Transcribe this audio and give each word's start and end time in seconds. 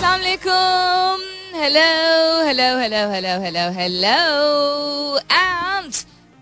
Assalamu 0.00 0.24
alaikum. 0.24 1.20
Hello, 1.52 1.90
hello, 2.48 2.68
hello, 2.82 3.02
hello, 3.14 3.34
hello, 3.44 3.64
hello. 3.78 5.18
And 5.30 5.94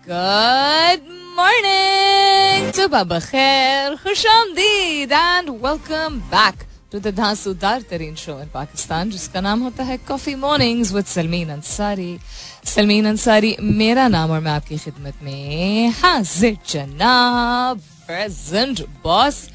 good 0.05 1.03
morning. 1.39 2.71
Subah 2.77 3.19
khair, 3.31 3.97
khush 4.03 4.25
and 4.25 5.61
welcome 5.61 6.23
back 6.31 6.65
to 6.91 6.99
the 6.99 7.11
धांसूदार 7.11 7.81
तरीन 7.89 8.15
show 8.15 8.39
in 8.41 8.49
Pakistan 8.53 9.09
जिसका 9.11 9.41
नाम 9.41 9.61
होता 9.63 9.83
है 9.83 9.97
coffee 10.07 10.35
mornings 10.35 10.91
with 10.93 11.05
Salmeen 11.05 11.49
Ansari 11.49 12.17
Salmeen 12.73 13.05
Ansari 13.07 13.55
मेरा 13.61 14.07
नाम 14.07 14.31
और 14.31 14.39
मैं 14.47 14.51
आपकी 14.51 14.77
खिदमत 14.77 15.23
में 15.23 15.89
हाजिर 16.01 16.57
जनाब 16.69 17.81
प्रेजेंट 18.07 18.81
बॉस 19.03 19.47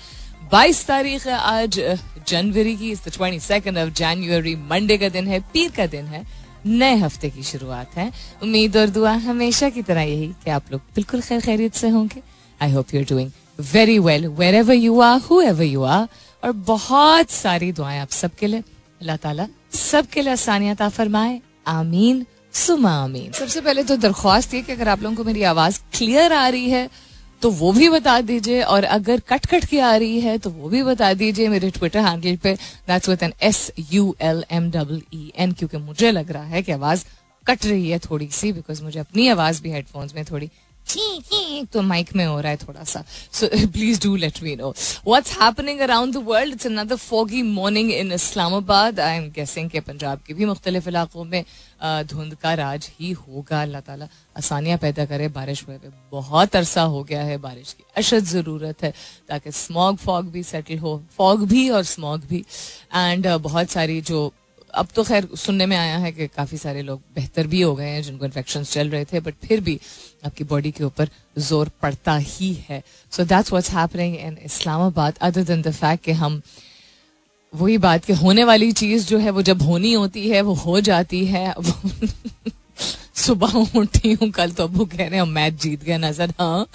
22 0.52 0.84
तारीख 0.86 1.26
है 1.26 1.38
आज 1.38 1.78
जनवरी 2.27 2.75
की 2.75 2.93
twenty 2.95 3.39
second 3.39 3.77
of 3.77 3.89
January 3.93 4.55
Monday 4.71 4.97
का 4.97 5.09
दिन 5.09 5.27
है, 5.27 5.39
पीर 5.53 5.71
का 5.71 5.85
दिन 5.87 6.05
है, 6.05 6.23
नए 6.65 6.95
हफ़्ते 6.97 7.29
की 7.29 7.43
शुरुआत 7.43 7.95
है। 7.97 8.11
उम्मीद 8.43 8.77
और 8.77 8.89
दुआ 8.89 9.11
हमेशा 9.23 9.69
की 9.69 9.81
तरह 9.81 10.01
यही 10.01 10.27
कि 10.43 10.51
आप 10.51 10.71
लोग 10.71 10.81
बिल्कुल 10.95 11.21
खैर 11.21 11.41
खैरियत 11.41 11.73
से 11.75 11.89
होंगे। 11.89 12.21
I 12.61 12.71
hope 12.71 12.93
you 12.93 12.99
are 13.01 13.05
doing 13.09 13.31
very 13.73 13.97
well 13.99 14.27
wherever 14.55 14.75
you 14.75 14.99
are 14.99 15.19
whoever 15.41 15.63
you 15.63 15.83
are 15.83 16.07
और 16.43 16.51
बहुत 16.51 17.29
सारी 17.31 17.71
दुआएँ 17.71 17.99
आप 17.99 18.09
सबके 18.11 18.47
लिए। 18.47 18.59
अल्लाह 19.01 19.17
ताला 19.17 19.47
सबके 19.73 20.21
लिए 20.21 20.31
आसानियात 20.33 20.81
फरमाए। 20.83 21.39
आमीन, 21.67 22.25
सुमा 22.53 22.91
आमीन। 23.03 23.31
सबसे 23.31 23.61
पहले 23.61 23.83
तो 23.83 23.95
दरख्वास्त 23.97 24.53
ये 24.53 24.61
कि 24.61 24.71
अगर 24.71 24.87
आप 24.87 25.01
लोगों 25.03 25.15
को 25.15 25.23
मेरी 25.23 25.43
आवाज़ 25.43 25.79
क्लियर 25.93 26.33
आ 26.33 26.47
रही 26.47 26.69
है 26.69 26.89
तो 27.45 27.49
वो 27.51 27.71
भी 27.71 27.87
बता 27.89 28.19
दीजिए, 28.21 28.61
और 28.63 28.83
अगर 28.83 29.19
कट 29.29 29.45
कट 29.45 29.65
के 29.65 29.79
आ 29.79 29.95
रही 29.95 30.19
है 30.21 30.37
तो 30.37 30.49
वो 30.49 30.69
भी 30.69 30.81
बता 30.83 31.13
दीजिए 31.13 31.47
मेरे 31.49 31.69
ट्विटर 31.71 31.99
हैंडल 31.99 32.35
पे। 32.43 32.53
That's 32.87 33.09
with 33.09 33.23
N 33.23 33.33
S 33.43 33.59
U 33.91 34.15
L 34.21 34.43
M 34.51 34.69
double 34.71 35.01
E 35.13 35.31
N 35.37 35.51
क्योंकि 35.51 35.77
मुझे 35.79 36.11
लग 36.11 36.31
रहा 36.31 36.43
है 36.43 36.61
कि 36.63 36.71
आवाज़ 36.71 37.03
कट 37.47 37.65
रही 37.65 37.89
है 37.89 37.99
थोड़ी 37.99 38.27
सी 38.31 38.51
बिकॉज़ 38.53 38.83
मुझे 38.83 38.99
अपनी 38.99 39.27
आवाज़ 39.27 39.61
भी 39.63 39.71
हेडफोन्स 39.71 40.15
में 40.15 40.23
थोड़ी 40.25 40.49
तो 40.87 41.81
माइक 41.81 42.15
में 42.15 42.25
हो 42.25 42.39
रहा 42.39 42.51
है 42.51 42.57
थोड़ा 42.57 42.83
सा 42.83 43.03
so 43.33 43.47
please 43.73 44.01
do 44.03 44.15
let 44.15 44.41
me 44.43 44.55
know 44.55 44.69
what's 45.07 45.37
happening 45.41 45.79
around 45.81 46.13
the 46.13 46.23
world 46.27 46.53
it's 46.53 46.67
another 46.67 46.95
foggy 46.95 47.41
morning 47.43 47.91
in 47.91 48.11
Islamabad 48.11 48.99
I 48.99 49.17
am 49.17 49.29
guessing 49.35 49.69
के 49.69 49.79
पंजाब 49.81 50.21
के 50.27 50.33
भी 50.33 50.45
मुख्तलिफ़ 50.45 50.89
इलाकों 50.89 51.23
में 51.25 51.43
धुंध 52.05 52.35
का 52.41 52.53
राज 52.53 52.89
ही 52.99 53.11
होगा 53.13 53.61
अल्लाह 53.61 53.81
ताला 53.81 54.07
आसानियाँ 54.37 54.77
पैदा 54.77 55.05
करे 55.05 55.27
बारिश 55.31 55.65
हुए 55.67 55.77
पे 55.77 55.91
बहुत 56.11 56.55
अरसा 56.55 56.81
हो 56.93 57.03
गया 57.03 57.23
है 57.23 57.37
बारिश 57.39 57.73
की 57.73 57.83
अशद 57.97 58.23
ज़रूरत 58.27 58.83
है 58.83 58.93
ताकि 59.29 59.51
स्मॉग 59.53 59.97
फॉग 59.97 60.31
भी 60.31 60.43
सेटल 60.45 60.77
हो 60.79 61.01
फॉग 61.17 61.45
भी 61.47 61.69
और 61.69 61.83
स्मॉग 61.85 62.25
भी 62.29 62.43
एंड 62.95 63.27
बहुत 63.27 63.69
सारी 63.69 64.01
जो 64.03 64.31
अब 64.75 64.87
तो 64.95 65.03
खैर 65.03 65.27
सुनने 65.35 65.65
में 65.65 65.75
आया 65.77 65.97
है 65.97 66.11
कि 66.11 66.27
काफ़ी 66.27 66.57
सारे 66.57 66.81
लोग 66.81 67.01
बेहतर 67.15 67.47
भी 67.47 67.61
हो 67.61 67.75
गए 67.75 67.89
हैं 67.89 68.01
जिनको 68.03 68.25
इन्फेक्शन 68.25 68.63
चल 68.63 68.89
रहे 68.89 69.05
थे 69.05 69.19
बट 69.19 69.35
फिर 69.45 69.61
भी 69.61 69.79
आपकी 70.25 70.43
बॉडी 70.43 70.71
के 70.71 70.83
ऊपर 70.83 71.09
ज़ोर 71.37 71.69
पड़ता 71.81 72.15
ही 72.17 72.53
है। 72.69 72.83
So 73.11 73.23
that's 73.23 73.51
what's 73.51 73.71
happening 73.71 74.15
in 74.15 74.37
Islamabad 74.45 75.17
other 75.21 75.43
than 75.43 75.61
the 75.61 75.71
fact 75.71 76.03
कि 76.03 76.11
हम 76.11 76.41
वही 77.53 77.77
बात 77.77 78.05
कि 78.05 78.13
होने 78.13 78.43
वाली 78.43 78.71
चीज़ 78.71 79.07
जो 79.07 79.17
है 79.17 79.29
वो 79.29 79.41
जब 79.41 79.61
होनी 79.61 79.93
होती 79.93 80.27
है, 80.29 80.41
वो 80.41 80.53
हो 80.53 80.79
जाती 80.81 81.25
है। 81.25 81.53
सुबह 83.15 83.53
उठी 83.79 84.11
हूँ, 84.13 84.29
कल 84.31 84.51
तो 84.51 84.63
अबू 84.63 84.85
कह 84.85 85.07
रहे 85.07 85.19
हैं 85.19 85.25
मैच 85.25 85.53
जीत 85.53 85.83
गया 85.83 85.97
नज़र 85.97 86.33
हाँ। 86.39 86.67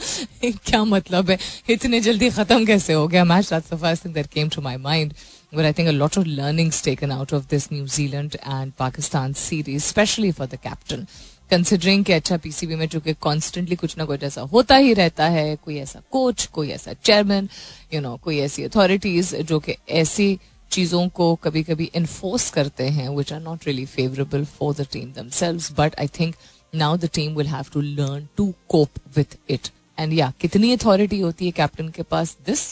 क्या 0.44 0.82
मतलब 0.84 1.30
है? 1.30 1.38
इतने 1.70 2.00
जल्दी 2.00 2.30
खत्म 2.30 2.64
कैसे 2.66 2.92
हो 2.92 3.06
गया? 3.08 3.24
Match 3.24 3.50
that's 3.50 3.72
the 3.74 3.76
first 3.76 4.04
thing 4.04 4.14
that 4.14 4.26
came 4.26 4.48
to 4.48 4.62
my 4.62 4.76
mind 4.76 5.12
but 5.52 5.64
I 5.64 5.72
think 5.72 5.88
a 5.88 5.92
lot 5.92 6.16
of 6.16 6.26
learnings 6.26 6.80
taken 6.80 7.10
out 7.10 7.32
of 7.32 7.48
this 7.48 7.70
New 7.70 7.86
Zealand 7.88 8.36
and 8.44 8.76
Pakistan 8.76 9.34
series, 9.34 9.84
especially 9.84 10.32
for 10.32 10.46
the 10.46 10.56
captain. 10.56 11.06
Considering 11.50 12.04
कि 12.04 12.12
अच्छा 12.12 12.36
PCB 12.36 12.74
में 12.74 12.86
चूँकि 12.88 13.12
constantly 13.12 13.76
कुछ 13.76 13.96
ना 13.98 14.04
कुछ 14.04 14.22
ऐसा 14.22 14.40
होता 14.40 14.76
ही 14.76 14.92
रहता 14.94 15.26
है 15.28 15.56
कोई 15.56 15.78
ऐसा 15.78 16.02
कोच 16.10 16.44
कोई 16.46 16.68
ऐसा 16.70 16.92
चेयरमैन 16.92 17.48
यू 17.94 18.00
नो 18.00 18.16
कोई 18.16 18.38
ऐसी 18.38 18.64
अथॉरिटीज 18.64 19.34
जो 19.34 19.58
कि 19.60 19.74
ऐसी 19.88 20.38
चीज़ों 20.70 21.08
को 21.08 21.34
कभी 21.34 21.62
कभी 21.62 21.90
इन्फोर्स 21.94 22.50
करते 22.50 22.88
हैं 22.88 23.08
which 23.08 23.32
are 23.32 23.40
not 23.40 23.66
really 23.66 23.86
favourable 23.86 24.44
for 24.44 24.74
the 24.74 24.86
team 24.92 25.12
themselves 25.12 25.72
but 25.72 25.94
I 26.00 26.08
think 26.20 26.36
now 26.74 26.96
the 26.96 27.10
team 27.14 27.34
will 27.34 27.46
have 27.46 27.64
to 27.72 27.80
learn 27.80 28.28
to 28.36 28.54
cope 28.68 28.90
with 29.16 29.36
it 29.48 29.68
and 29.98 30.12
या 30.12 30.32
कितनी 30.40 30.72
अथॉरिटी 30.72 31.20
होती 31.20 31.46
है 31.46 31.52
कैप्टन 31.52 31.88
के 31.88 32.02
पास? 32.02 32.36
This 32.46 32.62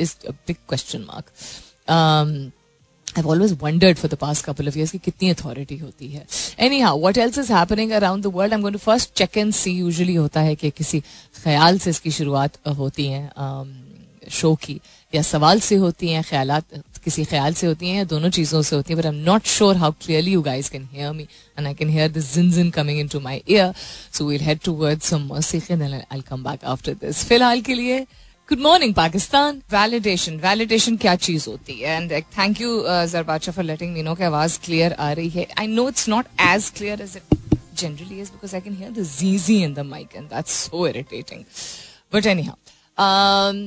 is 0.00 0.16
a 0.26 0.30
big 0.30 0.56
question 0.68 1.00
mark 1.00 1.26
um, 1.26 1.71
I've 1.88 3.26
always 3.26 3.52
wondered 3.54 3.98
for 3.98 4.08
the 4.08 4.16
past 4.16 4.44
couple 4.44 4.68
of 4.68 4.76
years 4.76 4.90
कि 4.90 4.98
कितनी 4.98 5.30
authority 5.30 5.76
होती 5.78 6.08
है। 6.08 6.26
Anyhow 6.80 7.00
what 7.00 7.18
else 7.18 7.38
is 7.38 7.52
happening 7.52 7.90
around 7.92 8.22
the 8.22 8.26
world 8.34 8.52
I 8.52 8.56
am 8.56 8.62
going 8.62 8.74
to 8.74 8.78
first 8.78 9.12
check 9.16 9.36
and 9.38 9.52
see 9.54 9.72
usually 9.72 10.14
होता 10.14 10.40
है 10.40 10.54
कि 10.54 10.70
किसी 10.70 11.00
ख्याल 11.42 11.78
से 11.78 11.90
इसकी 11.90 12.10
शुरुआत 12.10 12.58
होती 12.78 13.06
है 13.06 13.30
शो 14.30 14.50
um, 14.50 14.64
की 14.64 14.80
या 15.12 15.22
सवाल 15.22 15.60
से 15.60 15.76
होती 15.76 16.08
हैं 16.08 16.22
ख्याल 16.24 16.60
किसी 17.04 17.24
ख्याल 17.24 17.54
से 17.54 17.66
होती 17.66 17.88
हैं 17.88 17.96
या 17.96 18.04
दोनों 18.04 18.30
चीज़ों 18.30 18.62
से 18.62 18.76
होती 18.76 18.92
हैं 18.92 19.00
but 19.00 19.06
I 19.06 19.12
am 19.12 19.22
not 19.24 19.46
sure 19.46 19.76
how 19.76 19.92
clearly 20.02 20.32
you 20.32 20.42
guys 20.42 20.70
can 20.70 20.88
hear 20.92 21.12
me 21.12 21.22
and 21.58 21.66
I 21.66 21.74
can 21.74 21.88
hear 21.90 22.10
the 22.12 22.18
gin 22.24 22.50
gin 22.52 22.70
coming 22.70 23.00
into 23.08 23.20
my 23.20 23.42
ear 23.50 23.72
so 24.12 24.24
we'll 24.24 24.40
head 24.40 24.60
toward 24.74 25.00
some 25.02 25.32
I 25.32 26.20
come 26.28 26.44
back 26.44 26.64
after 26.64 26.94
this 26.94 27.24
फ़िलहाल 27.24 27.60
के 27.60 27.74
लिए 27.74 28.06
good 28.52 28.60
morning 28.60 28.92
Pakistan 28.94 29.60
validation 29.72 30.34
validation 30.40 30.96
क्या 31.02 31.14
चीज़ 31.16 31.48
होती 31.48 31.74
है 31.74 31.90
and 31.96 32.10
thank 32.36 32.60
you 32.60 32.70
जरबाचा 33.10 33.52
for 33.52 33.64
letting 33.64 33.92
me 33.94 34.02
know 34.02 34.14
कि 34.14 34.24
आवाज़ 34.24 34.58
क्लियर 34.64 34.92
आ 34.92 35.10
रही 35.12 35.28
है 35.28 35.46
I 35.60 35.66
know 35.66 35.88
it's 35.88 36.08
not 36.08 36.26
as 36.40 36.68
clear 36.76 37.00
as 37.02 37.16
it 37.16 37.34
generally 37.80 38.20
is 38.22 38.32
because 38.32 38.54
I 38.58 38.60
can 38.66 38.74
hear 38.80 38.90
the 38.90 39.04
ZZ 39.10 39.56
in 39.68 39.76
the 39.78 39.84
mic 39.92 40.16
and 40.20 40.34
that's 40.34 40.58
so 40.58 40.82
irritating. 40.88 41.46
But 42.12 42.28
anyhow, 42.32 42.56
um, 42.98 43.62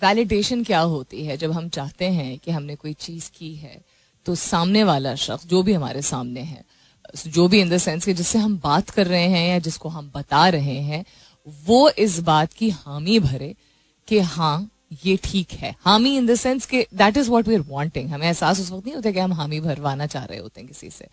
validation 0.00 0.64
क्या 0.64 0.80
होती 0.94 1.24
है 1.26 1.36
जब 1.36 1.52
हम 1.52 1.68
चाहते 1.68 2.08
हैं 2.12 2.38
कि 2.38 2.50
हमने 2.50 2.76
कोई 2.76 2.92
चीज़ 3.00 3.30
की 3.34 3.54
है 3.56 3.80
तो 4.26 4.34
सामने 4.44 4.84
वाला 4.84 5.14
शख्स 5.24 5.46
जो 5.46 5.62
भी 5.62 5.72
हमारे 5.72 6.02
सामने 6.04 6.46
है 6.46 6.64
जो 7.28 7.46
भी 7.48 7.60
इन 7.60 7.68
द 7.70 7.78
सेंस 7.80 8.04
के 8.04 8.14
जिससे 8.14 8.38
हम 8.38 8.56
बात 8.64 8.90
कर 8.90 9.06
रहे 9.06 9.28
हैं 9.28 9.48
या 9.48 9.58
जिसको 9.68 9.88
हम 9.90 10.10
बता 10.14 10.48
रहे 10.48 10.80
हैं 10.88 11.04
वो 11.68 11.88
इस 11.98 12.18
बात 12.22 12.52
की 12.52 12.70
हामी 12.70 13.18
भरे 13.20 13.54
कि 14.08 14.18
हाँ 14.20 14.70
ये 15.04 15.16
ठीक 15.24 15.52
है। 15.52 15.74
हामी 15.80 16.16
इन 16.16 16.26
द 16.26 16.34
सेंस 16.36 16.66
कि 16.66 16.80
that 16.94 17.16
is 17.16 17.30
what 17.30 17.48
we 17.48 17.54
are 17.54 17.60
wanting 17.68 18.10
हमें 18.10 18.26
एहसास 18.26 18.60
उस 18.60 18.70
वक्त 18.72 18.86
नहीं 18.86 18.94
होता 18.94 19.10
कि 19.10 19.18
हम 19.18 19.32
हामी 19.32 19.60
भरवाना 19.60 20.06
चाह 20.06 20.24
रहे 20.24 20.38
होते 20.38 20.60
हैं 20.60 20.68
किसी 20.68 20.90
से। 20.90 21.08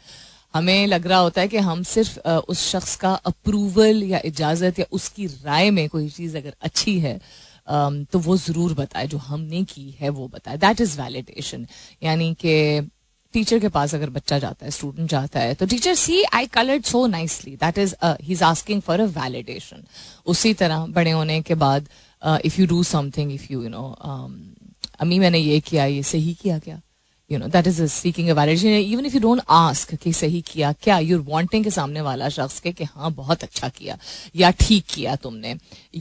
हमें 0.53 0.87
लग 0.87 1.07
रहा 1.07 1.19
होता 1.19 1.41
है 1.41 1.47
कि 1.47 1.57
हम 1.59 1.83
सिर्फ़ 1.83 2.19
उस 2.29 2.67
शख्स 2.69 2.95
का 2.95 3.13
अप्रूवल 3.25 4.03
या 4.03 4.21
इजाज़त 4.25 4.79
या 4.79 4.85
उसकी 4.91 5.27
राय 5.27 5.69
में 5.71 5.87
कोई 5.89 6.09
चीज़ 6.09 6.37
अगर 6.37 6.53
अच्छी 6.61 6.99
है 6.99 7.19
तो 7.67 8.19
वो 8.19 8.35
ज़रूर 8.37 8.73
बताए। 8.73 9.07
जो 9.07 9.17
हमने 9.17 9.63
की 9.63 9.89
है, 9.99 10.09
वो 10.09 10.27
बताए। 10.27 10.57
दैट 10.57 10.81
इज़ 10.81 10.99
वैलिडेशन 11.01 11.65
यानी 12.03 12.33
कि 12.35 12.89
टीचर 13.33 13.59
के 13.59 13.69
पास 13.69 13.95
अगर 13.95 14.09
बच्चा 14.09 14.39
जाता 14.39 14.65
है 14.65 14.71
स्टूडेंट 14.71 15.09
जाता 15.09 15.39
है 15.39 15.53
तो 15.53 15.65
teacher 15.65 15.95
see 15.95 16.21
I 16.33 16.45
coloured 16.45 16.83
so 16.83 17.05
nicely 17.07 17.55
that 17.55 17.77
is 17.77 17.95
he 18.03 18.33
is 18.33 18.43
asking 18.43 18.81
for 18.81 18.99
a 18.99 19.05
validation 19.19 19.83
उसी 20.25 20.53
तरह 20.53 20.85
बड़े 20.85 21.11
होने 21.11 21.41
के 21.41 21.55
बाद 21.55 21.89
if 22.45 22.61
you 22.61 22.67
do 22.67 22.83
something 22.83 23.31
if 23.31 23.51
you 23.51 23.63
you 23.63 23.69
know 23.69 23.87
अम्मी 24.99 25.19
मैंने 25.19 25.37
ये 25.37 25.59
किया 25.59 25.85
ये 25.85 26.03
सही 26.03 26.33
किया 26.33 26.59
क्या? 26.59 26.81
You 27.31 27.37
know 27.39 27.47
that 27.47 27.67
is 27.67 27.81
speaking 27.85 28.29
a 28.29 28.33
validation 28.33 28.67
even 28.67 29.05
if 29.05 29.13
you 29.13 29.19
don't 29.21 29.41
ask 29.49 29.93
कि 29.95 30.13
सही 30.13 30.41
किया 30.41 30.71
क्या 30.73 30.97
यूर 30.99 31.19
वांटिंग 31.27 31.63
के 31.63 31.69
सामने 31.69 32.01
वाला 32.01 32.29
शख्स 32.29 32.59
के 32.59 32.71
कि 32.71 32.83
हाँ 32.83 33.11
बहुत 33.13 33.43
अच्छा 33.43 33.69
किया 33.69 33.97
या 34.35 34.51
ठीक 34.51 34.85
किया 34.93 35.15
तुमने 35.15 35.55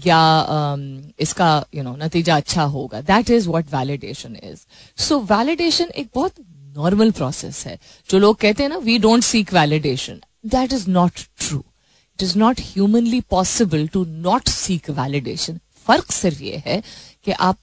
या 0.07 0.21
um, 0.47 1.21
इसका 1.21 1.65
यू 1.75 1.81
you 1.81 1.89
नो 1.89 1.95
know, 1.95 2.05
नतीजा 2.05 2.37
अच्छा 2.37 2.63
होगा. 2.63 3.01
That 3.01 3.31
is 3.31 3.49
what 3.49 3.75
validation 3.75 4.37
is 4.45 4.59
so 5.03 5.19
validation 5.21 5.85
एक 5.85 6.09
बहुत 6.15 6.35
नॉर्मल 6.81 7.11
प्रोसेस 7.13 7.65
है। 7.67 7.79
जो 8.09 8.19
लोग 8.19 8.37
कहते 8.39 8.63
हैं 8.63 8.71
ना 8.71 8.77
we 8.85 8.99
don't 8.99 9.23
seek 9.25 9.53
validation 9.55 10.21
that 10.49 10.73
is 10.73 10.89
not 10.91 11.21
true 11.39 11.59
it 11.59 12.23
is 12.23 12.39
not 12.39 12.61
humanly 12.67 13.21
possible 13.31 13.87
to 13.89 14.05
not 14.05 14.49
seek 14.51 14.91
validation 14.93 15.59
फ़र्क 15.87 16.13
सिर्फ़ 16.13 16.43
ये 16.43 16.63
है 16.67 16.83
कि 17.25 17.33
आप 17.33 17.59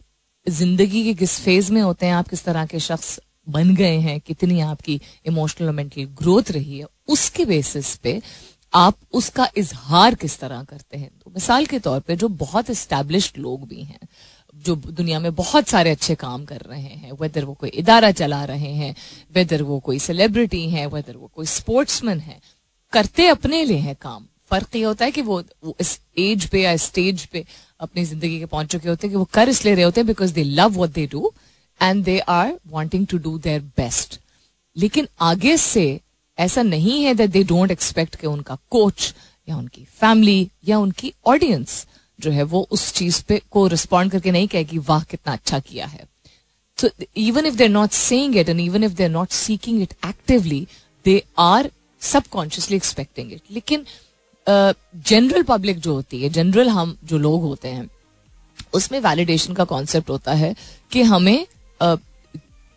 ज़िंदगी 0.48 1.04
के 1.04 1.14
किस 1.14 1.40
फ़ेज़ 1.42 1.72
में 1.74 1.82
होते 1.82 2.06
हैं, 2.06 2.14
आप 2.14 2.28
किस 2.28 2.44
तरह 2.44 2.66
के 2.66 2.80
शख्स 2.80 3.20
बन 3.48 3.74
गए 3.76 3.98
हैं, 4.00 4.20
कितनी 4.20 4.60
आपकी 4.62 5.00
इमोशनल 5.28 5.72
मेंटल 5.72 6.04
ग्रोथ 6.20 6.52
रही 6.52 6.78
है, 6.80 6.86
उसके 7.08 7.46
बेसिस 7.46 7.96
पे 7.98 8.22
आप 8.74 8.96
उसका 9.14 9.48
इजहार 9.58 10.16
किस 10.16 10.40
तरह 10.40 10.64
करते 10.64 10.98
हैं। 10.98 11.10
तो 11.10 11.32
मिसाल 11.32 11.66
के 11.66 11.80
तौर 11.80 12.00
पे 12.00 12.16
जो 12.16 12.28
बहुत 12.38 12.70
इस्टेब्लिश्ड 12.70 13.38
लोग 13.38 13.68
भी 13.68 13.84
हैं 13.84 14.07
जो 14.66 14.76
दुनिया 14.76 15.20
में 15.20 15.36
बहुत 15.36 15.68
सारे 15.68 15.92
अच्छे 15.92 16.16
काम 16.16 16.46
कर 16.46 16.62
रहे 16.62 16.82
हैं 16.82 17.12
वेदर 17.12 17.46
वो 17.46 17.54
कोई 17.54 17.70
इदारा 17.70 18.12
चला 18.12 18.44
रहे 18.46 18.72
हैं 18.74 18.96
वेदर 19.36 19.62
वो 19.64 19.80
कोई 19.80 20.00
सेलिब्रिटी 20.00 20.70
है 20.70 20.86
वेदर 20.88 21.18
वो 21.18 21.32
कोई 21.36 21.46
स्पोर्ट्समैन 21.46 22.20
है 22.20 22.40
करते 22.94 23.28
अपने 23.28 23.64
लिए 23.66 23.78
है 23.78 23.94
काम। 23.94 24.26
फ़र्क 24.52 24.76
ये 24.76 24.84
होता 24.84 25.06
है 25.06 25.12
कि 25.12 25.22
वो, 25.22 25.44
वो 25.64 25.76
इस 25.80 26.00
एज 26.18 26.46
पे 26.46 26.62
या 26.62 26.76
स्टेज 26.78 27.26
पे 27.26 27.46
अपनी 27.80 28.06
ज़िंदगी 28.06 28.40
के 28.40 28.46
पहुँच 28.46 28.68
चुके 28.68 28.90
होते 28.90 29.08
हैं 29.08 29.12
कि 29.14 29.18
वो 29.18 29.26
कर 29.34 29.50
इसलिए 29.50 29.76
रहे 29.76 29.84
होते 29.84 30.02
हैं 30.02 30.08
because 30.08 30.34
they 30.34 30.44
love 30.44 30.82
what 30.82 30.90
they 30.90 31.08
do 31.08 31.32
and 31.82 32.04
they 32.04 32.20
are 32.20 32.60
wanting 32.68 33.08
to 33.08 33.18
do 33.18 33.38
their 33.40 33.62
best 33.62 34.20
लेकिन 34.76 35.08
आगे 35.22 35.58
से 35.58 36.00
ऐसा 36.38 36.62
नहीं 36.64 37.04
है 37.04 37.14
दैट 37.14 37.30
दे 37.30 37.44
डोंट 37.44 37.72
एक्सपेक्ट 37.72 38.16
कि 38.16 38.28
उनका 38.28 38.58
कोच 38.70 39.14
या 39.50 39.58
उनकी 39.58 39.84
फैमिली 39.84 40.50
या 40.68 40.80
उनकी 40.80 41.14
ऑडियंस 41.28 41.86
जो 42.22 42.32
है 42.32 42.44
वो 42.44 42.68
उस 42.72 42.94
चीज़ 42.94 43.24
पे 43.24 43.42
को 43.52 43.68
रिस्पॉन्ड 43.68 44.12
करके 44.12 44.32
नहीं 44.32 44.48
कहेगी 44.48 44.78
वाह 44.78 45.04
कितना 45.04 45.34
अच्छा 45.34 45.60
किया 45.60 45.86
है। 45.86 46.08
तो 46.78 46.90
even 47.18 47.46
if 47.46 47.56
they're 47.56 47.70
not 47.70 47.90
saying 47.90 48.38
it 48.38 48.50
and 48.50 48.60
even 48.60 48.84
if 48.84 48.92
they're 48.92 49.10
not 49.10 49.30
seeking 49.30 49.82
it 49.82 49.94
actively 50.06 50.68
they 51.06 51.24
are 51.38 51.72
subconsciously 52.02 52.78
expecting 52.78 53.34
it 53.34 53.42
लेकिन 53.52 53.86
जनरल 54.50 55.42
uh, 55.42 55.48
पब्लिक 55.48 55.80
जो 55.80 55.94
होती 55.94 56.22
है 56.24 56.30
जनरल 56.30 56.70
हम 56.70 56.98
जो 57.04 57.18
लोग 57.18 57.42
होते 57.42 57.68
हैं 57.68 57.90
उसमें 58.74 59.00
वैलिडेशन 59.00 59.54
का 59.54 59.64
कॉन्सेप्ट 59.64 60.10
होता 60.10 60.34
है 60.34 60.56
कि 60.92 61.02
हमें 61.02 61.48
uh, 61.82 62.00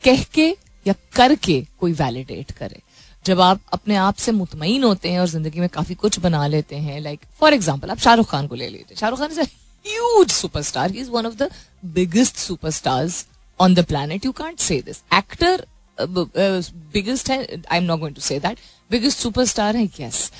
कह 0.05 0.23
के 0.23 0.57
या 0.87 0.95
करके 1.15 1.67
कोई 1.81 1.93
वैलिडेट 1.93 2.51
करे। 2.51 2.81
जब 3.25 3.41
आप 3.41 3.61
अपने 3.73 3.97
आप 3.97 4.17
से 4.17 4.33
मुतमिन 4.33 4.85
होते 4.85 5.11
हैं 5.11 5.21
और 5.21 5.27
ज़िंदगी 5.29 5.61
में 5.61 5.69
काफ़ी 5.69 5.95
कुछ 5.95 6.19
बना 6.19 6.47
लेते 6.47 6.77
हैं 6.77 7.01
लाइक 7.01 7.21
फॉर 7.41 7.55
एग्ज़ाम्पल 7.55 7.91
आप 7.91 7.99
शाहरुख 7.99 8.31
खान 8.31 8.47
को 8.47 8.55
ले 8.55 8.69
लीजिए 8.69 8.97
Shahrukh 8.97 9.19
Khan 9.19 9.31
is 9.31 9.41
a 9.41 9.45
huge 9.87 10.31
superstar 10.31 10.91
he 10.91 11.01
is 11.01 11.11
one 11.11 11.27
of 11.27 11.35
the 11.35 11.51
biggest 11.95 12.37
superstars 12.37 13.25
planet. 13.61 14.25
You 14.25 14.33
can't 14.33 14.61
say 14.61 14.81
this. 14.81 15.03
Actor, 15.11 15.59
uh, 15.99 16.27
uh, 16.35 16.63
biggest 16.93 17.29
है, 17.29 17.63
I'm 17.71 17.87
not 17.87 18.01
going 18.01 18.15
to 18.15 18.21
say 18.21 18.39
that. 18.39 18.59
Biggest 18.91 19.27
superstar 19.27 19.75
है, 19.75 19.89
yes. 19.91 20.31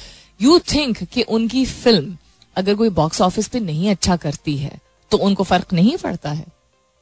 You 0.41 0.59
think 0.61 1.03
कि 1.05 1.23
उनकी 1.23 1.65
film 1.67 2.17
अगर 2.57 2.75
कोई 2.75 2.89
box 2.91 3.21
office 3.21 3.49
पे 3.49 3.61
नहीं 3.61 3.91
अच्छा 3.91 4.17
करती 4.17 4.57
है 4.57 4.79
तो 5.11 5.17
उनको 5.19 5.45
फ़र्क 5.45 5.73
नहीं 5.73 5.97
पड़ता 5.97 6.31
है 6.31 6.47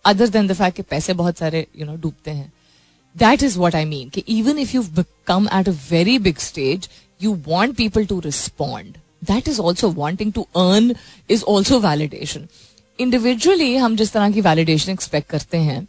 अदर 0.04 0.28
देन 0.28 0.46
द 0.46 0.52
फैक्ट 0.52 0.76
कि 0.76 0.82
पैसे 0.82 1.12
बहुत 1.12 1.38
सारे 1.38 1.66
यू 1.76 1.86
नो 1.86 1.94
डूबते 1.96 2.30
हैं 2.30 2.52
that 3.16 3.42
is 3.42 3.58
what 3.58 3.74
I 3.74 3.84
mean 3.84 4.08
कि 4.08 4.24
even 4.28 4.58
if 4.58 4.74
you 4.76 4.84
come 5.26 5.48
at 5.54 5.68
a 5.68 5.72
very 5.90 6.18
big 6.18 6.38
stage 6.38 6.88
you 7.20 7.34
want 7.48 7.76
people 7.76 8.06
to 8.06 8.20
respond 8.20 8.96
that 9.24 9.48
is 9.48 9.60
also 9.60 9.90
wanting 9.90 10.32
to 10.32 10.46
earn 10.56 10.94
is 11.30 11.44
also 11.44 11.80
validation 11.80 12.46
individually 12.98 13.76
हम 13.76 13.96
जिस 13.96 14.12
तरह 14.12 14.30
की 14.30 14.40
validation 14.40 14.92
expect 14.92 15.28
करते 15.30 15.58
हैं, 15.58 15.86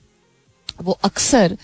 वो 0.82 0.98
अक्सर 1.04 1.58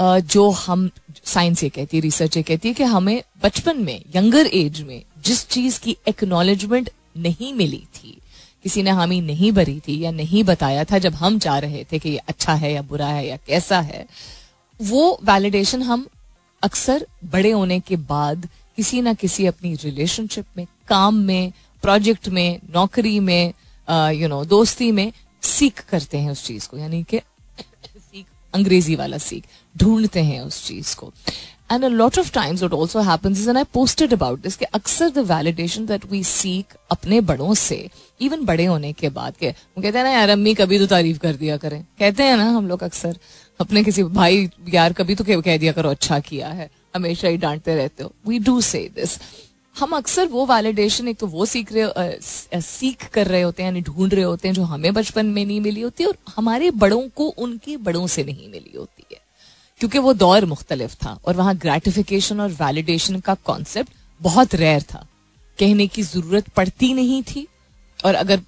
जो 0.00 0.48
हम 0.50 0.90
साइंस 1.24 1.62
ये 1.62 1.68
कहती 1.68 1.96
है 1.96 2.00
रिसर्च 2.00 2.36
ये 2.36 2.42
कहती 2.42 2.68
है 2.68 2.74
कि 2.74 2.84
हमें 2.84 3.22
बचपन 3.42 3.82
में 3.84 4.00
यंगर 4.16 4.46
एज 4.46 4.80
में 4.82 5.02
जिस 5.24 5.46
चीज़ 5.48 5.78
की 5.80 5.96
एक्नोलेजमेंट 6.08 6.90
नहीं 7.16 7.52
मिली 7.54 7.82
थी, 7.96 8.16
किसी 8.64 8.82
ने 8.82 8.90
हामी 8.90 9.20
नहीं 9.20 9.50
भरी 9.52 9.78
थी 9.80 9.98
या 10.00 10.10
नहीं 10.10 10.44
बताया 10.44 10.84
था 10.84 10.98
जब 10.98 11.14
हम 11.14 11.38
चाह 11.38 11.58
रहे 11.58 11.84
थे 11.92 11.98
कि 11.98 12.08
ये 12.08 12.20
अच्छा 12.28 12.54
है 12.54 12.72
या 12.72 12.82
बुरा 12.82 13.06
है 13.06 13.26
या 13.26 13.36
कैसा 13.46 13.80
है 13.80 14.06
वो 14.80 15.18
वैलिडेशन 15.24 15.82
हम 15.82 16.06
अक्सर 16.62 17.06
बड़े 17.24 17.50
होने 17.50 17.78
के 17.80 17.96
बाद 17.96 18.48
किसी 18.76 19.00
ना 19.00 19.12
किसी 19.14 19.46
अपनी 19.46 19.74
रिलेशनशिप 19.74 20.44
में, 20.56 20.66
काम 20.88 21.14
में 21.16 21.52
प्रोजेक्ट 21.82 22.28
में, 22.28 22.60
नौकरी 22.74 23.18
में 23.20 23.52
यू 24.12 24.28
नो 24.28 24.44
दोस्ती 24.44 24.90
में 24.92 25.12
सीख 25.42 25.84
करते 25.88 26.18
हैं 26.18 26.30
उस 26.30 26.44
चीज़ 26.46 26.68
को। 26.68 26.78
यानी 26.78 27.02
कि 27.02 27.18
सीख 27.18 28.26
अंग्रेज़ी 28.54 28.94
वाला 28.96 29.18
सीख 29.18 29.44
ढूंढते 29.76 30.22
हैं 30.22 30.40
उस 30.40 30.66
चीज़ 30.66 30.94
को। 30.96 31.12
And 31.72 31.84
a 31.84 31.88
lot 31.88 32.18
of 32.18 32.32
times 32.32 32.62
what 32.62 32.72
also 32.72 33.00
happens 33.00 33.46
and 33.48 33.56
I 33.56 33.64
posted 33.74 34.12
about 34.12 34.40
this 34.40 34.56
कि 34.56 34.64
अक्सर 34.64 35.10
the 35.10 35.18
validation 35.30 35.86
that 35.86 36.04
we 36.06 36.22
seek 36.24 36.74
अपने 36.90 37.20
बड़ों 37.22 37.54
से 37.54 37.88
इवन 38.20 38.44
बड़े 38.44 38.64
होने 38.64 38.92
के 38.92 39.08
बाद, 39.08 39.36
के 39.36 39.48
वो 39.48 39.82
कहते 39.82 39.98
हैं 39.98 40.04
ना, 40.04 40.10
यार, 40.10 40.28
अम्मी 40.28 40.54
कभी 40.54 40.78
तो 40.78 40.86
तारीफ़ 40.86 41.18
कर 41.18 41.36
दिया 41.36 41.56
करें। 41.56 41.82
कहते 41.98 42.22
हैं 42.22 42.36
ना 42.36 42.48
हम 42.50 42.68
लोग 42.68 42.82
अक्सर। 42.82 43.18
अपने 43.60 43.82
किसी 43.84 44.02
भाई 44.04 44.48
यार 44.68 44.92
कभी 44.92 45.14
तो 45.14 45.24
कह 45.24 45.56
दिया 45.56 45.72
करो 45.72 45.90
अच्छा 45.90 46.18
किया 46.20 46.48
है, 46.48 46.70
हमेशा 46.94 47.28
ही 47.28 47.36
डांटते 47.36 47.74
रहते 47.74 48.02
हो। 48.02 48.12
वी 48.28 48.38
डू 48.38 48.60
से 48.60 48.88
दिस 48.94 49.18
हम 49.76 49.96
अक्सर 49.96 50.26
वो 50.26 50.44
वैलिडेशन 50.46 51.08
एक 51.08 51.18
तो 51.18 51.26
वो 51.26 51.44
सीख 51.46 51.72
रहे 51.72 52.60
सीख 52.60 53.08
कर 53.08 53.26
रहे 53.26 53.40
होते 53.42 53.62
हैं, 53.62 53.70
यानी 53.70 53.80
ढूंढ 53.80 54.14
रहे 54.14 54.24
होते 54.24 54.48
हैं, 54.48 54.54
जो 54.54 54.62
हमें 54.64 54.92
बचपन 54.94 55.26
में 55.26 55.44
नहीं 55.44 55.60
मिली 55.60 55.80
होती 55.80 56.04
और 56.04 56.16
हमारे 56.36 56.70
बड़ों 56.72 57.08
को 57.08 57.26
उनके 57.28 57.76
बड़ों 57.78 58.06
से 58.06 58.24
नहीं 58.24 58.50
मिली 58.50 58.76
होती 58.78 59.04
है। 59.12 59.20
क्योंकि 59.80 59.98
वो 59.98 60.12
दौर 60.14 60.44
मुख्तलिफ़ 60.44 60.94
था 60.96 61.18
और 61.24 61.36
वहाँ 61.36 61.56
ग्रेटिफिकेशन 61.56 62.40
और 62.40 62.50
वैलिडेशन 62.52 63.18
का 63.20 63.34
कॉन्सेप्ट 63.44 63.92
बहुत 64.20 64.54
रेयर 64.54 64.82
था। 64.84 65.06
कहने 65.58 65.86
की 65.86 66.02
ज़रूरत 66.02 66.48
पड़ती 66.48 66.92
नहीं 66.94 67.22
थी 67.24 67.46
और 68.04 68.14
अगर 68.14 68.40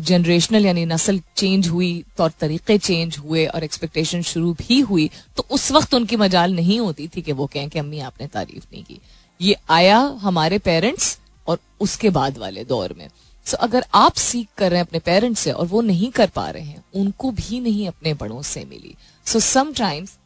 जनरेशनल 0.00 0.66
यानी 0.66 0.84
नस्ल 0.86 1.20
चेंज 1.36 1.68
हुई, 1.68 2.04
तौर 2.16 2.30
तरीके 2.40 2.78
चेंज 2.78 3.18
हुए 3.18 3.44
और 3.46 3.64
एक्सपेक्टेशन 3.64 4.22
शुरू 4.22 4.52
भी 4.54 4.80
हुई 4.82 5.10
तो 5.36 5.46
उस 5.50 5.70
वक्त 5.72 5.94
उनकी 5.94 6.16
मजाल 6.16 6.54
नहीं 6.54 6.78
होती 6.80 7.08
थी 7.08 7.22
कि 7.22 7.32
वो 7.32 7.46
कहें 7.46 7.68
कि 7.68 7.78
अम्मी, 7.78 7.98
आपने 8.00 8.26
तारीफ़ 8.26 8.64
नहीं 8.72 8.84
की। 8.84 9.00
ये 9.40 9.56
आया 9.70 9.98
हमारे 10.20 10.58
पेरेंट्स 10.60 11.18
और 11.46 11.58
उसके 11.80 12.10
बाद 12.10 12.38
वाले 12.38 12.64
दौर 12.64 12.94
में। 12.98 13.08
सो 13.46 13.56
अगर 13.56 13.84
आप 13.94 14.14
सीख 14.16 14.48
कर 14.58 14.70
रहे 14.70 14.78
हैं 14.78 14.86
अपने 14.86 14.98
पेरेंट्स 14.98 15.40
से 15.40 15.52
और 15.52 15.66
वो 15.66 15.80
नहीं 15.82 16.10
कर 16.10 16.30
पा 16.34 16.48
रहे 16.50 16.62
हैं, 16.62 16.84
उनको 16.94 17.30
भी 17.32 17.60
नहीं 17.60 17.86
अपने 17.88 18.14
बड़ों 18.14 18.42
से 18.42 18.64
मिली। 18.64 18.94
So 19.26 19.40
sometimes 19.40 20.16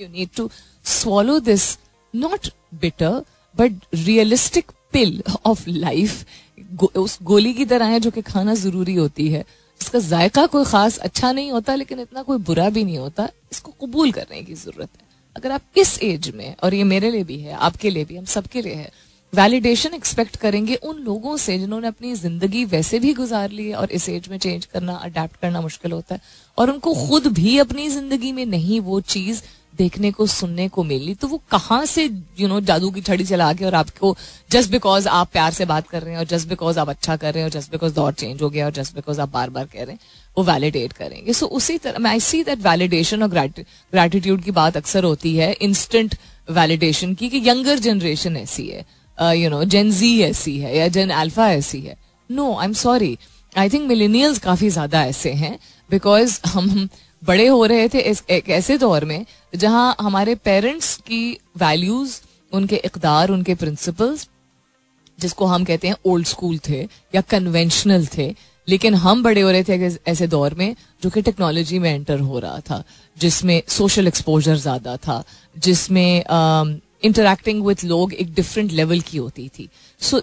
you 0.00 0.08
need 0.08 0.28
to 0.36 0.50
swallow 0.84 1.38
this 1.40 1.78
not 2.14 2.48
bitter 2.74 3.22
but 3.56 3.72
realistic 3.94 4.70
pill 4.92 5.22
of 5.46 5.68
life 6.74 6.96
उस 6.96 7.18
गोली 7.22 7.52
की 7.54 7.64
तरह 7.64 7.86
है 7.86 8.00
जो 8.00 8.10
कि 8.10 8.22
खाना 8.22 8.54
ज़रूरी 8.54 8.94
होती 8.94 9.28
है। 9.28 9.44
इसका 9.80 9.98
जायका 9.98 10.46
कोई 10.46 10.64
खास 10.64 10.98
अच्छा 10.98 11.32
नहीं 11.32 11.50
होता, 11.52 11.74
लेकिन 11.74 12.00
इतना 12.00 12.22
कोई 12.22 12.38
बुरा 12.38 12.68
भी 12.70 12.84
नहीं 12.84 12.98
होता। 12.98 13.28
इसको 13.52 13.72
कबूल 13.82 14.12
करने 14.12 14.42
की 14.42 14.54
ज़रूरत 14.54 14.88
है। 15.00 15.02
अगर 15.36 15.52
आप 15.52 15.62
इस 15.76 15.98
एज 16.02 16.30
में, 16.34 16.54
और 16.64 16.74
ये 16.74 16.84
मेरे 16.84 17.10
लिए 17.10 17.24
भी 17.24 17.38
है, 17.38 17.52
आपके 17.52 17.90
लिए 17.90 18.04
भी, 18.04 18.16
हम 18.16 18.24
सबके 18.24 18.62
लिए 18.62 18.74
है 18.74 18.90
वैलिडेशन 19.32 19.94
एक्सपेक्ट 19.94 20.36
करेंगे 20.36 20.74
उन 20.74 20.98
लोगों 20.98 21.36
से 21.36 21.58
जिन्होंने 21.58 21.88
अपनी 21.88 22.14
ज़िंदगी 22.14 22.64
वैसे 22.64 22.98
भी 22.98 23.14
गुजार 23.14 23.50
ली 23.50 23.68
है, 23.68 23.74
और 23.74 23.90
इस 23.90 24.08
एज 24.08 24.28
में 24.28 24.38
चेंज 24.38 24.64
करना 24.64 24.94
अडेप्ट 24.94 25.36
करना 25.36 25.60
मुश्किल 25.60 25.92
होता 25.92 26.14
है। 26.14 26.20
और 26.58 26.70
उनको 26.70 26.94
खुद 27.08 27.26
भी 27.26 27.58
अपनी 27.58 27.88
ज़िंदगी 27.88 28.32
में 28.32 28.46
नहीं 28.46 28.80
वो 28.80 29.00
चीज़ 29.00 29.42
देखने 29.78 30.10
को 30.10 30.26
सुनने 30.26 30.68
को 30.68 30.82
मिली 30.84 31.14
तो 31.14 31.28
वो 31.28 31.40
कहाँ 31.50 31.84
से 31.86 32.04
यू 32.40 32.48
नो 32.48 32.60
जादू 32.60 32.90
की 32.90 33.00
छड़ी 33.00 33.24
चला 33.24 33.52
के 33.52 33.64
और 33.64 33.74
आपको 33.74 34.16
जस्ट 34.50 34.70
बिकॉज़ 34.70 35.08
आप 35.08 35.30
प्यार 35.32 35.52
से 35.52 35.64
बात 35.64 35.88
कर 35.88 36.02
रहे 36.02 36.12
हैं 36.12 36.18
और 36.18 36.26
जस्ट 36.26 36.48
बिकॉज़ 36.48 36.78
आप 36.78 36.88
अच्छा 36.88 37.16
कर 37.16 37.32
रहे 37.34 37.42
हैं 37.42 37.50
और 37.50 37.58
जस्ट 37.58 37.70
बिकॉज़ 37.72 37.94
दौर 37.94 38.12
चेंज 38.12 38.42
हो 38.42 38.50
गया 38.50 38.64
और 38.64 38.72
जस्ट 38.72 38.94
बिकॉज़ 38.94 39.20
आप 39.20 39.32
बार 39.32 39.50
बार 39.50 39.64
कह 39.64 39.82
रहे 39.82 39.92
हैं 39.92 39.98
वो 40.36 40.44
वैलिडेट 40.44 40.92
करेंगे। 40.92 41.32
सो 41.32 41.46
so, 41.46 41.52
उसी 41.52 41.78
तरह 41.78 42.08
आई 42.08 42.20
सी 42.20 42.42
दैट 42.44 42.58
वैलिडेशन 42.58 43.22
और 43.22 43.28
ग्रेटिट्यूड 43.28 44.42
की 44.42 44.50
बात 44.50 44.76
अक्सर 44.76 45.04
होती 45.04 45.36
है 45.36 45.52
इंस्टेंट 45.52 46.14
वैलिडेशन 46.48 47.14
की 47.14 47.28
कि 47.28 47.42
यंगर 47.44 47.78
जनरेशन 47.78 48.36
ऐसी 48.36 48.66
है 48.68 49.36
यू 49.38 49.50
नो 49.50 49.64
जेन 49.64 49.90
जी 49.90 50.20
ऐसी 50.22 50.58
है 50.58 50.76
या 50.76 50.88
जेन 50.88 51.10
अल्फ़ा 51.12 51.50
ऐसी 51.52 51.80
है। 51.80 51.96
No 52.30 52.54
I 52.54 52.66
am 52.66 52.72
sorry 52.72 53.16
I 53.58 53.68
think 53.68 53.88
millennials 53.88 54.38
काफ़ी 54.38 54.68
ज़्यादा 54.70 55.04
ऐसे 55.06 55.32
हैं 55.32 55.58
बिकॉज़ 55.90 56.40
हम 56.46 56.88
बड़े 57.24 57.46
हो 57.46 57.64
रहे 57.66 57.88
थे 57.88 58.00
इस 58.00 58.22
एक 58.30 58.48
ऐसे 58.50 58.76
दौर 58.78 59.04
में, 59.04 59.24
जहाँ 59.54 59.96
हमारे 60.00 60.34
पेरेंट्स 60.44 60.96
की 61.06 61.38
वैल्यूज़ 61.58 62.20
उनके 62.52 62.76
इकदार, 62.84 63.30
उनके 63.30 63.54
प्रिंसिपल्स 63.54 64.28
जिसको 65.18 65.46
हम 65.46 65.64
कहते 65.64 65.88
हैं 65.88 65.96
ओल्ड 66.06 66.26
स्कूल 66.26 66.58
थे 66.68 66.82
या 67.14 67.20
कन्वेंशनल 67.20 68.06
थे, 68.16 68.34
लेकिन 68.68 68.94
हम 68.96 69.22
बड़े 69.22 69.40
हो 69.40 69.50
रहे 69.50 69.64
थे 69.64 69.96
ऐसे 70.06 70.26
दौर 70.26 70.54
में, 70.54 70.74
जो 71.02 71.10
कि 71.10 71.22
टेक्नोलॉजी 71.22 71.78
में 71.78 71.90
एंटर 71.90 72.20
हो 72.20 72.38
रहा 72.38 72.60
था, 72.60 72.82
जिसमें 73.16 73.62
सोशल 73.68 74.08
एक्सपोजर 74.08 74.56
ज़्यादा 74.56 74.96
था, 74.98 75.22
जिसमें 75.56 76.24
इंटरेक्टिंग 77.04 77.64
विथ 77.66 77.84
लोग 77.84 78.14
एक 78.14 78.32
डिफरेंट 78.34 78.72
लेवल 78.72 79.00
की 79.00 79.18
होती 79.18 79.48
थी। 79.58 79.68
So 80.00 80.20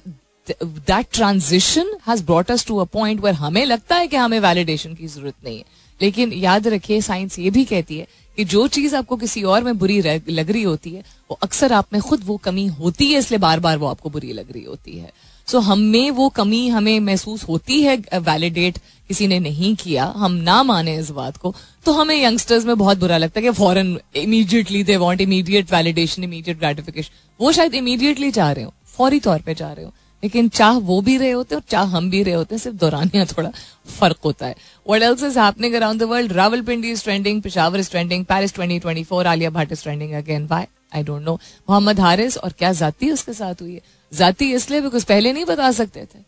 that 0.47 1.07
transition 1.13 1.93
has 2.07 2.23
brought 2.25 2.51
us 2.51 2.65
to 2.65 2.77
a 2.77 2.83
point 2.93 3.21
where 3.21 3.33
हमें 3.35 3.65
लगता 3.65 3.95
है 3.95 4.07
कि 4.07 4.17
हमें 4.17 4.39
वैलिडेशन 4.39 4.93
की 4.95 5.07
ज़रूरत 5.07 5.35
नहीं 5.43 5.57
है। 5.57 5.63
लेकिन 6.01 6.33
याद 6.33 6.67
रखिए 6.67 7.01
साइंस 7.01 7.39
ये 7.39 7.49
भी 7.49 7.65
कहती 7.65 7.97
है 7.97 8.07
कि 8.37 8.43
जो 8.45 8.67
चीज़ 8.67 8.95
आपको 8.95 9.15
किसी 9.17 9.43
और 9.43 9.63
में 9.63 9.77
बुरी 9.77 10.01
लग 10.01 10.51
रही 10.51 10.63
होती 10.63 10.91
है 10.91 11.03
वो 11.29 11.37
अक्सर 11.43 11.73
आप 11.73 11.87
में 11.93 12.01
खुद 12.01 12.23
वो 12.25 12.37
कमी 12.37 12.65
होती 12.79 13.11
है 13.11 13.19
इसलिए 13.19 13.39
बार 13.39 13.59
बार 13.59 13.77
वो 13.77 13.87
आपको 13.87 14.09
बुरी 14.09 14.31
लग 14.33 14.51
रही 14.51 14.63
होती 14.63 14.97
है। 14.97 15.11
सो 15.47 15.57
so, 15.57 15.63
हमें 15.65 16.11
वो 16.11 16.27
कमी 16.29 16.67
हमें 16.69 16.99
महसूस 16.99 17.43
होती 17.43 17.81
है 17.81 17.95
वैलिडेट 18.15 18.77
किसी 19.07 19.27
ने 19.27 19.39
नहीं 19.39 19.75
किया 19.75 20.05
हम 20.17 20.31
ना 20.41 20.61
माने 20.63 20.95
इस 20.97 21.09
बात 21.11 21.37
को 21.37 21.53
तो 21.85 21.91
हमें 21.91 22.15
यंगस्टर्स 22.15 22.65
में 22.65 22.77
बहुत 22.77 22.97
बुरा 22.97 23.17
लगता 23.17 23.39
है 23.39 23.43
कि 23.43 23.51
फॉरन 23.51 23.97
immediately 24.15 24.83
they 24.83 24.97
want 24.97 25.21
immediate 25.21 25.71
validation 25.71 26.23
immediate 26.23 26.59
gratification 26.59 27.11
वो 27.39 27.51
शायद 27.51 27.73
इमीडिएटली 27.75 28.31
चाह 28.31 28.51
रहे 28.51 28.63
हो 28.63 28.73
फौरी 28.87 29.19
तौर 29.19 29.41
पे 29.41 29.53
चाह 29.53 29.71
रहे 29.73 29.85
हो। 29.85 29.93
लेकिन 30.23 30.49
चाह 30.49 30.71
वो 30.71 31.01
भी 31.01 31.17
रहे 31.17 31.31
होते 31.31 31.55
और 31.55 31.61
चाह 31.69 31.83
हम 31.83 32.09
भी 32.09 32.23
रहे 32.23 32.33
होते 32.33 32.55
हैं, 32.55 32.59
सिर्फ़ 32.59 32.77
दौरानिया 32.77 33.25
थोड़ा 33.25 33.51
फ़र्क 33.99 34.17
होता 34.25 34.45
है। 34.45 34.55
What 34.89 35.01
else 35.01 35.23
is 35.23 35.39
happening 35.39 35.73
around 35.73 35.99
the 35.99 36.03
world 36.03 36.31
Rawalpindi 36.31 36.91
is 36.91 37.03
trending 37.03 37.41
Peshawar 37.41 37.79
is 37.79 37.89
trending 37.89 38.25
Paris 38.25 38.53
2024 38.53 39.25
Alia 39.25 39.49
Bhatt 39.49 39.71
is 39.71 39.83
trending 39.83 40.13
again 40.13 40.47
by 40.47 40.67
I 40.95 41.03
don't 41.03 41.23
know 41.23 41.39
Mohammad 41.69 41.99
Haris 41.99 42.37
और 42.37 42.51
क्या 42.51 42.73
जाती 42.73 43.11
उसके 43.11 43.33
साथ 43.33 43.61
हुई 43.61 43.73
है? 43.73 43.81
जाती 44.13 44.53
इसलिए 44.53 44.81
बिकॉज़ 44.81 45.05
पहले 45.05 45.33
नहीं 45.33 45.45
बता 45.45 45.71
सकते 45.71 46.05
थे। 46.05 46.19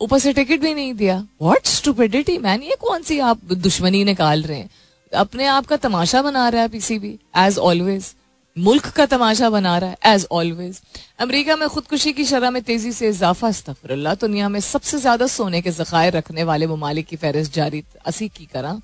ऊपर 0.00 0.18
से 0.18 0.32
टिकट 0.32 0.60
भी 0.60 0.74
नहीं 0.74 0.94
दिया। 0.94 1.26
वॉट 1.42 1.66
स्टूपिडिटी 1.66 2.38
मैन 2.38 2.62
ये 2.62 2.76
कौन 2.80 3.02
सी 3.02 3.18
आप 3.18 3.52
दुश्मनी 3.52 4.04
निकाल 4.04 4.42
रहे 4.42 4.58
हैं? 4.58 4.70
अपने 5.14 5.46
आप 5.46 5.66
का 5.66 5.76
तमाशा 5.76 6.22
बना 6.22 6.48
रहा 6.48 6.62
है 6.62 6.68
पीसीबी 6.68 7.18
एज 7.36 7.58
ऑलवेज 7.58 8.14
मुल्क 8.58 8.86
का 8.86 9.06
तमाशा 9.06 9.50
बना 9.50 9.76
रहा 9.78 9.90
है 9.90 10.14
एज 10.14 10.26
ऑलवेज 10.30 10.80
अमरीका 11.20 11.56
में 11.56 11.68
खुदकुशी 11.68 12.12
की 12.12 12.24
शरह 12.24 12.50
में 12.50 12.62
तेज़ी 12.62 12.92
से 12.92 13.08
इजाफा 13.08 13.48
अस्तफरल्ला 13.48 14.14
दुनिया 14.14 14.48
में 14.48 14.60
सबसे 14.60 14.98
ज़्यादा 14.98 15.26
सोने 15.26 15.60
के 15.62 15.70
जखायर 15.70 16.12
रखने 16.12 16.44
वाले 16.44 16.66
ममालिक 16.66 17.06
की 17.06 17.16
फहरिस्त 17.16 17.52
जारी, 17.52 17.82
असी 18.06 18.28
की 18.28 18.46
करा, 18.46 18.80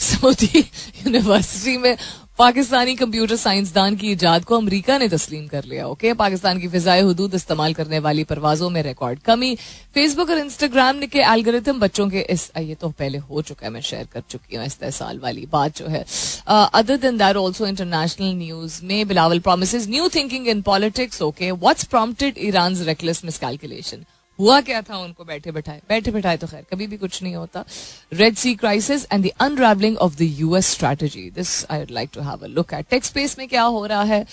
सऊदी 0.00 0.60
यूनिवर्सिटी 1.06 1.76
में 1.76 1.96
पाकिस्तानी 2.38 2.94
कंप्यूटर 2.96 3.36
साइंसदान 3.36 3.94
की 3.96 4.10
इजाद 4.12 4.44
को 4.44 4.56
अमेरिका 4.56 4.96
ने 4.98 5.08
तस्लीम 5.08 5.46
कर 5.48 5.64
लिया 5.64 5.86
ओके 5.88 6.12
पाकिस्तान 6.14 6.58
की 6.60 6.68
फिजाई 6.68 7.02
हदूद 7.02 7.34
इस्तेमाल 7.34 7.74
करने 7.74 7.98
वाली 7.98 8.24
परवाजों 8.24 8.68
में 8.70 8.82
रिकॉर्ड 8.82 9.20
कमी। 9.26 9.54
फेसबुक 9.94 10.30
और 10.30 10.38
इंस्टाग्राम 10.38 11.00
के 11.06 11.20
एल्गोरिथम 11.24 11.78
बच्चों 11.80 12.08
के 12.10 12.20
इस 12.30 12.50
ये 12.58 12.74
तो 12.74 12.88
पहले 12.90 13.18
हो 13.20 13.42
चुका 13.42 13.66
है, 13.66 13.72
मैं 13.72 13.80
शेयर 13.80 14.08
कर 14.12 14.22
चुकी 14.30 14.56
हूँ 14.56 14.66
इस्तेसाल 14.66 15.18
वाली 15.18 15.46
बात 15.52 15.78
जो 15.78 15.86
है। 15.86 16.04
Other 16.48 16.96
than 16.96 17.16
that 17.18 17.36
also 17.36 17.66
international 17.66 18.34
news 18.34 18.80
में 18.84 19.06
Bilawal 19.08 19.38
promise 19.48 19.88
new 19.88 20.08
thinking 20.14 20.48
in 20.48 20.62
politics 20.62 21.22
okay 21.22 21.50
what's 21.52 21.84
prompted 21.86 22.44
Iran 22.48 22.76
reckless 22.84 23.24
miscalculation 23.24 24.04
हुआ 24.38 24.60
क्या 24.60 24.80
था 24.82 24.96
उनको 24.98 25.24
बैठे 25.24 25.52
बैठाए? 25.52 25.80
बैठे 25.88 26.10
बैठाए 26.10 26.36
तो 26.36 26.46
खैर, 26.46 26.64
कभी 26.72 26.86
भी 26.86 26.96
कुछ 26.96 27.22
नहीं 27.22 27.34
होता। 27.36 27.64
Red 28.12 28.34
Sea 28.36 28.54
crisis 28.56 29.06
and 29.12 29.26
the 29.26 29.30
unravelling 29.40 29.96
of 29.98 30.16
the 30.16 30.22
US 30.40 30.66
strategy 30.66 31.30
this 31.30 31.64
I 31.70 31.80
would 31.80 31.90
like 31.90 32.10
to 32.14 32.20
have 32.22 32.44
a 32.44 32.48
look 32.48 32.74
at 32.74 33.04
space 33.04 33.38
में 33.38 33.48
क्या 33.48 33.62
हो 33.62 33.86
रहा 33.86 34.02
है? 34.04 34.26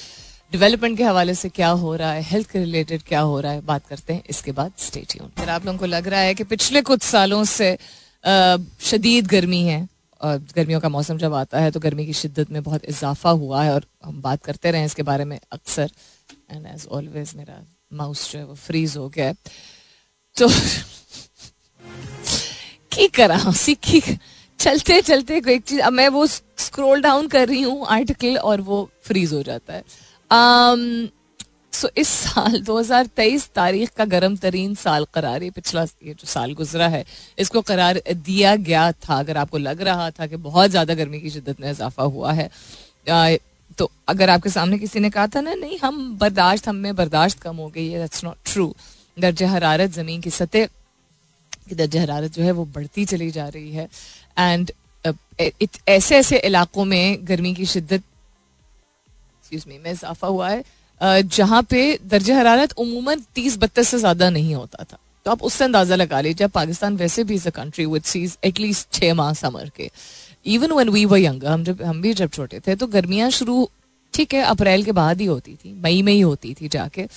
डेवलपमेंट 0.52 0.98
के 0.98 1.04
हवाले 1.04 1.34
से 1.36 1.50
क्या 1.50 1.70
हो 1.70 1.96
रहा 1.96 2.12
है? 2.14 2.22
हेल्थ 2.24 2.50
के 2.50 2.60
रिलेटेड 2.60 3.02
क्या 3.04 3.20
हो 3.22 3.40
रहा 3.40 3.52
है? 3.52 3.62
बात 3.62 3.88
करते 3.88 4.14
हैं। 4.14 4.24
इसके 4.30 4.52
बाद 4.52 4.72
स्टेट्यून 4.80 5.30
फिर 5.38 5.50
आप 5.50 5.66
लोगों 5.66 5.80
को 5.80 5.86
लग 5.86 6.08
रहा 6.08 6.20
है 6.20 6.34
कि 6.36 6.44
पिछले 6.44 6.82
कुछ 6.82 7.02
सालों 7.04 7.44
से 7.46 7.78
शदीद 8.82 9.28
गर्मी 9.28 9.62
है 9.64 9.88
और 10.22 10.38
गर्मियों 10.56 10.80
का 10.80 10.90
मौसम 10.90 11.18
जब 11.18 11.34
आता 11.34 11.60
है 11.60 11.72
तो 11.72 11.80
गर्मी 11.80 12.06
की 12.06 12.14
शिद्दत 12.14 12.52
में 12.52 12.62
बहुत 12.64 12.86
इजाफा 12.86 13.30
हुआ 13.32 13.64
है 13.64 13.74
और 13.74 13.86
हम 14.06 14.22
बात 14.22 14.44
करते 14.44 14.72
रहे 14.72 14.86
इसके 14.86 15.04
बारे 15.04 15.26
में 15.26 15.40
अक्सर। 15.52 15.92
एंड 16.52 16.66
एज 16.66 16.86
ऑलवेज 16.92 17.34
मेरा 17.36 17.62
माउस 17.94 18.32
जो 18.32 18.40
है 18.40 18.46
वो 18.46 18.56
फ्रीज 18.56 18.96
हो 18.98 19.08
गया 19.10 19.26
है। 19.26 19.36
तो 20.38 20.48
की 22.92 23.08
करा 23.08 23.38
सीखी 23.52 24.00
चलते 24.60 25.02
चलते 25.02 25.38
एक 25.38 25.64
चीज़ 25.64 25.82
अब 25.82 25.94
मैं 25.94 26.08
वो 26.10 26.26
स्क्रॉल 26.28 27.02
डाउन 27.02 27.28
कर 27.28 27.48
रही 27.48 27.62
हूँ 27.62 27.86
आर्टिकल 27.86 28.38
और 28.38 28.62
वो 28.62 28.90
फ्रीज 29.04 29.34
हो 29.34 29.44
जाता 29.44 29.74
है। 29.74 29.84
Um, 30.32 31.10
सो 31.74 31.90
इस 31.98 32.08
साल 32.08 32.62
2023 32.62 33.48
तारीख 33.56 33.90
का 33.90 34.06
गर्म 34.06 34.36
तरीन 34.38 34.76
साल 34.76 35.06
करार 35.14 35.44
ये 35.44 35.50
पिछला 35.50 35.84
ये 35.84 36.14
जो 36.14 36.28
साल 36.28 36.54
गुजरा 36.54 36.88
है 36.88 37.04
इसको 37.40 37.62
करार 37.62 38.02
दिया 38.10 38.56
गया 38.56 38.92
था। 38.92 39.20
अगर 39.20 39.38
आपको 39.38 39.58
लग 39.58 39.82
रहा 39.82 40.10
था 40.12 40.28
कि 40.28 40.36
बहुत 40.36 40.70
ज़्यादा 40.70 40.94
गर्मी 40.94 41.20
की 41.20 41.30
शिद्दत 41.30 41.62
में 41.62 41.70
इजाफा 41.72 42.04
हुआ 42.04 42.32
है 42.32 42.50
आ, 43.10 43.36
तो 43.78 43.92
अगर 44.08 44.30
आपके 44.30 44.50
सामने 44.50 44.78
किसी 44.78 45.00
ने 45.00 45.10
कहा 45.10 45.28
था 45.28 45.42
ना 45.42 45.54
नहीं 45.54 45.78
हम 45.80 46.18
बर्दाश्त 46.18 46.68
हम 46.68 46.76
में 46.76 46.96
बर्दाश्त 46.96 47.40
कम 47.40 47.56
हो 47.56 47.68
गई 47.68 47.88
है 47.90 48.00
दैट्स 48.00 48.24
नॉट 48.24 48.38
ट्रू 48.46 48.76
दर्ज 49.18 49.44
हरारत, 49.46 49.92
ज़मीन 49.92 50.22
की 50.22 50.30
सतह 50.32 50.66
की 51.70 51.76
दर्ज 51.76 51.98
हरारत 51.98 52.34
जो 52.34 52.44
है 52.44 52.52
वो 52.52 52.66
बढ़ती 52.68 53.06
चली 53.06 53.30
जा 53.32 53.48
रही 53.50 53.72
है। 53.74 53.88
एंड 54.38 54.72
ऐसे 55.90 56.16
ऐसे 56.16 56.38
इलाकों 56.40 56.86
में 56.86 57.28
गर्मी 57.28 57.54
की 57.56 57.66
शिद्दत 57.68 58.04
में 59.68 59.92
इजाफा 59.92 60.28
हुआ 60.28 60.50
है 60.50 61.22
जहाँ 61.24 61.62
पे 61.64 61.82
दर्ज 62.06 62.30
हरारत 62.32 62.72
उमूमन 62.80 63.22
तीस 63.36 63.58
बत्तीस 63.60 63.88
से 63.90 63.98
ज़्यादा 64.00 64.30
नहीं 64.30 64.54
होता 64.56 64.84
था। 64.84 64.98
तो 65.26 65.32
आप 65.32 65.44
उससे 65.44 65.64
अंदाज़ा 65.64 65.96
लगा 65.96 66.20
लीजिए 66.22 66.48
पाकिस्तान 66.50 66.96
वैसे 66.98 67.24
भी 67.24 67.36
is 67.36 67.48
a 67.48 67.52
country 67.52 67.86
with 67.86 68.04
sees 68.04 68.38
at least 68.44 68.92
छः 68.94 69.14
माह 69.14 69.34
समर 69.34 69.70
के। 69.76 69.90
Even 70.46 70.72
when 70.72 70.90
we 70.90 71.06
were 71.06 71.16
young 71.18 71.44
हम 71.46 71.64
जब, 71.64 71.82
हम 71.82 72.02
भी 72.02 72.14
जब 72.14 72.30
छोटे 72.32 72.60
थे 72.60 72.76
तो 72.76 72.88
गर्मियाँ 72.88 73.30
शुरू, 73.32 73.70
ठीक 74.14 74.34
है, 74.34 74.42
अप्रैल 74.44 74.84
के 74.84 74.92
बाद 74.94 75.22
ही 75.22 75.26
होती 75.26 75.56
थी, 75.56 75.74
मई 75.74 76.02
में 76.02 76.14
ही 76.14 76.20
होती 76.22 76.54
थी 76.54 76.68
जाके। 76.70 77.08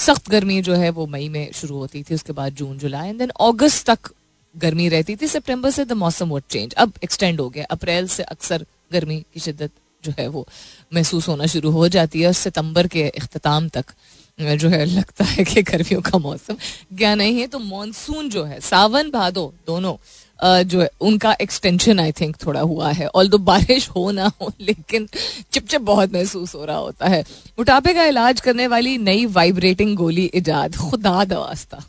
सख्त 0.00 0.30
गर्मी 0.30 0.60
जो 0.62 0.74
है 0.74 0.90
वो 0.90 1.06
मई 1.06 1.28
में 1.28 1.52
शुरू 1.52 1.76
होती 1.76 2.02
थी, 2.02 2.14
उसके 2.14 2.32
बाद 2.32 2.54
जून, 2.54 2.78
जुलाई 2.78 3.08
एंड 3.08 3.18
देन 3.18 3.30
अगस्त 3.40 3.90
तक 3.90 4.10
गर्मी 4.54 4.88
रहती 4.88 5.16
थी। 5.16 5.26
सितंबर 5.28 5.70
से 5.70 5.84
द 5.84 5.92
मौसम 5.94 6.28
वोट 6.28 6.42
चेंज 6.50 6.74
अब 6.74 6.92
एक्सटेंड 7.04 7.40
हो 7.40 7.48
गया। 7.48 7.64
अप्रैल 7.70 8.06
से 8.08 8.22
अक्सर 8.24 8.64
गर्मी 8.92 9.18
की 9.34 9.40
शिद्दत 9.40 9.70
जो 10.04 10.12
है 10.18 10.26
वो 10.28 10.46
महसूस 10.94 11.28
होना 11.28 11.46
शुरू 11.46 11.70
हो 11.70 11.88
जाती 11.88 12.20
है, 12.20 12.26
और 12.26 12.32
सितंबर 12.34 12.86
के 12.86 13.08
अख्ताम 13.10 13.68
तक 13.68 13.92
जो 14.38 14.68
है 14.68 14.84
लगता 14.86 15.24
है 15.24 15.44
कि 15.44 15.62
गर्मियों 15.62 16.00
का 16.02 16.18
मौसम 16.18 16.56
क्या 16.98 17.14
नहीं 17.14 17.40
है। 17.40 17.46
तो 17.46 17.58
मानसून 17.58 18.30
जो 18.30 18.44
है, 18.44 18.60
सावन 18.60 19.10
भादो 19.10 19.52
दोनों 19.66 19.94
जो 20.42 20.80
है, 20.80 20.88
उनका 21.00 21.34
एक्सटेंशन 21.40 22.00
आई 22.00 22.12
थिंक 22.12 22.36
थोड़ा 22.44 22.60
हुआ 22.60 22.90
है। 22.92 23.06
ऑल 23.08 23.28
बारिश 23.30 23.88
हो 23.88 24.10
ना 24.10 24.30
हो, 24.40 24.52
लेकिन 24.60 25.08
चिपचिप 25.52 25.80
बहुत 25.80 26.12
महसूस 26.12 26.54
हो 26.54 26.64
रहा 26.64 26.76
होता 26.76 27.08
है। 27.08 27.20
मोटापे 27.58 27.94
का 27.94 28.04
इलाज 28.04 28.40
करने 28.40 28.66
वाली 28.66 28.96
नई 28.98 29.26
वाइब्रेटिंग 29.28 29.96
गोली 29.96 30.24
इजाद 30.24 30.76
खुदा 30.76 31.24
दवास्ता 31.24 31.84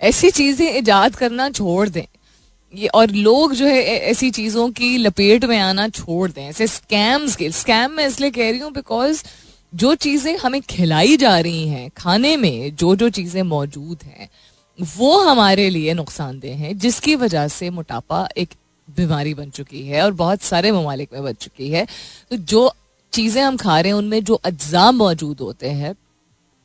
ऐसी 0.00 0.30
चीज़ें 0.30 0.68
इजाद 0.70 1.16
करना 1.16 1.48
छोड़ 1.50 1.88
दें। 1.88 2.04
ये 2.74 2.86
और 2.88 3.10
लोग 3.10 3.54
जो 3.54 3.66
है 3.66 3.82
ऐसी 3.84 4.30
चीज़ों 4.30 4.68
की 4.70 4.96
लपेट 4.96 5.44
में 5.44 5.58
आना 5.58 5.88
छोड़ 5.88 6.30
दें। 6.30 6.42
ऐसे 6.42 6.66
स्कैम्स 6.66 7.36
के 7.36 7.50
स्कैम 7.52 7.92
में 7.92 8.06
इसलिए 8.06 8.30
कह 8.30 8.50
रही 8.50 8.60
हूँ 8.60 8.72
बिकॉज़ 8.72 9.22
जो 9.72 9.94
चीज़ें 9.96 10.36
हमें 10.38 10.60
खिलाई 10.60 11.16
जा 11.16 11.38
रही 11.38 11.68
हैं, 11.68 11.90
खाने 11.96 12.36
में 12.36 12.74
जो 12.76 12.94
जो 12.96 13.08
चीज़ें 13.10 13.42
मौजूद 13.42 13.98
हैं 14.04 14.28
वो 14.80 15.18
हमारे 15.18 15.70
लिए 15.70 15.94
नुकसानदेह 15.94 16.56
हैं, 16.56 16.78
जिसकी 16.78 17.16
वजह 17.16 17.48
से 17.48 17.70
मोटापा 17.70 18.28
एक 18.36 18.48
बीमारी 18.96 19.34
बन 19.34 19.50
चुकी 19.50 19.82
है 19.82 20.04
और 20.04 20.12
बहुत 20.12 20.42
सारे 20.42 20.72
ममालिक 20.72 21.08
में 21.12 21.22
बन 21.22 21.32
चुकी 21.32 21.68
है। 21.68 21.86
तो 22.30 22.36
जो 22.36 22.72
चीज़ें 23.12 23.42
हम 23.42 23.56
खा 23.56 23.80
रहे 23.80 23.92
हैं, 23.92 23.98
उनमें 23.98 24.24
जो 24.24 24.34
अज्जा 24.34 24.90
मौजूद 24.90 25.40
होते 25.40 25.68
हैं, 25.68 25.94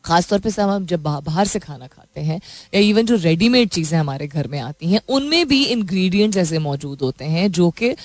खासतौर 0.05 0.39
पे 0.39 0.49
सब 0.49 0.69
हम 0.69 0.85
जब 0.85 1.01
बाहर 1.01 1.47
से 1.47 1.59
खाना 1.59 1.87
खाते 1.87 2.21
हैं, 2.21 2.41
या 2.73 2.81
इवन 2.81 3.05
जो 3.05 3.15
रेडीमेड 3.15 3.69
चीज़ें 3.69 3.99
हमारे 3.99 4.27
घर 4.27 4.47
में 4.47 4.59
आती 4.59 4.87
हैं, 4.87 5.01
उनमें 5.09 5.47
भी 5.47 5.63
इंग्रेडिएंट्स 5.63 6.37
ऐसे 6.37 6.59
मौजूद 6.59 7.01
होते 7.01 7.25
हैं, 7.25 7.51
जो 7.51 7.69
कि 7.69 7.95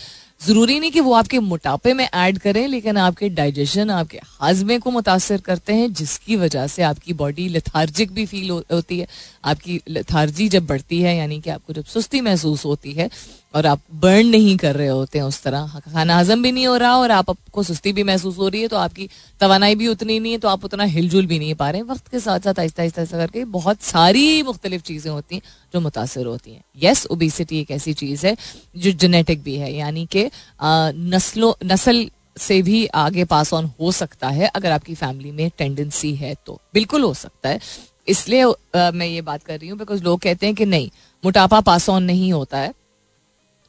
ज़रूरी 0.46 0.78
नहीं 0.80 0.90
कि 0.90 1.00
वो 1.00 1.12
आपके 1.14 1.38
मोटापे 1.38 1.92
में 1.94 2.04
ऐड 2.04 2.38
करें 2.38 2.66
लेकिन 2.68 2.96
आपके 2.96 3.28
डाइजेशन 3.28 3.90
आपके 3.90 4.18
हाजमे 4.40 4.78
को 4.78 4.90
मुतासर 4.90 5.40
करते 5.40 5.72
हैं 5.72 5.92
जिसकी 5.92 6.36
वजह 6.36 6.66
से 6.66 6.82
आपकी 6.82 7.12
बॉडी 7.12 7.48
लथार्जिक 7.48 8.12
भी 8.12 8.26
फील 8.26 8.50
हो, 8.50 8.62
होती 8.72 8.98
है। 8.98 9.06
आपकी 9.44 9.80
लथार्जी 9.88 10.48
जब 10.48 10.66
बढ़ती 10.66 11.00
है 11.02 11.16
यानी 11.16 11.40
कि 11.40 11.50
आपको 11.50 11.72
जब 11.72 11.84
सुस्ती 11.84 12.20
महसूस 12.20 12.64
होती 12.64 12.92
है 12.92 13.08
और 13.54 13.66
आप 13.66 13.80
बर्न 13.94 14.26
नहीं 14.26 14.56
कर 14.56 14.76
रहे 14.76 14.88
होते 14.88 15.18
हैं 15.18 15.24
उस 15.24 15.42
तरह। 15.42 15.80
खाना 15.86 16.16
हजम 16.18 16.42
भी 16.42 16.52
नहीं 16.52 16.66
हो 16.66 16.76
रहा 16.76 16.96
और 16.98 17.10
आप 17.10 17.30
आपको 17.30 17.62
सुस्ती 17.62 17.92
भी 17.92 18.02
महसूस 18.02 18.38
हो 18.38 18.48
रही 18.48 18.62
है 18.62 18.68
तो 18.68 18.76
आपकी 18.76 19.08
तोानाई 19.40 19.74
भी 19.74 19.88
उतनी 19.88 20.18
नहीं 20.18 20.32
है 20.32 20.38
तो 20.38 20.48
आप 20.48 20.64
उतना 20.64 20.84
हिलजुल 20.86 21.26
भी 21.26 21.38
नहीं 21.38 21.54
पा 21.54 21.70
रहे 21.70 21.80
हैं। 21.80 21.88
वक्त 21.88 22.08
के 22.08 22.20
साथ 22.20 22.40
साथ 22.40 22.58
आहिस्ता 22.58 22.82
आहिस्ता 22.82 23.02
ऐसा 23.02 23.18
करके 23.18 23.44
बहुत 23.52 23.82
सारी 23.82 24.42
मुख्तलिफ़ 24.42 24.82
चीज़ें 24.82 25.10
होती 25.12 25.34
हैं 25.34 25.42
जो 25.74 25.80
मुतासर 25.80 26.26
होती 26.26 26.52
हैं। 26.52 26.62
येस 26.82 27.06
ओबिसिटी 27.08 27.60
एक 27.60 27.70
ऐसी 27.70 27.92
चीज़ 27.94 28.26
है 28.26 28.36
जो 28.76 28.90
जेनेटिक 28.92 29.42
भी 29.42 29.56
है, 29.56 29.72
यानी 29.74 30.06
कि 30.06 30.28
नस्लों, 30.60 31.52
नस्ल 31.64 32.10
से 32.36 32.60
भी 32.62 32.84
आगे 32.86 33.24
पास 33.26 33.52
ऑन 33.52 33.70
हो 33.80 33.92
सकता 33.92 34.28
है, 34.30 34.46
अगर 34.46 34.70
आपकी 34.70 34.94
फैमिली 34.94 35.30
में 35.32 35.50
टेंडेंसी 35.58 36.14
है 36.16 36.34
तो। 36.46 36.60
बिल्कुल 36.74 37.02
हो 37.02 37.14
सकता 37.14 37.48
है। 37.48 37.60
इसलिए 38.08 38.44
मैं 38.76 39.06
ये 39.06 39.20
बात 39.22 39.42
कर 39.42 39.58
रही 39.58 39.68
हूँ 39.68 39.78
बिकॉज़ 39.78 40.02
लोग 40.04 40.20
कहते 40.20 40.46
हैं 40.46 40.54
कि 40.54 40.66
नहीं, 40.66 40.88
मोटापा 41.24 41.60
पास 41.62 41.88
ऑन 41.88 42.02
नहीं 42.04 42.32
होता 42.32 42.58
है। 42.58 42.72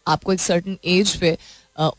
आपको 0.07 0.33
एक 0.33 0.39
सर्टन 0.39 0.77
एज 0.87 1.15
पे 1.17 1.37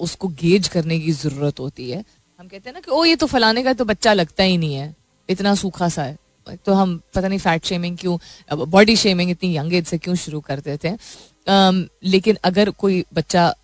उसको 0.00 0.28
गेज 0.40 0.68
करने 0.68 0.98
की 1.00 1.12
ज़रूरत 1.12 1.60
होती 1.60 1.90
है। 1.90 2.04
हम 2.40 2.48
कहते 2.48 2.68
हैं 2.68 2.74
ना 2.74 2.80
कि 2.80 2.90
ओ 2.90 3.04
ये 3.04 3.16
तो 3.16 3.26
फलाने 3.26 3.62
का 3.62 3.72
तो 3.72 3.84
बच्चा 3.84 4.12
लगता 4.12 4.44
ही 4.44 4.56
नहीं 4.58 4.74
है। 4.74 4.94
इतना 5.28 5.54
सूखा 5.54 5.88
सा 5.88 6.02
है। 6.02 6.16
तो 6.56 6.72
हम 6.74 7.00
पता 7.14 7.28
नहीं 7.28 7.38
फैट 7.38 7.64
शेमिंग 7.64 7.96
क्यों 7.98 8.18
बॉडी 8.60 8.96
शेमिंग 8.96 9.30
इतनी 9.30 9.56
यंग 9.56 9.74
एज 9.74 9.86
से 9.86 9.98
क्यों 9.98 10.14
शुरू 10.16 10.40
कर 10.42 10.60
देते 10.60 10.88
हैं। 10.88 11.88
लेकिन 12.04 12.38
अगर 12.44 12.70
कोई 12.72 13.04
बच्चा 13.14 13.54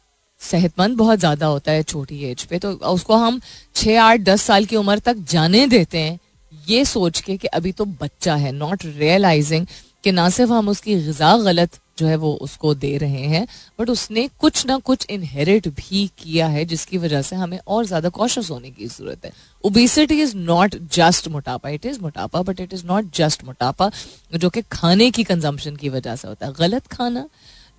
सेहतमंद 0.40 0.96
बहुत 0.96 1.18
ज़्यादा 1.18 1.46
होता 1.46 1.72
है 1.72 1.82
छोटी 1.82 2.22
एज 2.24 2.44
पे 2.44 2.58
तो 2.58 2.72
उसको 2.72 3.16
हम 3.16 3.40
छः 3.74 4.00
आठ, 4.02 4.20
दस 4.20 4.42
साल 4.42 4.64
की 4.64 4.76
उम्र 4.76 4.98
तक 4.98 5.16
जाने 5.30 5.66
देते 5.66 5.98
हैं। 5.98 6.18
ये 6.52 6.84
सोच 6.84 7.20
के 7.20 7.36
कि 7.36 7.46
अभी 7.48 7.72
तो 7.72 7.84
बच्चा 7.84 8.34
है 8.36 8.52
नॉट 8.52 8.84
रियलाइजिंग 8.86 9.66
कि 10.04 10.12
ना 10.12 10.28
सिर्फ़ 10.30 10.52
हम 10.52 10.68
उसकी 10.68 10.94
गज़ा 11.02 11.36
गलत 11.38 11.78
जो 12.00 12.06
है 12.06 12.16
वो 12.16 12.32
उसको 12.42 12.74
दे 12.76 12.96
रहे 12.98 13.26
हैं 13.28 13.46
बट 13.78 13.90
उसने 13.90 14.28
कुछ 14.38 14.66
ना 14.66 14.76
कुछ 14.80 15.06
इनहेरिट 15.10 15.68
भी 15.70 16.06
किया 16.18 16.46
है, 16.48 16.64
जिसकी 16.66 16.98
वजह 16.98 17.22
से 17.22 17.36
हमें 17.36 17.58
और 17.58 17.84
ज़्यादा 17.86 18.08
कॉशस 18.10 18.50
होने 18.50 18.70
की 18.70 18.86
ज़रूरत 18.88 19.24
है। 19.24 19.32
ओबिसिटी 19.64 20.20
इज़ 20.22 20.36
नॉट 20.36 20.76
जस्ट 20.92 21.28
मोटापा 21.28 21.68
इट 21.70 21.86
इज़ 21.86 22.00
मोटापा 22.00 22.42
but 22.42 22.60
it 22.60 22.72
is 22.74 22.84
not 22.86 23.14
just 23.14 23.44
मोटापा, 23.44 23.90
जो 24.32 24.50
कि 24.50 24.62
खाने 24.72 25.10
की 25.10 25.24
कंजम्पशन 25.24 25.76
की 25.76 25.88
वजह 25.90 26.16
से 26.16 26.28
होता 26.28 26.46
है। 26.46 26.52
गलत 26.54 26.86
खाना 26.88 27.28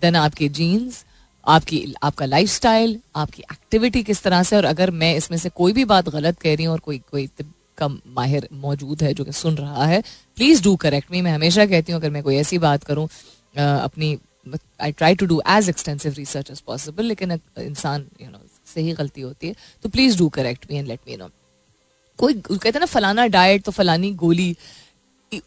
देन 0.01 0.15
आपके 0.17 0.49
जीन्स 0.51 1.03
आपकी, 1.45 1.93
आपका 2.03 2.25
लाइफ 2.25 2.49
स्टाइल 2.49 2.99
आपकी 3.15 3.43
एक्टिविटी 3.43 4.03
किस 4.03 4.21
तरह 4.23 4.43
से, 4.43 4.55
और 4.55 4.65
अगर 4.65 4.91
मैं 4.93 5.15
इसमें 5.15 5.37
से 5.37 5.49
कोई 5.51 5.73
भी 5.73 5.85
बात 5.85 6.09
गलत 6.09 6.39
कह 6.39 6.55
रही 6.55 6.65
हूँ, 6.65 6.73
और 6.73 6.79
कोई 6.81 6.97
कोई 7.11 7.29
का 7.77 7.87
माहिर 7.87 8.47
मौजूद 8.53 9.01
है 9.03 9.13
जो 9.13 9.23
कि 9.25 9.31
सुन 9.33 9.55
रहा 9.57 9.85
है 9.85 10.01
प्लीज़ 10.37 10.61
डू 10.63 10.75
करेक्ट 10.77 11.11
मी 11.11 11.21
मैं 11.21 11.31
हमेशा 11.31 11.65
कहती 11.65 11.91
हूँ, 11.91 11.99
अगर 12.01 12.09
मैं 12.09 12.23
कोई 12.23 12.35
ऐसी 12.37 12.57
बात 12.59 12.83
करूँ 12.83 13.07
अपनी 13.55 14.17
I 14.81 14.91
try 14.91 15.15
to 15.15 15.25
do 15.25 15.41
as 15.49 15.69
extensive 15.69 16.13
research 16.17 16.51
as 16.51 16.59
possible 16.61 17.05
लेकिन 17.05 17.31
इंसान 17.31 18.05
यू 18.21 18.29
नो 18.29 18.39
से 18.73 18.81
ही 18.81 18.93
गलती 18.93 19.21
होती 19.21 19.47
है 19.47 19.55
तो 19.83 19.89
please 19.89 20.17
do 20.17 20.29
correct 20.29 20.71
me 20.71 20.77
and 20.77 20.87
let 20.87 20.99
me 21.07 21.17
know 21.17 21.29
कोई, 22.19 22.33
कहते 22.33 22.69
हैं 22.69 22.79
ना, 22.79 22.85
फलाना 22.85 23.25
डाइट 23.27 23.63
तो 23.63 23.71
फलानी 23.71 24.11
गोली, 24.13 24.55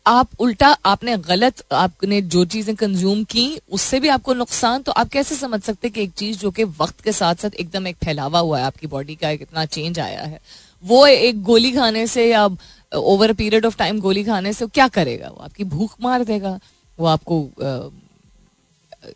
आप 0.06 0.28
उल्टा, 0.40 0.68
आपने 0.86 1.16
गलत, 1.18 1.62
आपने 1.72 2.20
जो 2.24 2.44
चीज़ें 2.44 2.74
कंज्यूम 2.76 3.22
की, 3.24 3.60
उससे 3.70 4.00
भी 4.00 4.08
आपको 4.08 4.34
नुकसान 4.34 4.82
तो 4.82 4.92
आप 4.92 5.08
कैसे 5.08 5.36
समझ 5.36 5.60
सकते 5.62 5.90
कि 5.90 6.02
एक 6.02 6.12
चीज़ 6.12 6.38
जो 6.38 6.50
कि 6.50 6.64
वक्त 6.80 7.00
के 7.00 7.12
साथ 7.12 7.34
साथ 7.34 7.54
एकदम 7.54 7.86
एक 7.86 7.96
फैलावा 8.04 8.38
हुआ 8.38 8.58
है 8.58 8.64
आपकी 8.64 8.86
बॉडी 8.86 9.14
का, 9.14 9.34
कितना 9.36 9.64
चेंज 9.66 9.98
आया 10.00 10.22
है, 10.22 10.40
वो 10.84 11.06
एक 11.06 11.42
गोली 11.42 11.72
खाने 11.72 12.06
से 12.06 12.28
या 12.30 12.48
ओवर 12.92 13.32
पीरियड 13.32 13.66
ऑफ़ 13.66 13.76
टाइम 13.78 14.00
गोली 14.00 14.24
खाने 14.24 14.52
से 14.52 14.66
क्या 14.68 14.88
करेगा? 14.90 15.28
वो 15.28 15.44
आपकी 15.44 15.64
भूख 15.66 15.96
मार 16.00 16.24
देगा। 16.24 16.58
वो 16.98 17.06
आपको 17.06 17.40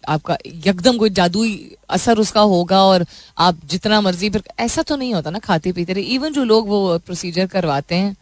आपका 0.08 0.37
एकदम 0.47 0.97
कोई 0.99 1.11
जादुई 1.11 1.76
असर 1.90 2.18
उसका 2.18 2.40
होगा 2.42 2.82
और 2.85 3.04
आप 3.38 3.61
जितना 3.64 4.00
मर्ज़ी, 4.00 4.30
फिर 4.30 4.42
ऐसा 4.61 4.82
तो 4.82 4.97
नहीं 4.97 5.14
होता 5.14 5.30
ना 5.30 5.38
खाते 5.38 5.73
पीते 5.73 5.92
रहे 5.92 6.04
इवन 6.14 6.32
जो 6.32 6.44
लोग 6.44 6.68
वो 6.68 6.99
प्रोसीजर 6.99 7.47
करवाते 7.47 7.94
हैं, 7.94 8.16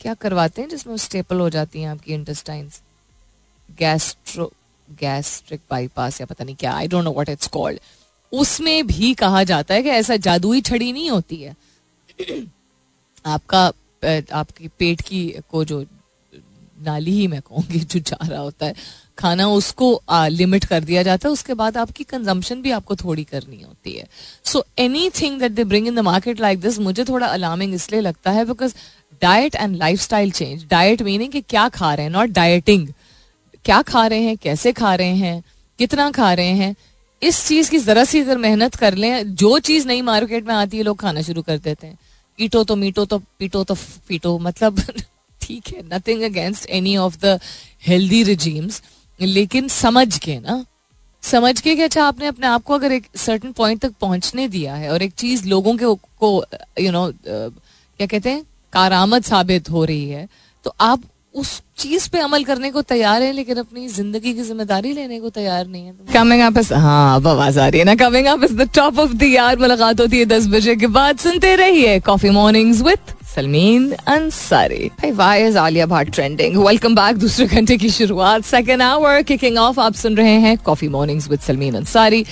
क्या 0.00 0.14
करवाते 0.14 0.62
हैं 0.62 0.68
जिसमें 0.68 0.96
स्टेपल 0.96 1.40
हो 1.40 1.48
जाती 1.50 1.82
हैं 1.82 1.88
आपकी 1.88 2.14
इंटेस्टाइन्स 2.14 2.80
गैस्ट्रो 3.78 4.50
गैस्ट्रिक 4.88 5.60
बाईपास 5.70 6.20
या 6.20 6.26
पता 6.26 6.44
नहीं 6.44 6.56
क्या 6.56 6.72
I 6.72 6.88
don't 6.88 7.04
know 7.04 7.12
what 7.12 7.28
it's 7.28 7.46
called 7.48 7.80
उसमें 8.32 8.86
भी 8.86 9.12
कहा 9.14 9.42
जाता 9.44 9.74
है 9.74 9.82
कि 9.82 9.88
ऐसा 9.90 10.16
जादुई 10.18 10.60
छड़ी 10.60 10.92
नहीं 10.92 11.10
होती 11.10 11.36
है। 11.36 11.54
आपका 13.26 13.66
आपकी 14.32 14.68
पेट 14.78 15.00
की, 15.00 15.28
को 15.50 15.64
जो 15.64 15.84
नाली 16.78 17.10
ही 17.10 17.26
मैं 17.26 17.40
कहूँगी 17.40 17.78
जो 17.80 18.00
जा 18.00 18.18
रहा 18.24 18.40
होता 18.40 18.66
है। 18.66 18.74
खाना 19.18 19.46
उसको 19.48 19.90
लिमिट 20.10 20.64
कर 20.64 20.84
दिया 20.84 21.02
जाता 21.02 21.28
है, 21.28 21.32
उसके 21.32 21.54
बाद 21.54 21.76
आपकी 21.76 22.04
कंजम्पशन 22.04 22.62
भी 22.62 22.70
आपको 22.70 22.96
थोड़ी 22.96 23.24
करनी 23.24 23.62
होती 23.62 23.92
है। 23.92 24.06
So 24.44 24.64
anything 25.12 25.38
that 25.40 25.52
they 25.52 25.64
bring 25.64 25.88
in 25.88 25.94
the 25.94 25.98
market 26.04 26.40
like 26.40 26.60
this 26.60 26.78
मुझे 26.78 27.04
थोड़ा 27.04 27.26
अलार्मिंग 27.26 27.74
इसलिए 27.74 28.00
लगता 28.00 28.30
है 28.30 28.44
because 28.44 28.74
diet 29.22 29.54
and 29.54 29.76
lifestyle 30.00 30.30
change 30.30 30.64
diet 30.70 31.02
meaning 31.02 31.32
कि 31.32 31.40
क्या 31.40 31.68
खा 31.68 31.92
रहे 31.94 32.06
हैं 32.06 32.12
नॉट 32.12 32.30
डाइटिंग 32.30 32.88
क्या 33.64 33.80
खा 33.82 34.06
रहे 34.06 34.20
हैं, 34.20 34.36
कैसे 34.36 34.72
खा 34.72 34.94
रहे 34.94 35.14
हैं, 35.16 35.42
कितना 35.78 36.10
खा 36.10 36.32
रहे 36.32 36.52
हैं। 36.54 36.74
इस 37.22 37.46
चीज़ 37.46 37.70
की 37.70 37.78
जरा 37.78 38.04
सी 38.04 38.20
अगर 38.20 38.38
मेहनत 38.38 38.74
कर 38.74 38.94
लें, 38.94 39.34
जो 39.34 39.58
चीज़ 39.58 39.86
नई 39.88 40.02
मार्केट 40.02 40.46
में 40.46 40.54
आती 40.54 40.76
है, 40.76 40.82
लोग 40.82 40.98
खाना 40.98 41.22
शुरू 41.22 41.42
कर 41.42 41.58
देते 41.58 41.86
हैं। 41.86 41.98
ईटो 42.38 42.62
तो 42.64 42.76
मीटो 42.76 43.04
तो 43.04 43.18
पीटो 43.38 43.62
तो 43.64 43.74
पीटो 44.08 44.38
मतलब 44.38 44.82
ठीक 45.48 45.68
है 45.68 45.82
nothing 45.92 46.22
against 46.24 46.70
any 46.70 46.96
of 46.98 47.16
the 47.18 47.38
healthy 47.86 48.22
regimes 48.24 48.82
लेकिन 49.20 49.68
समझ 49.68 50.18
के 50.18 50.38
ना, 50.40 50.64
समझ 51.22 51.60
के 51.60 51.74
कि 51.76 51.82
अच्छा 51.82 52.04
आपने 52.04 52.26
अपने 52.26 52.46
आप 52.46 52.62
को 52.64 52.74
अगर 52.74 52.92
एक 52.92 53.06
सर्टन 53.18 53.52
पॉइंट 53.52 53.80
तक 53.82 53.92
पहुँचने 54.00 54.48
दिया 54.48 54.74
है 54.74 54.90
और 54.92 55.02
एक 55.02 55.12
चीज़ 55.18 55.46
लोगों 55.48 55.76
के 55.76 55.94
को 56.18 56.44
यू 56.80 56.92
नो 56.92 57.10
क्या 57.24 58.06
कहते 58.06 58.30
हैं 58.30 58.42
कारामद 58.72 59.22
साबित 59.24 59.70
हो 59.70 59.84
रही 59.84 60.08
है 60.08 60.28
तो 60.64 60.74
आप 60.82 61.02
उस 61.34 61.60
चीज़ 61.78 62.08
पे 62.10 62.18
अमल 62.18 62.44
करने 62.44 62.70
को 62.70 62.82
तैयार 62.82 63.22
है, 63.22 63.32
लेकिन 63.32 63.56
अपनी 63.58 63.88
ज़िंदगी 63.88 64.32
की 64.34 64.42
ज़िम्मेदारी 64.42 64.92
लेने 64.92 65.18
को 65.20 65.30
तैयार 65.30 65.66
नहीं 65.66 65.84
है? 65.84 65.92
कमिंग 66.12 66.42
अप 66.42 66.58
हाँ 66.74 67.14
आवाज़ 67.14 67.58
आ 67.60 67.66
रही 67.68 67.78
है 67.78 67.84
ना। 67.84 67.94
Coming 67.96 68.26
up 68.26 68.44
is 68.44 68.54
the 68.54 68.68
top 68.74 68.98
of 68.98 69.12
the 69.12 69.22
यार 69.24 69.58
मुलाकात 69.58 70.00
होती 70.00 70.18
है 70.18 70.24
दस 70.26 70.46
बजे 70.48 70.76
के 70.76 70.86
बाद। 70.88 71.18
सुनते 71.18 71.54
रहिए 71.56 71.98
coffee 72.00 72.30
mornings 72.30 72.80
with 72.82 73.14
Salmeen 73.34 73.90
Ansari 74.08 74.90
भाई 75.00 75.10
why 75.12 75.42
is 75.46 75.58
Alia 75.58 75.86
Bhatt 75.86 76.10
trending 76.14 76.56
welcome 76.56 76.94
back 76.94 77.16
दूसरे 77.18 77.46
घंटे 77.46 77.76
की 77.76 77.90
शुरुआत 77.90 78.44
सेकेंड 78.44 78.82
आवर 78.82 79.22
किकिंग 79.30 79.58
ऑफ़ 79.58 79.80
आप 79.80 79.94
सुन 79.94 80.16
रहे 80.16 80.38
हैं 80.44 80.56
coffee 80.64 80.88
mornings 80.88 81.28
with 81.30 81.40
Salmeen 81.40 81.74
Ansari 81.76 82.24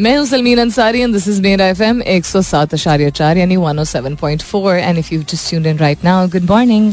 मैं 0.00 0.16
हूँ 0.16 0.26
Salmeen 0.26 0.58
Ansari 0.60 1.00
and 1.00 1.12
this 1.14 1.28
is 1.28 1.40
मेरा 1.42 1.66
एफएम 1.68 2.02
107.4 2.02 3.36
यानी 3.36 3.56
107.4 3.56 4.74
and 4.74 4.98
if 4.98 5.14
you 5.14 5.22
just 5.22 5.48
tuned 5.50 5.66
in 5.66 5.78
right 5.78 6.04
now 6.04 6.28
good 6.28 6.50
morning 6.50 6.92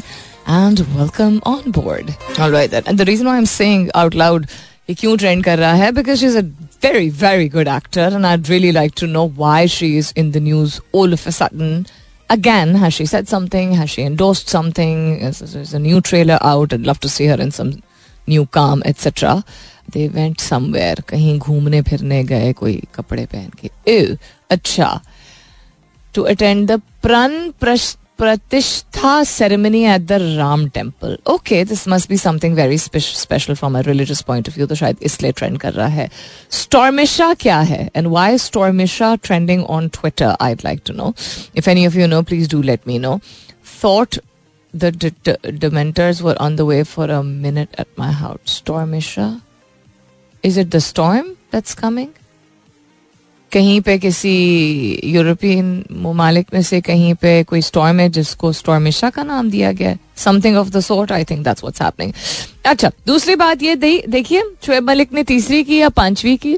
and 0.50 0.80
welcome 0.96 1.39
on 1.46 1.72
board. 1.72 2.08
All 2.39 2.51
right 2.51 2.72
then. 2.72 2.84
And 2.88 2.98
the 2.98 3.06
reason 3.06 3.28
why 3.28 3.38
I'm 3.38 3.46
saying 3.46 3.84
out 3.95 4.15
loud 4.15 4.48
ये 4.89 4.95
क्यों 4.95 5.15
trend 5.17 5.43
कर 5.43 5.58
रहा 5.60 5.74
है? 5.74 5.91
Because 5.91 6.19
she 6.19 6.26
is 6.26 6.38
a 6.38 6.41
very 6.84 7.10
very 7.10 7.50
good 7.50 7.67
actor 7.67 8.13
and 8.13 8.26
I 8.26 8.38
really 8.48 8.72
like 8.72 8.93
to 9.00 9.08
know 9.08 9.28
why 9.38 9.67
she 9.67 9.98
is 9.98 10.12
in 10.17 10.32
the 10.32 10.38
news 10.43 10.80
all 10.95 11.13
of 11.13 11.28
a 11.28 11.32
sudden 11.32 11.84
again 12.31 12.74
has 12.74 12.94
she 12.94 13.07
said 13.07 13.29
something 13.29 13.72
has 13.72 13.90
she 13.90 14.03
endorsed 14.03 14.48
something 14.48 15.18
is, 15.20 15.42
is 15.42 15.74
a 15.74 15.79
new 15.79 16.00
trailer 16.00 16.38
out 16.42 16.72
i'd 16.72 16.87
love 16.87 17.00
to 17.00 17.09
see 17.09 17.27
her 17.27 17.40
in 17.40 17.50
some 17.50 17.72
new 18.29 18.46
calm 18.46 18.83
etc 18.87 19.44
they 19.92 20.09
went 20.14 20.40
somewhere 20.40 21.00
कहीं 21.09 21.38
घूमने 21.38 21.83
फिरने 21.83 22.24
गए 22.24 22.53
कोई 22.53 22.83
कपड़े 22.94 23.27
पहन 23.27 23.50
के 23.64 24.16
अच्छा 24.50 25.00
to 26.16 26.24
attend 26.24 26.68
the 26.68 26.81
pran 27.03 27.53
Ceremony 28.19 29.86
at 29.86 30.08
the 30.08 30.19
Ram 30.38 30.69
temple. 30.69 31.17
Okay, 31.25 31.63
this 31.63 31.88
must 31.88 32.10
be 32.10 32.17
something 32.17 32.55
very 32.55 32.77
spe- 32.77 32.97
special 32.99 33.55
from 33.55 33.75
a 33.75 33.82
religious 33.82 34.21
point 34.21 34.47
of 34.47 34.53
view. 34.53 34.67
तो 34.67 34.75
शायद 34.75 34.97
इसलिए 35.10 35.32
ट्रेंड 35.32 35.58
कर 35.60 35.73
रहा 35.73 35.88
है 35.88 36.10
Stormisha 36.51 37.39
क्या 37.39 37.60
है 37.60 37.89
Stormisha 37.91 39.17
trending 39.21 39.65
on 39.65 39.89
Twitter? 39.89 40.36
I'd 40.39 40.63
like 40.63 40.84
to 40.84 40.93
know. 40.93 41.13
If 41.55 41.67
any 41.67 41.86
of 41.86 41.95
you 41.95 42.08
know, 42.08 42.23
please 42.23 42.47
do 42.47 42.62
let 42.62 42.86
me 42.86 42.99
know. 42.99 43.21
Thought 43.63 44.19
the 44.73 44.91
d- 44.91 45.13
d- 45.23 45.38
Dementors 45.63 46.21
were 46.21 46.36
on 46.39 46.55
the 46.58 46.65
way 46.65 46.84
for 46.84 47.05
a 47.05 47.23
minute 47.23 47.69
at 47.77 47.88
my 47.97 48.12
house. 48.12 48.62
Stormisha? 48.62 49.41
Is 50.43 50.58
it 50.58 50.71
the 50.71 50.82
storm 50.82 51.38
that's 51.51 51.73
coming? 51.73 52.13
कहीं 53.51 53.79
पे 53.81 53.97
किसी 53.99 54.31
European 55.05 55.83
ममालिक 56.01 56.47
में 56.53 56.62
से 56.62 56.79
कहीं 56.81 57.13
पे 57.13 57.31
कोई 57.43 57.62
storm 57.62 57.99
है 57.99 58.09
जिसको 58.09 58.51
स्टॉर्मिशा 58.53 59.09
का 59.09 59.23
नाम 59.23 59.49
दिया 59.49 59.71
गया 59.71 59.89
है? 59.89 59.99
Something 60.17 60.57
of 60.57 60.69
the 60.69 60.79
sort 60.79 61.12
I 61.12 61.23
think 61.23 61.43
that's 61.43 61.63
what's 61.63 61.81
happening 61.81 62.13
अच्छा 62.65 62.91
दूसरी 63.07 63.35
बात 63.35 63.63
ये 63.63 63.75
देखिए, 63.75 64.43
शुएब 64.65 64.83
मलिक 64.83 65.13
ने 65.13 65.23
तीसरी 65.23 65.63
की 65.63 65.77
या 65.77 65.89
पांचवी 65.89 66.35
की? 66.38 66.55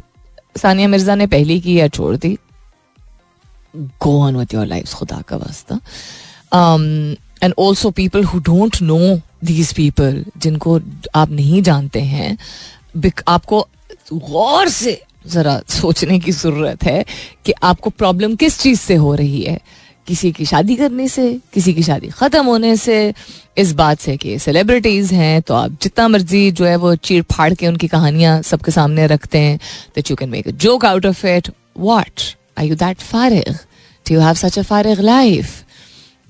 सानिया 0.56 0.88
मिर्ज़ा 0.88 1.16
ने 1.16 1.28
पहली 1.28 1.60
की 1.62 1.80
या 1.80 1.88
छोड़ 1.88 2.16
दी? 2.16 2.38
Go 3.76 4.22
on 4.22 4.36
with 4.36 4.54
your 4.54 4.66
life 4.66 4.94
खुदा 4.94 5.22
का 5.28 5.38
वास्ता. 5.38 5.80
And 7.44 7.54
also 7.60 7.92
people 7.92 8.24
who 8.24 8.40
don't 8.40 8.82
know 8.82 8.98
these 9.44 9.74
people 9.74 10.24
जिनको 10.38 10.80
आप 11.16 11.32
नहीं 11.32 11.62
जानते 11.62 12.02
हैं 12.02 12.38
आपको 13.28 13.68
गौर 14.14 14.70
से 14.70 15.02
जरा 15.28 15.62
सोचने 15.70 16.20
की 16.20 16.32
ज़रूरत 16.32 16.84
है 16.84 17.06
कि 17.46 17.54
आपको 17.64 17.90
प्रॉब्लम 17.90 18.36
किस 18.36 18.60
चीज़ 18.60 18.80
से 18.80 18.96
हो 18.96 19.16
रही 19.16 19.42
है? 19.42 19.60
किसी 20.08 20.32
की 20.32 20.46
शादी 20.46 20.76
करने 20.76 21.08
से, 21.08 21.40
किसी 21.54 21.74
की 21.74 21.84
शादी 21.84 22.08
खत्म 22.08 22.46
होने 22.46 22.76
से, 22.78 23.14
इस 23.58 23.72
बात 23.74 24.00
से 24.00 24.18
कि 24.18 24.40
सेलिब्रिटीज 24.40 25.14
हैं 25.14 25.42
तो 25.42 25.54
आप 25.54 25.72
जितना 25.82 26.08
मर्ज़ी 26.08 26.52
जो 26.52 26.66
है 26.66 26.76
वो 26.76 26.96
चीर 26.96 27.22
फाड़ 27.22 27.54
के 27.54 27.68
उनकी 27.68 27.88
कहानियाँ 27.88 28.42
सबके 28.42 28.72
सामने 28.72 29.08
रखते 29.08 29.38
हैं 29.38 29.58
that 29.96 30.10
you 30.10 30.16
can 30.16 30.30
make 30.30 30.48
a 30.48 30.52
joke 30.52 30.86
out 30.86 31.06
of 31.06 31.28
it 31.28 31.48
what 31.80 32.22
are 32.58 32.66
you 32.66 32.76
that 32.76 32.98
फारिग 33.02 33.54
do 34.06 34.14
you 34.14 34.22
have 34.22 34.34
such 34.34 34.60
a 34.60 34.62
फारिग 34.62 35.00
लाइफ 35.00 35.64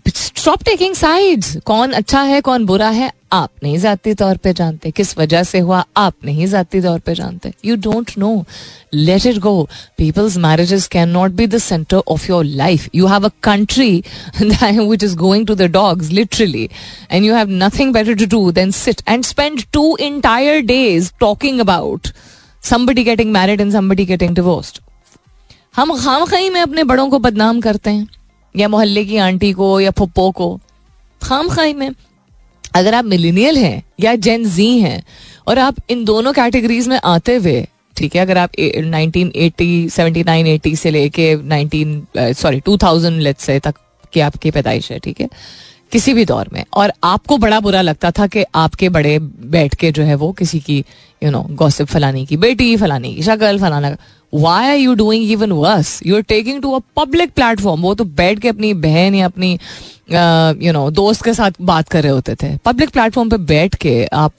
स्टॉप 0.07 0.63
टेकिंग 0.63 0.93
साइड्स 0.95 1.55
कौन 1.65 1.91
अच्छा 1.91 2.21
है, 2.21 2.39
कौन 2.41 2.65
बुरा 2.65 2.89
है, 2.89 3.11
आप 3.33 3.49
नहीं 3.63 3.77
जाती 3.77 4.13
तौर 4.13 4.37
पे 4.37 4.53
जानते। 4.53 4.91
किस 4.91 5.17
वजह 5.17 5.43
से 5.43 5.59
हुआ, 5.59 5.83
आप 5.97 6.13
नहीं 6.25 6.47
जाती 6.47 6.81
तौर 6.81 6.99
पे 6.99 7.13
जानते। 7.15 7.53
You 7.65 7.75
don't 7.75 8.11
know 8.17 8.45
let 8.93 9.25
it 9.25 9.37
go 9.37 9.69
people's 9.97 10.37
marriages 10.37 10.87
can 10.87 11.09
not 11.09 11.31
be 11.31 11.47
the 11.47 11.57
centre 11.57 11.97
of 11.97 12.25
your 12.29 12.45
life 12.45 12.87
you 12.95 13.07
have 13.07 13.25
a 13.25 13.31
country 13.43 14.03
which 14.41 15.03
is 15.03 15.15
going 15.15 15.47
to 15.47 15.55
the 15.55 15.61
dogs 15.71 16.09
literally 16.09 16.69
and 17.11 17.25
you 17.25 17.35
have 17.35 17.47
nothing 17.63 17.93
better 17.93 18.13
to 18.13 18.25
do 18.27 18.51
than 18.51 18.71
sit 18.71 19.01
and 19.07 19.23
spend 19.23 19.63
two 19.73 19.97
entire 19.97 20.61
days 20.61 21.11
talking 21.19 21.59
about 21.59 22.07
somebody 22.63 23.03
getting 23.03 23.31
married 23.31 23.61
and 23.61 23.73
somebody 23.73 24.05
getting 24.07 24.35
divorced. 24.35 24.79
हम 25.75 25.93
खाम 25.97 26.25
में 26.53 26.61
अपने 26.61 26.83
बड़ों 26.83 27.09
को 27.09 27.19
बदनाम 27.19 27.61
करते 27.61 27.89
हैं। 27.89 28.07
या 28.55 28.67
मोहल्ले 28.67 29.05
की 29.05 29.17
आंटी 29.17 29.51
को 29.53 29.79
या 29.79 29.91
फुप्पो 29.91 30.29
को। 30.31 30.59
खाम 31.21 31.49
खाई 31.49 31.73
में। 31.73 31.89
अगर 32.75 32.95
आप 32.95 33.05
मिलीनियल 33.05 33.57
हैं 33.57 33.83
या 33.99 34.15
जेन 34.17 34.45
जी 34.49 34.67
हैं 34.79 35.03
और 35.47 35.59
आप 35.59 35.75
इन 35.89 36.03
दोनों 36.05 36.33
कैटेगरीज 36.33 36.87
में 36.87 36.99
आते 37.05 37.35
हुए, 37.35 37.65
ठीक 37.97 38.15
है, 38.15 38.21
अगर 38.21 38.37
आप 38.37 38.51
1980 38.55 39.89
79 39.89 40.47
80 40.49 40.75
से 40.75 40.91
लेके 40.91 41.35
19 41.35 42.33
सॉरी 42.37 42.59
2000 42.59 43.19
लेट्स 43.19 43.43
से 43.43 43.59
तक 43.59 43.75
की 44.13 44.19
आपकी 44.19 44.51
पैदाइश 44.51 44.91
है, 44.91 44.99
ठीक 44.99 45.21
है 45.21 45.29
किसी 45.91 46.13
भी 46.13 46.25
दौर 46.25 46.49
में। 46.53 46.63
और 46.73 46.93
आपको 47.03 47.37
बड़ा 47.37 47.59
बुरा 47.59 47.81
लगता 47.81 48.11
था 48.11 48.27
कि 48.27 48.43
आपके 48.55 48.89
बड़े 48.89 49.17
बैठ 49.19 49.75
के 49.75 49.91
जो 49.91 50.03
है 50.03 50.15
वो 50.15 50.31
किसी 50.31 50.59
की 50.59 50.77
यू 51.21 51.31
नो 51.31 51.41
गॉसिप 51.51 51.87
फलानी 51.87 52.25
की, 52.25 52.37
बेटी 52.37 52.75
फलानी 52.77 53.13
की, 53.15 53.23
शक्ल 53.23 53.57
फलाना 53.59 53.95
why 54.33 54.67
are 54.67 54.75
you 54.75 54.93
doing 54.95 55.31
even 55.31 55.51
worse 55.51 55.99
you 56.05 56.15
are 56.15 56.21
taking 56.23 56.61
to 56.61 56.71
a 56.71 56.79
public 56.97 57.31
platform 57.31 57.81
वो 57.81 57.93
तो 57.95 58.03
बैठ 58.05 58.39
के 58.39 58.49
अपनी 58.49 58.73
बहन 58.75 59.15
या 59.15 59.25
अपनी 59.25 59.51
यू 60.65 60.71
नो 60.73 60.89
दोस्त 60.91 61.23
के 61.23 61.33
साथ 61.33 61.61
बात 61.63 61.89
कर 61.89 62.03
रहे 62.03 62.11
होते 62.11 62.35
थे। 62.35 62.55
पब्लिक 62.65 62.89
प्लेटफॉर्म 62.89 63.29
पे 63.29 63.37
बैठ 63.49 63.75
के 63.75 64.03
आप 64.05 64.33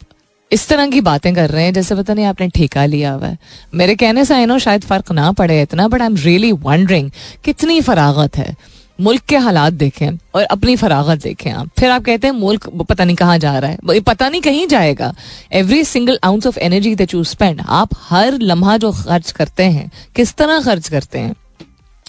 इस 0.50 0.66
तरह 0.68 0.86
की 0.86 1.00
बातें 1.00 1.34
कर 1.34 1.50
रहे 1.50 1.64
हैं, 1.64 1.72
जैसे 1.72 1.94
पता 1.94 2.14
नहीं 2.14 2.24
आपने 2.26 2.48
ठेका 2.48 2.84
लिया 2.86 3.12
हुआ 3.12 3.26
है। 3.26 3.38
मेरे 3.74 3.94
कहने 3.94 4.24
से 4.24 4.34
आई 4.34 4.46
नो 4.46 4.58
शायद 4.58 4.82
फ़र्क 4.84 5.12
ना 5.12 5.30
पड़े 5.32 5.60
इतना 5.62 5.86
but 5.88 6.00
I 6.00 6.06
am 6.06 6.16
really 6.16 6.52
wondering 6.52 7.10
कितनी 7.44 7.80
फरागत 7.80 8.36
है। 8.36 8.54
मुल्क 9.02 9.22
के 9.22 9.36
हालात 9.38 9.72
देखें 9.72 10.08
और 10.34 10.42
अपनी 10.44 10.76
फरागत 10.76 11.22
देखें 11.22 11.50
आप। 11.50 11.68
फिर 11.78 11.90
आप 11.90 12.04
कहते 12.04 12.26
हैं 12.26 12.34
मुल्क 12.34 12.68
पता 12.88 13.04
नहीं 13.04 13.16
कहाँ 13.16 13.38
जा 13.38 13.58
रहा 13.58 13.70
है। 13.70 14.00
पता 14.00 14.28
नहीं 14.28 14.40
कहीं 14.40 14.66
जाएगा। 14.66 15.12
Every 15.52 15.84
single 15.84 16.18
ounce 16.24 16.46
of 16.46 16.58
energy 16.58 16.94
that 16.94 17.14
you 17.14 17.24
spend 17.26 17.62
आप 17.68 17.94
हर 18.00 18.38
लम्हा 18.40 18.76
जो 18.76 18.92
खर्च 18.94 19.30
करते 19.32 19.62
हैं, 19.64 19.90
किस 20.16 20.34
तरह 20.34 20.60
खर्च 20.62 20.88
करते 20.88 21.18
हैं? 21.18 21.34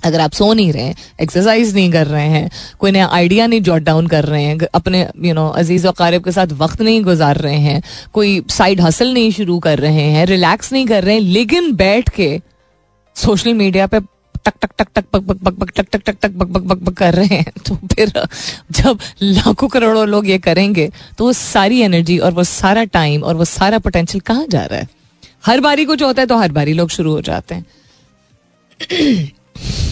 अगर 0.04 0.20
आप 0.20 0.32
सो 0.32 0.54
नहीं 0.54 0.72
रहे 0.74 0.94
एक्सरसाइज 1.22 1.74
नहीं 1.76 1.92
कर 1.92 2.08
रहे 2.08 2.28
हैं, 2.28 2.50
कोई 2.80 2.92
नया 2.92 3.08
आइडिया 3.08 3.46
नहीं 3.48 3.62
जॉट 3.62 3.82
डाउन 3.82 4.08
कर 4.08 4.26
रहे 4.26 4.44
हैं, 4.44 4.58
अपने 4.74 5.08
यू 5.22 5.34
नो 5.34 5.48
अज़ीज़ 5.50 5.88
वकारिब 5.88 6.24
के 6.24 6.32
साथ 6.32 6.48
वक्त 6.54 6.82
नहीं 6.82 7.02
गुजार 7.04 7.38
रहे 7.38 7.58
हैं, 7.58 7.82
कोई 8.14 8.42
साइड 8.50 8.82
हसल 8.82 9.14
नहीं 9.14 9.32
शुरू 9.32 9.60
कर 9.60 9.80
रहे 9.80 10.10
हैं 10.10 10.26
रिलैक्स 10.26 10.74
नहीं 10.74 10.86
कर 10.88 11.04
रहे 11.04 11.16
हैं, 11.16 11.22
लेकिन 11.22 11.72
बैठ 11.76 12.10
के 12.10 12.40
सोशल 13.16 13.54
मीडिया 13.54 13.88
पे 13.88 14.00
टक 14.46 14.54
टक 14.62 14.72
टक 14.78 14.88
टक 14.96 15.06
पक 15.14 15.22
पक 15.28 15.38
पक 15.44 15.60
पक 15.60 15.72
टक 15.76 15.88
टक 15.92 16.02
टक 16.06 16.18
टक 16.22 16.38
पक 16.40 16.48
पक 16.54 16.68
पक 16.70 16.84
पक 16.86 16.94
कर 16.98 17.14
रहे 17.16 17.36
हैं 17.36 17.52
तो 17.68 17.76
फिर 17.94 18.12
जब 18.80 19.00
लाखों 19.22 19.68
करोड़ों 19.76 20.08
लोग 20.08 20.30
ये 20.30 20.38
करेंगे 20.48 20.90
तो 21.18 21.26
वो 21.26 21.34
सारी 21.34 21.80
एनर्जी 21.82 22.18
और 22.18 22.32
वो 22.34 22.44
सारा 22.56 22.84
टाइम 22.98 23.24
और 23.24 23.36
वो 23.36 23.46
सारा 23.46 23.80
पोटेंशियल 23.86 24.22
कहाँ 24.28 24.46
जा 24.50 24.66
रहा 24.66 24.80
है 24.80 24.88
हर 25.46 25.60
बारी 25.62 25.86
कुछ 25.86 26.04
होता 26.04 26.22
है 26.22 26.28
तो 26.28 26.38
हर 26.38 26.52
बारी 26.52 26.74
लोग 26.74 26.90
शुरू 26.90 27.12
हो 27.12 27.22
जाते 27.22 27.56
हैं 27.56 27.66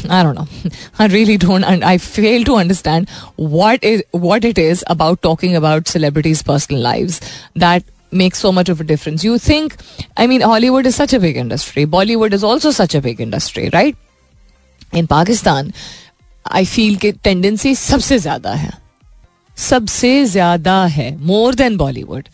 I 0.10 0.24
don't 0.24 0.36
know. 0.36 0.48
I 1.00 1.06
really 1.08 1.38
don't. 1.38 1.64
And 1.64 1.84
I 1.84 1.98
fail 1.98 2.44
to 2.46 2.56
understand 2.56 3.10
what 3.36 3.84
is 3.84 4.04
what 4.12 4.44
it 4.44 4.58
is 4.58 4.84
about 4.88 5.22
talking 5.22 5.56
about 5.56 5.88
celebrities' 5.88 6.42
personal 6.44 6.82
lives 6.82 7.20
that 7.56 7.84
makes 8.12 8.40
so 8.40 8.52
much 8.52 8.70
of 8.70 8.82
a 8.82 8.84
difference. 8.84 9.24
You 9.24 9.38
think, 9.38 9.76
I 10.18 10.28
mean, 10.28 10.42
Hollywood 10.42 10.86
is 10.86 10.96
such 10.96 11.14
a 11.14 11.20
big 11.20 11.38
industry. 11.38 11.86
Bollywood 11.86 12.34
is 12.34 12.44
also 12.44 12.72
such 12.72 12.96
a 12.96 13.02
big 13.02 13.22
industry, 13.22 13.70
right? 13.74 13.96
In 14.94 15.08
Pakistan, 15.08 15.74
I 16.46 16.64
feel 16.66 16.98
कि 17.02 17.12
tendency 17.24 17.74
सबसे 17.76 18.18
ज़्यादा 18.20 18.54
है। 18.54 18.72
सबसे 19.58 20.24
ज़्यादा 20.26 20.84
है 20.86 21.16
more 21.26 21.56
than 21.56 21.78
Bollywood 21.78 22.28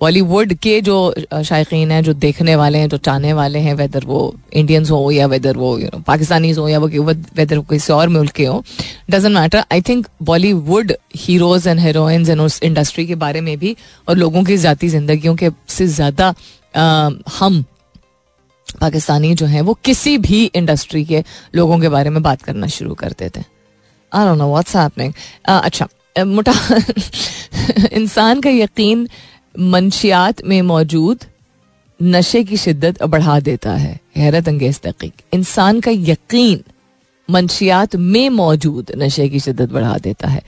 Bollywood 0.00 0.52
के 0.62 0.80
जो 0.80 0.96
शायकीन 1.44 1.90
हैं 1.90 2.02
जो 2.04 2.12
देखने 2.14 2.54
वाले 2.56 2.78
हैं 2.78 2.88
जो 2.88 2.96
चाहने 2.98 3.32
वाले 3.32 3.58
हैं 3.58 3.74
वेदर 3.74 4.04
वो 4.04 4.18
इंडियंस 4.52 4.90
हो 4.90 5.10
या 5.10 5.26
वेदर 5.26 5.56
वो 5.56 5.78
यू 5.78 5.88
नो 5.92 5.98
पाकिस्तानीज 6.06 6.58
हो 6.58 6.68
या 6.68 6.78
वो 6.78 6.88
वेदर 7.36 7.58
किसी 7.70 7.92
और 7.92 8.08
मुल्क 8.08 8.32
के 8.32 8.46
हो 8.46 8.62
doesn't 9.10 9.34
matter 9.36 9.64
I 9.72 9.80
think 9.88 10.06
Bollywood 10.22 10.92
heroes 11.16 11.68
and 11.68 11.80
heroines 11.80 12.28
and 12.28 12.40
उस 12.40 12.60
इंडस्ट्री 12.62 13.06
के 13.06 13.14
बारे 13.24 13.40
में 13.40 13.56
भी 13.58 13.76
और 14.08 14.16
लोगों 14.16 14.42
की 14.44 14.56
ज़ाती 14.56 14.88
ज़िंदगियों 14.88 15.34
के 15.36 15.50
से 15.68 15.86
ज़्यादा 15.86 16.34
हम 17.38 17.64
पाकिस्तानी 18.80 19.34
जो 19.34 19.46
हैं, 19.46 19.60
वो 19.60 19.74
किसी 19.74 20.18
भी 20.18 20.44
इंडस्ट्री 20.44 21.04
के 21.04 21.24
लोगों 21.54 21.78
के 21.78 21.88
बारे 21.88 22.10
में 22.10 22.22
बात 22.22 22.42
करना 22.42 22.66
शुरू 22.66 22.94
कर 22.94 23.14
देते 23.18 23.40
हैं। 23.40 23.46
आई 24.12 24.26
डोंट 24.26 24.38
नो 24.38 24.56
हैपनिंग 24.56 25.12
अच्छा 25.48 25.88
मोटा 26.18 26.52
इंसान 27.92 28.40
का 28.40 28.50
यकीन 28.50 29.08
मंशियात 29.58 30.42
में 30.42 30.62
मौजूद 30.62 31.24
नशे 32.02 32.44
की 32.44 32.56
शिद्दत 32.56 33.02
बढ़ा 33.02 33.40
देता 33.40 33.72
है, 33.72 34.00
हैरत 34.16 34.48
अंगेज 34.48 34.80
तहकीक। 34.80 35.12
इंसान 35.34 35.80
का 35.80 35.90
यकीन 35.94 36.64
मंशियात 37.30 37.96
में 37.96 38.30
मौजूद 38.30 38.92
नशे 38.96 39.28
की 39.28 39.40
शिद्दत 39.40 39.68
बढ़ा 39.70 39.98
देता 39.98 40.28
है। 40.28 40.42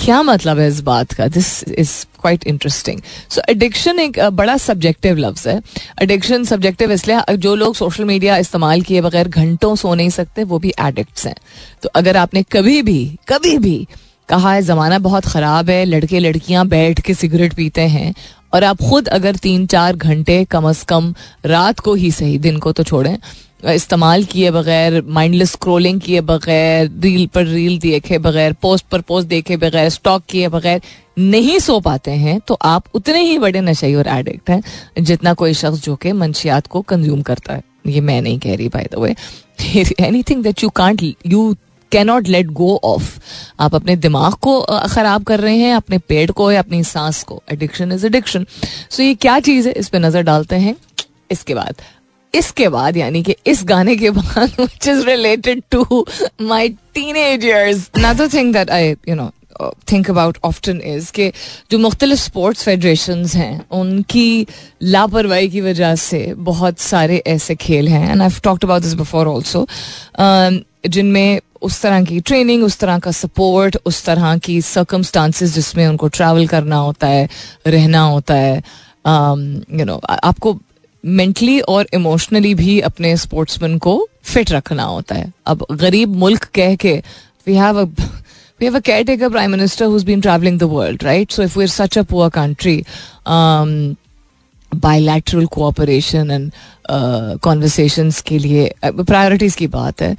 क्या 0.00 0.22
मतलब 0.22 0.58
है 0.58 0.68
इस 0.68 0.80
बात 0.80 1.12
का? 1.12 1.26
This 1.28 1.62
is 1.64 1.90
quite 2.20 2.44
interesting 2.46 3.00
so 3.30 3.42
addiction 3.50 3.98
एक 3.98 4.18
बड़ा 4.32 4.56
सब्जेक्टिव 4.58 5.16
लफ्ज 5.18 5.46
है। 5.48 5.60
एडिक्शन 6.02 6.44
सब्जेक्टिव 6.44 6.92
इसलिए 6.92 7.36
जो 7.36 7.54
लोग 7.54 7.74
सोशल 7.74 8.04
मीडिया 8.04 8.36
इस्तेमाल 8.38 8.82
किए 8.82 9.00
बगैर 9.00 9.28
घंटों 9.28 9.74
सो 9.76 9.94
नहीं 9.94 10.10
सकते, 10.10 10.44
वो 10.44 10.58
भी 10.58 10.72
एडिक्ट्स 10.80 11.26
हैं। 11.26 11.34
तो 11.82 11.88
अगर 11.94 12.16
आपने 12.16 12.42
कभी 12.52 12.80
भी 12.82 13.04
कभी 13.28 13.56
भी 13.58 13.86
कहा 14.28 14.52
है, 14.52 14.62
ज़माना 14.62 14.98
बहुत 15.00 15.26
ख़राब 15.26 15.70
है, 15.70 15.84
लड़के 15.84 16.18
लड़कियाँ 16.18 16.66
बैठ 16.68 17.00
के 17.00 17.14
सिगरेट 17.14 17.54
पीते 17.54 17.82
हैं 17.88 18.14
और 18.54 18.64
आप 18.64 18.78
खुद 18.80 19.08
अगर 19.10 19.36
तीन 19.38 19.66
चार 19.66 19.96
घंटे 19.96 20.44
कम 20.50 20.68
अज 20.68 20.82
कम 20.88 21.14
रात 21.46 21.80
को 21.80 21.94
ही 21.94 22.10
सही, 22.12 22.38
दिन 22.38 22.58
को 22.58 22.72
तो 22.72 22.84
छोड़ें 22.84 23.16
इस्तेमाल 23.64 24.24
किए 24.24 24.50
बगैर 24.50 25.00
माइंडलेस 25.08 25.50
स्क्रोलिंग 25.52 26.00
किए 26.00 26.20
बगैर 26.22 26.90
रील 27.02 27.26
पर 27.26 27.44
रील 27.46 27.78
देखे 27.78 28.18
बगैर 28.18 28.52
पोस्ट 28.62 28.84
पर 28.86 29.00
पोस्ट 29.00 29.28
देखे 29.28 29.56
बगैर 29.56 29.88
स्टॉक 29.90 30.22
किए 30.28 30.48
बगैर 30.48 30.80
नहीं 31.18 31.58
सो 31.58 31.78
पाते 31.80 32.10
हैं 32.10 32.38
तो 32.40 32.54
आप 32.64 32.84
उतने 32.94 33.22
ही 33.22 33.38
बड़े 33.38 33.60
नशे 33.60 33.94
और 33.94 34.08
एडिक्ट 34.08 34.50
हैं, 34.50 34.62
जितना 35.00 35.34
कोई 35.34 35.54
शख्स 35.54 35.82
जो 35.84 35.96
कि 35.96 36.12
मंशियात 36.14 36.66
को 36.66 36.80
कंज्यूम 36.82 37.22
करता 37.22 37.54
है। 37.54 37.62
ये 37.86 38.00
मैं 38.00 38.20
नहीं 38.22 38.38
कह 38.38 38.56
रही 38.56 38.68
by 38.68 38.88
the 38.92 38.98
way 38.98 39.14
anything 40.22 40.42
that 40.42 40.62
you 40.62 40.68
can't 40.70 41.02
you 41.02 41.54
cannot 41.92 42.28
let 42.28 42.46
go 42.54 42.74
of 42.84 43.18
आप 43.60 43.74
अपने 43.74 43.96
दिमाग 43.98 44.32
को 44.34 44.60
खराब 44.88 45.24
कर 45.24 45.40
रहे 45.40 45.56
हैं, 45.56 45.74
अपने 45.74 45.98
पेट 45.98 46.30
को 46.30 46.50
या 46.52 46.58
अपनी 46.60 46.82
सांस 46.86 47.22
को। 47.22 47.42
एडिक्शन 47.52 47.92
इज़ 47.92 48.06
एडिक्शन 48.06 48.46
सो 48.90 49.02
ये 49.02 49.14
क्या 49.16 49.38
चीज़ 49.40 49.68
है? 49.68 49.74
इस 49.74 49.88
पर 49.88 49.98
नज़र 49.98 50.22
डालते 50.22 50.56
हैं। 50.56 50.76
इसके 51.30 51.54
बाद 51.54 51.82
इसके 52.34 52.68
बाद 52.68 52.96
यानी 52.96 53.22
कि 53.22 53.34
इस 53.46 53.64
गाने 53.64 53.96
के 53.96 54.10
बाद 54.10 54.54
which 54.60 54.88
is 54.88 55.04
related 55.06 55.62
to 55.70 56.04
my 56.42 56.68
teenagers 57.16 57.90
another 57.96 58.28
thing 58.28 58.52
that 58.52 58.70
I 58.70 58.90
you 59.08 59.14
know 59.14 59.30
think 59.92 60.10
about 60.10 60.38
often 60.44 60.80
is 60.86 61.10
के 61.12 61.32
जो 61.70 61.78
मुख्तलिफ़ 61.78 62.20
स्पोर्ट्स 62.20 62.64
फेडरेशन 62.64 63.24
हैं 63.26 63.64
उनकी 63.70 64.46
लापरवाही 64.84 65.48
की 65.48 65.60
वजह 65.60 65.94
से 65.98 66.22
बहुत 66.42 66.78
सारे 66.80 67.22
ऐसे 67.26 67.54
खेल 67.58 67.88
हैं 67.88 68.10
and 68.10 68.22
I 68.22 68.40
talked 68.44 68.64
about 68.64 68.82
this 68.82 68.94
before 68.94 69.28
also 69.28 69.66
जिनमें 70.88 71.40
उस 71.62 71.80
तरह 71.82 72.04
की 72.04 72.20
ट्रेनिंग 72.20 72.62
उस 72.64 72.78
तरह 72.78 72.98
का 72.98 73.10
सपोर्ट 73.12 73.76
उस 73.86 74.04
तरह 74.04 74.36
की 74.38 74.60
सर्कमस्टांसिस 74.62 75.54
जिसमें 75.54 75.86
उनको 75.86 76.08
ट्रैवल 76.08 76.46
करना 76.46 76.76
होता 76.78 77.06
है 77.06 77.28
रहना 77.66 78.00
होता 78.02 78.34
है 78.34 78.56
यू 78.56 79.78
um, 79.78 79.86
नो 79.86 80.00
आपको 80.08 80.58
मेंटली 81.04 81.60
और 81.60 81.86
इमोशनली 81.94 82.54
भी 82.54 82.78
अपने 82.80 83.16
स्पोर्ट्समैन 83.16 83.78
को 83.78 84.08
फिट 84.22 84.50
रखना 84.52 84.84
होता 84.84 85.14
है। 85.14 85.32
अब 85.46 85.66
गरीब 85.72 86.16
मुल्क 86.16 86.44
कह 86.54 86.74
के 86.76 86.96
we 87.46 87.54
have 87.54 87.82
a 87.82 87.86
we 88.60 88.66
have 88.66 88.76
a 88.76 88.82
caretaker 88.86 89.28
prime 89.34 89.52
minister 89.52 89.86
who's 89.88 90.02
been 90.06 90.22
traveling 90.24 90.56
the 90.58 90.66
world, 90.70 91.02
right? 91.02 91.30
So 91.34 91.44
if 91.44 91.54
we're 91.56 91.70
such 91.74 91.94
a 91.96 92.02
poor 92.04 92.28
country, 92.30 92.78
um, 93.26 93.96
bilateral 94.72 95.46
cooperation 95.46 96.30
and 96.30 96.50
conversations 97.42 98.20
के 98.20 98.38
लिए 98.38 98.70
प्रायोरिटीज़ 98.84 99.56
की 99.56 99.66
बात 99.66 100.02
है। 100.02 100.16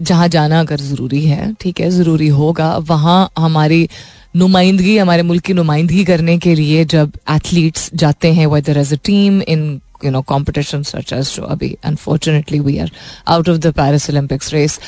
जहाँ 0.00 0.28
जाना 0.28 0.60
अगर 0.60 0.80
ज़रूरी 0.80 1.24
है 1.26 1.52
ठीक 1.60 1.80
है 1.80 1.90
ज़रूरी 1.90 2.28
होगा। 2.28 2.76
वहाँ 2.88 3.30
हमारी 3.38 3.88
नुमाइंदगी 4.36 4.96
हमारे 4.98 5.22
मुल्क 5.22 5.42
की 5.44 5.52
नुमाइंदगी 5.52 6.04
करने 6.04 6.38
के 6.38 6.54
लिए 6.54 6.84
जब 6.84 7.12
एथलीट्स 7.30 7.90
जाते 7.94 8.32
हैं 8.32 8.46
whether 8.46 8.78
as 8.78 8.92
a 8.92 8.98
team 9.04 9.42
in 9.42 9.80
you 10.04 10.10
know, 10.10 10.22
competitions 10.32 10.92
such 10.94 11.12
as 11.12 11.34
जो 11.36 11.42
अभी, 11.44 11.76
unfortunately, 11.84 12.60
we 12.60 12.78
are 12.80 12.90
out 13.34 13.48
of 13.48 13.60
the 13.60 13.72
Paris 13.72 14.08
Olympics 14.10 14.52
race. 14.52 14.78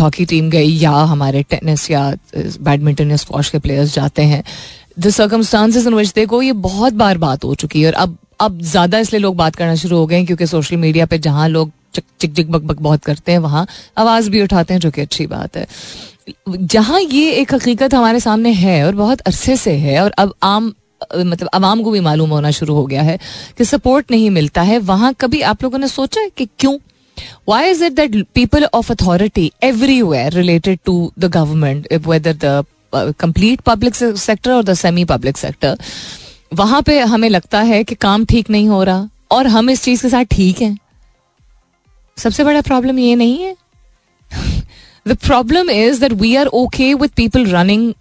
Hockey 0.00 0.24
team 0.24 0.50
गई 0.50 0.76
या 0.78 0.90
हमारे 0.90 1.42
टेनिस 1.42 1.90
या 1.90 2.02
बैडमिंटन 2.36 3.10
या 3.10 3.16
स्कॉश 3.16 3.50
के 3.50 3.58
प्लेयर्स 3.58 3.94
जाते 3.94 4.22
हैं. 4.22 4.42
द 4.98 5.10
सर्कमस्टांसिस 5.10 5.86
इन 5.86 5.94
विच 5.94 6.12
देखो 6.14 6.42
ये 6.42 6.52
बहुत 6.52 6.92
बार 6.92 7.18
बात 7.18 7.44
हो 7.44 7.54
चुकी 7.54 7.80
है 7.82 7.86
और 7.86 7.94
अब 7.94 8.16
अब 8.40 8.60
ज़्यादा 8.62 8.98
इसलिए 8.98 9.20
लोग 9.20 9.36
बात 9.36 9.56
करना 9.56 9.74
शुरू 9.74 9.96
हो 9.96 10.06
गए 10.06 10.24
क्योंकि 10.24 10.46
सोशल 10.46 10.76
मीडिया 10.76 11.06
पे 11.06 11.18
जहाँ 11.18 11.48
लोग 11.48 11.70
चिक 11.94 12.04
चिक 12.20 12.34
चिक, 12.34 12.50
बक 12.50 12.62
बक 12.62 12.80
बहुत 12.80 13.04
करते 13.04 13.32
हैं, 13.32 13.38
वहाँ 13.38 13.66
आवाज़ 13.98 14.30
भी 14.30 14.42
उठाते 14.42 14.74
हैं, 14.74 14.80
जो 14.80 14.90
कि 14.90 15.00
अच्छी 15.00 15.26
बात 15.26 15.56
है। 15.56 15.66
जहाँ 16.48 17.00
ये 17.00 17.30
एक 17.32 17.54
हकीकत 17.54 17.94
हमारे 17.94 18.20
सामने 18.20 18.50
है 18.52 18.84
और 18.86 18.94
बहुत 18.94 19.20
अरसे 19.20 19.56
से 19.56 19.72
है 19.76 20.02
और 20.02 20.10
अब 20.18 20.34
आम 20.42 20.72
मतलब 21.16 21.48
आवाम 21.54 21.82
को 21.82 21.90
भी 21.90 22.00
मालूम 22.00 22.30
होना 22.30 22.50
शुरू 22.50 22.74
हो 22.74 22.84
गया 22.86 23.02
है 23.02 23.18
कि 23.58 23.64
सपोर्ट 23.64 24.10
नहीं 24.10 24.30
मिलता 24.30 24.62
है। 24.62 24.78
वहाँ 24.78 25.12
कभी 25.20 25.40
आप 25.42 25.62
लोगों 25.62 25.78
ने 25.78 25.88
सोचा 25.88 26.20
है 26.20 26.30
कि 26.36 26.48
क्यों? 26.58 26.78
Why 27.48 27.70
is 27.70 27.84
it 27.84 27.92
that 27.92 28.24
people 28.34 28.64
of 28.64 28.92
authority 28.92 29.50
everywhere 29.62 30.32
related 30.32 30.78
to 30.84 31.12
the 31.18 31.24
government 31.24 31.92
whether 32.06 32.32
the 32.34 32.64
complete 32.94 33.60
public 33.60 33.94
sector 33.94 34.52
और 34.52 34.64
द 34.64 34.74
सेमी 34.74 35.04
पब्लिक 35.04 35.36
सेक्टर 35.36 35.78
वहाँ 36.52 36.80
पे 36.82 36.98
हमें 37.00 37.28
लगता 37.28 37.60
है 37.62 37.82
कि 37.84 37.94
काम 37.94 38.24
ठीक 38.24 38.50
नहीं 38.50 38.68
हो 38.68 38.82
रहा 38.84 39.08
और 39.30 39.46
हम 39.46 39.70
इस 39.70 39.82
चीज़ 39.82 40.02
के 40.02 40.08
साथ 40.08 40.24
ठीक 40.24 40.60
हैं। 40.62 40.76
सबसे 42.18 42.44
बड़ा 42.44 42.60
प्रॉब्लम 42.60 42.98
ये 42.98 43.14
नहीं 43.16 43.42
है। 43.42 43.56
The 45.08 45.16
problem 45.16 45.70
is 45.70 46.00
that 46.00 46.12
we 46.12 46.34
are 46.36 46.46
okay 46.46 46.92
with 46.94 47.10
people 47.16 47.46
running 47.46 47.92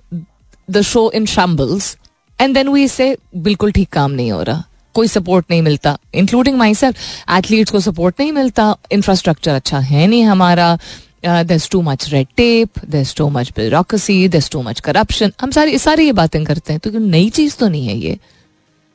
the 0.70 0.82
show 0.84 1.10
in 1.12 1.26
shambles 1.26 1.96
and 2.42 2.54
then 2.54 2.70
we 2.70 2.88
say 2.88 3.16
बिल्कुल 3.36 3.72
ठीक 3.72 3.90
काम 3.94 4.12
नहीं 4.12 4.32
हो 4.32 4.42
रहा। 4.44 4.64
कोई 4.94 5.08
सपोर्ट 5.08 5.46
नहीं 5.52 5.62
मिलता 5.62 5.98
इंक्लूडिंग 6.16 6.58
माई 6.58 6.74
सेल्फ 6.76 6.98
एथलीट्स 7.38 7.72
को 7.72 7.80
सपोर्ट 7.80 8.16
नहीं 8.20 8.32
मिलता। 8.32 8.76
इंफ्रास्ट्रक्चर 8.92 9.52
अच्छा 9.52 9.80
है 9.80 10.08
नहीं 10.08 10.24
हमारा। 10.24 10.78
This 11.26 11.70
too 11.70 11.82
much 11.82 12.10
red 12.10 12.28
tape 12.38 12.86
this 12.90 13.14
too 13.16 13.30
much 13.30 13.52
bureaucracy 13.56 14.28
this 14.30 14.50
too 14.50 14.62
much 14.62 14.80
corruption 14.80 15.32
हम 15.42 15.52
सारी 15.52 15.78
सारी 15.80 16.06
ये 16.06 16.12
बातें 16.14 16.44
करते 16.46 16.74
हैं। 16.74 16.80
तो 16.84 17.00
नई 17.00 17.30
चीज़ 17.30 17.58
तो 17.58 17.68
नहीं 17.68 17.88
है 17.88 17.98
ये। 17.98 18.18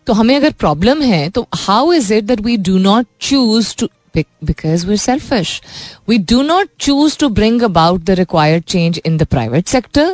तो 0.07 0.13
हमें 0.13 0.37
अगर 0.37 0.51
प्रॉब्लम 0.51 1.03
है 1.03 1.29
तो 1.31 1.47
how 1.55 1.93
is 1.93 2.13
it 2.15 2.25
that 2.25 2.41
we 2.41 2.57
do 2.57 2.79
not 2.79 3.07
choose 3.21 3.75
to 3.79 3.89
because 4.45 4.83
we're 4.87 5.01
selfish. 5.03 5.51
We 6.11 6.17
do 6.33 6.39
not 6.47 6.73
choose 6.87 7.15
to 7.21 7.29
bring 7.37 7.55
about 7.69 8.03
the 8.09 8.17
required 8.19 8.67
change 8.73 8.99
in 9.11 9.17
the 9.21 9.27
private 9.35 9.73
sector. 9.75 10.05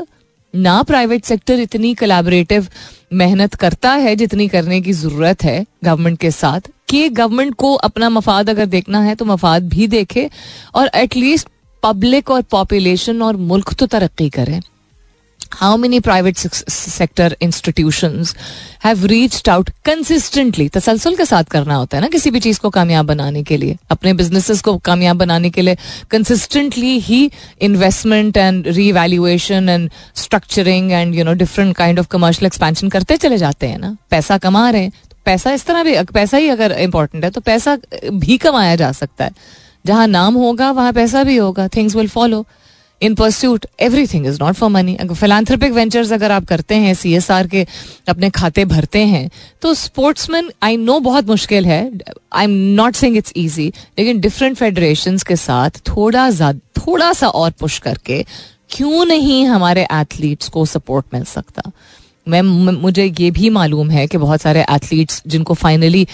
ना 0.55 0.83
प्राइवेट 0.83 1.25
सेक्टर 1.25 1.61
इतनी 1.61 1.95
कोलैबोरेटिव 1.95 2.69
मेहनत 3.11 3.55
करता 3.55 3.93
है, 3.93 4.15
जितनी 4.17 4.49
करने 4.49 4.81
की 4.81 4.93
ज़रूरत 4.93 5.45
है 5.45 5.65
गवर्नमेंट 5.85 6.19
के 6.19 6.31
साथ, 6.31 6.61
कि 6.89 7.09
गवर्नमेंट 7.11 7.55
को 7.55 7.75
अपना 7.75 8.09
मफाद 8.11 8.51
अगर 8.51 8.67
देखना 8.67 9.01
है 9.01 9.15
तो 9.15 9.25
मफाद 9.25 9.69
भी 9.69 9.87
देखे 9.89 10.29
और 10.75 10.91
एटलीस्ट 10.95 11.49
पब्लिक 11.83 12.31
और 12.31 12.43
पॉपुलेशन 12.43 13.23
और 13.23 13.37
मुल्क 13.37 13.73
तो 13.75 13.87
तरक्की 13.87 14.29
करें। 14.31 14.61
How 15.59 15.77
many 15.77 15.99
private 16.01 16.37
sector 16.37 17.37
institution 17.43 18.25
have 18.85 19.05
reached 19.07 19.49
out 19.49 19.71
consistently 19.85 20.69
तसलसल 20.69 21.15
के 21.17 21.25
साथ 21.25 21.45
करना 21.45 21.75
होता 21.75 21.97
है 21.97 22.01
ना 22.01 22.09
किसी 22.09 22.31
भी 22.31 22.41
चीज़ 22.41 22.61
को 22.61 22.71
कामयाब 22.71 23.07
बनाने 23.07 23.43
के 23.43 23.57
लिए। 23.57 23.77
अपने 23.91 24.13
बिजनेसेस 24.13 24.61
को 24.63 24.77
कामयाब 24.79 25.17
बनाने 25.17 25.51
के 25.51 25.63
लिए 25.63 25.77
consistently 26.11 26.99
he 26.99 27.31
investment 27.61 28.37
and 28.37 28.69
revaluation 28.69 29.69
and 29.69 29.91
structuring 30.15 30.93
and 30.93 31.15
you 31.15 31.25
know 31.25 31.33
different 31.33 31.75
kind 31.77 31.99
of 31.99 32.07
commercial 32.07 32.47
expansion 32.47 32.89
करते 32.89 33.17
चले 33.17 33.39
जाते 33.39 33.67
हैं 33.67 33.79
ना। 33.79 33.97
पैसा 34.11 34.39
कमा 34.39 34.69
रहे 34.71 34.83
हैं। 34.83 34.93
तो 35.11 35.17
पैसा 35.25 35.53
इस 35.53 35.67
तरह 35.67 35.83
भी, 35.83 36.03
पैसा 36.05 36.37
ही 36.37 36.49
अगर 36.49 36.73
इंपॉर्टेंट 36.73 37.25
है 37.25 37.31
तो 37.31 37.41
पैसा 37.41 37.79
भी 38.05 38.39
कमाया 38.39 38.77
जा 38.77 38.93
सकता 38.93 39.25
है। 39.25 39.33
जहाँ 39.87 40.07
नाम 40.07 40.35
होगा, 40.35 40.71
वहाँ 40.71 40.93
पैसा 40.93 41.25
भी 41.25 41.37
होगा। 41.37 41.69
Things 41.69 41.97
will 41.97 42.09
follow 42.09 42.45
in 43.03 43.15
pursuit 43.15 43.67
everything 44.07 44.27
is 44.27 44.39
not 44.43 44.55
for 44.55 44.71
money 44.71 44.95
अगर 44.97 45.15
फिलानथ्रपिक 45.15 45.73
वेंचर्स 45.73 46.13
अगर 46.13 46.31
आप 46.31 46.45
करते 46.45 46.75
हैं 46.75 46.95
सी 46.95 47.15
एस 47.17 47.31
आर 47.31 47.47
के 47.47 47.67
अपने 48.09 48.31
खाते 48.31 48.65
भरते 48.65 49.05
हैं 49.07 49.29
तो 49.63 49.75
स्पोर्ट्समैन 49.75 50.51
आई 50.63 50.77
नो 50.77 50.99
बहुत 51.01 51.27
मुश्किल 51.27 51.67
है. 51.67 51.81
I 52.33 52.45
am 52.45 52.51
not 52.81 52.95
saying 52.95 53.17
it's 53.17 53.33
easy 53.37 53.73
लेकिन 53.99 54.21
डिफरेंट 54.21 54.57
फेडरेशन 54.57 55.19
के 55.29 55.37
साथ 55.37 55.81
थोड़ा 55.89 56.31
सा 56.31 56.53
थोड़ा 56.79 57.13
सा 57.13 57.29
और 57.29 57.51
पुश 57.61 57.79
करके 57.79 58.25
क्यों 58.71 59.05
नहीं 59.05 59.45
हमारे 59.47 59.87
एथलीट्स 59.93 60.49
को 60.49 60.65
सपोर्ट 60.67 61.07
मिल 61.15 61.25
सकता? 61.25 61.71
मैं 62.27 62.41
मुझे 62.43 63.05
ये 63.21 63.31
भी 63.31 63.51
मालूम 63.51 63.91
है 63.91 64.07
कि 64.07 64.19
बहुत 64.19 64.41
सारे 64.41 64.65
एथलीट्स 64.71 65.23
जिनको 65.27 65.55
फाइनली 65.55 66.07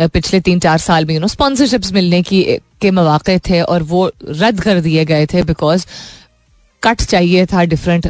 पिछले 0.00 0.40
तीन 0.40 0.58
चार 0.60 0.78
साल 0.78 1.04
में 1.04 1.14
यू 1.14 1.20
नो 1.20 1.26
स्पॉन्सरशिप्स 1.26 1.92
मिलने 1.92 2.22
की, 2.22 2.42
के 2.80 2.90
मौके 2.90 3.38
थे 3.38 3.60
और 3.60 3.82
वो 3.82 4.10
रद्द 4.28 4.60
कर 4.60 4.80
दिए 4.80 5.04
गए 5.04 5.26
थे 5.26 5.42
बिकॉज़ 5.42 5.86
कट 6.82 7.02
चाहिए 7.02 7.46
था 7.46 7.64
डिफरेंट 7.64 8.08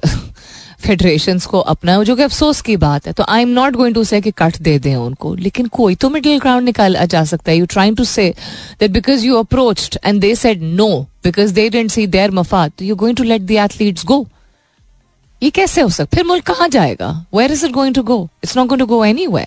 फेडरेशन 0.81 1.39
को 1.51 1.59
अपना, 1.61 2.03
जो 2.05 2.15
कि 2.17 2.23
अफसोस 2.23 2.61
की 2.61 2.77
बात 2.77 3.07
है। 3.07 3.13
तो 3.13 3.25
I 3.29 3.43
am 3.43 3.49
not 3.49 3.77
going 3.77 3.95
to 3.95 4.03
say 4.05 4.21
कि 4.21 4.31
कट 4.39 4.57
दे 4.63 4.79
दें 4.79 4.95
उनको, 4.97 5.35
लेकिन 5.35 5.67
कोई 5.73 5.95
तो 5.95 6.09
मिडिल 6.11 6.39
ग्राउंड 6.41 6.65
निकाला 6.65 7.05
जा 7.05 7.25
सकता 7.25 7.51
है। 7.51 7.57
You 7.57 7.67
trying 7.67 7.97
to 7.97 8.05
say 8.05 8.29
that 8.81 8.91
because 8.91 9.27
you 9.27 9.37
approached 9.39 9.99
and 10.05 10.21
they 10.21 10.35
said 10.35 10.63
no 10.63 10.89
because 11.25 11.53
they 11.55 11.69
didn't 11.71 11.91
see 11.91 12.07
their 12.07 12.31
मफाद 12.31 12.83
you 12.83 12.97
going 12.97 13.17
to 13.17 13.25
let 13.25 13.43
the 13.43 13.51
athletes 13.51 14.05
go 14.07 14.27
ये 15.43 15.51
कैसे 15.51 15.81
हो 15.81 15.89
सकता 15.89 16.17
फिर 16.17 16.25
मुल्क 16.27 16.47
कहाँ 16.47 16.69
जाएगा? 16.69 17.11
Where 17.35 17.53
is 17.53 17.65
it 17.67 17.73
going 17.73 17.95
to 17.95 18.03
go 18.03 18.29
it's 18.45 18.57
not 18.57 18.69
going 18.69 18.81
to 18.81 18.87
go 18.87 19.05
anyway 19.27 19.45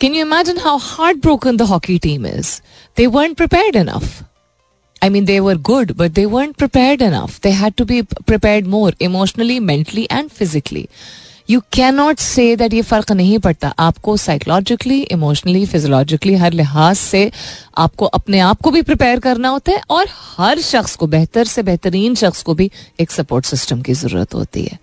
can 0.00 0.14
you 0.14 0.26
imagine 0.26 0.58
how 0.58 0.78
hard 0.82 1.20
broken 1.22 1.56
the 1.56 1.62
hockey 1.72 1.98
team 1.98 2.26
is 2.26 2.60
they 2.96 3.06
weren't 3.08 3.38
prepared 3.38 3.76
enough. 3.80 4.08
I 5.04 5.10
mean 5.10 5.24
they 5.24 5.40
were 5.40 5.56
good 5.56 5.92
but 5.92 6.12
they 6.12 6.26
weren't 6.26 6.56
prepared 6.56 7.02
enough. 7.02 7.40
They 7.40 7.52
had 7.52 7.76
to 7.76 7.84
be 7.84 8.02
prepared 8.32 8.66
more 8.66 8.92
emotionally, 9.00 9.60
mentally, 9.70 10.06
and. 10.10 10.86
You 11.50 11.60
cannot 11.72 12.18
say 12.18 12.56
that 12.56 12.72
ये 12.74 12.82
फ़र्क 12.82 13.12
नहीं 13.12 13.38
पड़ता 13.38 13.68
आपको 13.78 14.16
psychologically 14.16 15.00
emotionally 15.00 15.64
physiologically 15.66 16.34
हर 16.34 16.52
लिहाज 16.52 16.96
से 16.96 17.30
आपको 17.78 18.06
अपने 18.06 18.38
आप 18.38 18.60
को 18.60 18.70
भी 18.70 18.82
प्रिपेयर 18.82 19.20
करना 19.20 19.48
होता 19.48 19.72
है 19.72 19.82
और 19.90 20.06
हर 20.10 20.60
शख्स 20.60 20.96
को 20.96 21.06
बेहतर 21.06 21.44
से 21.44 21.62
बेहतरीन 21.62 22.14
शख्स 22.14 22.42
को 22.42 22.54
भी 22.54 22.70
एक 23.00 23.10
सपोर्ट 23.10 23.44
सिस्टम 23.44 23.82
की 23.82 23.94
ज़रूरत 23.94 24.34
होती 24.34 24.64
है 24.64 24.78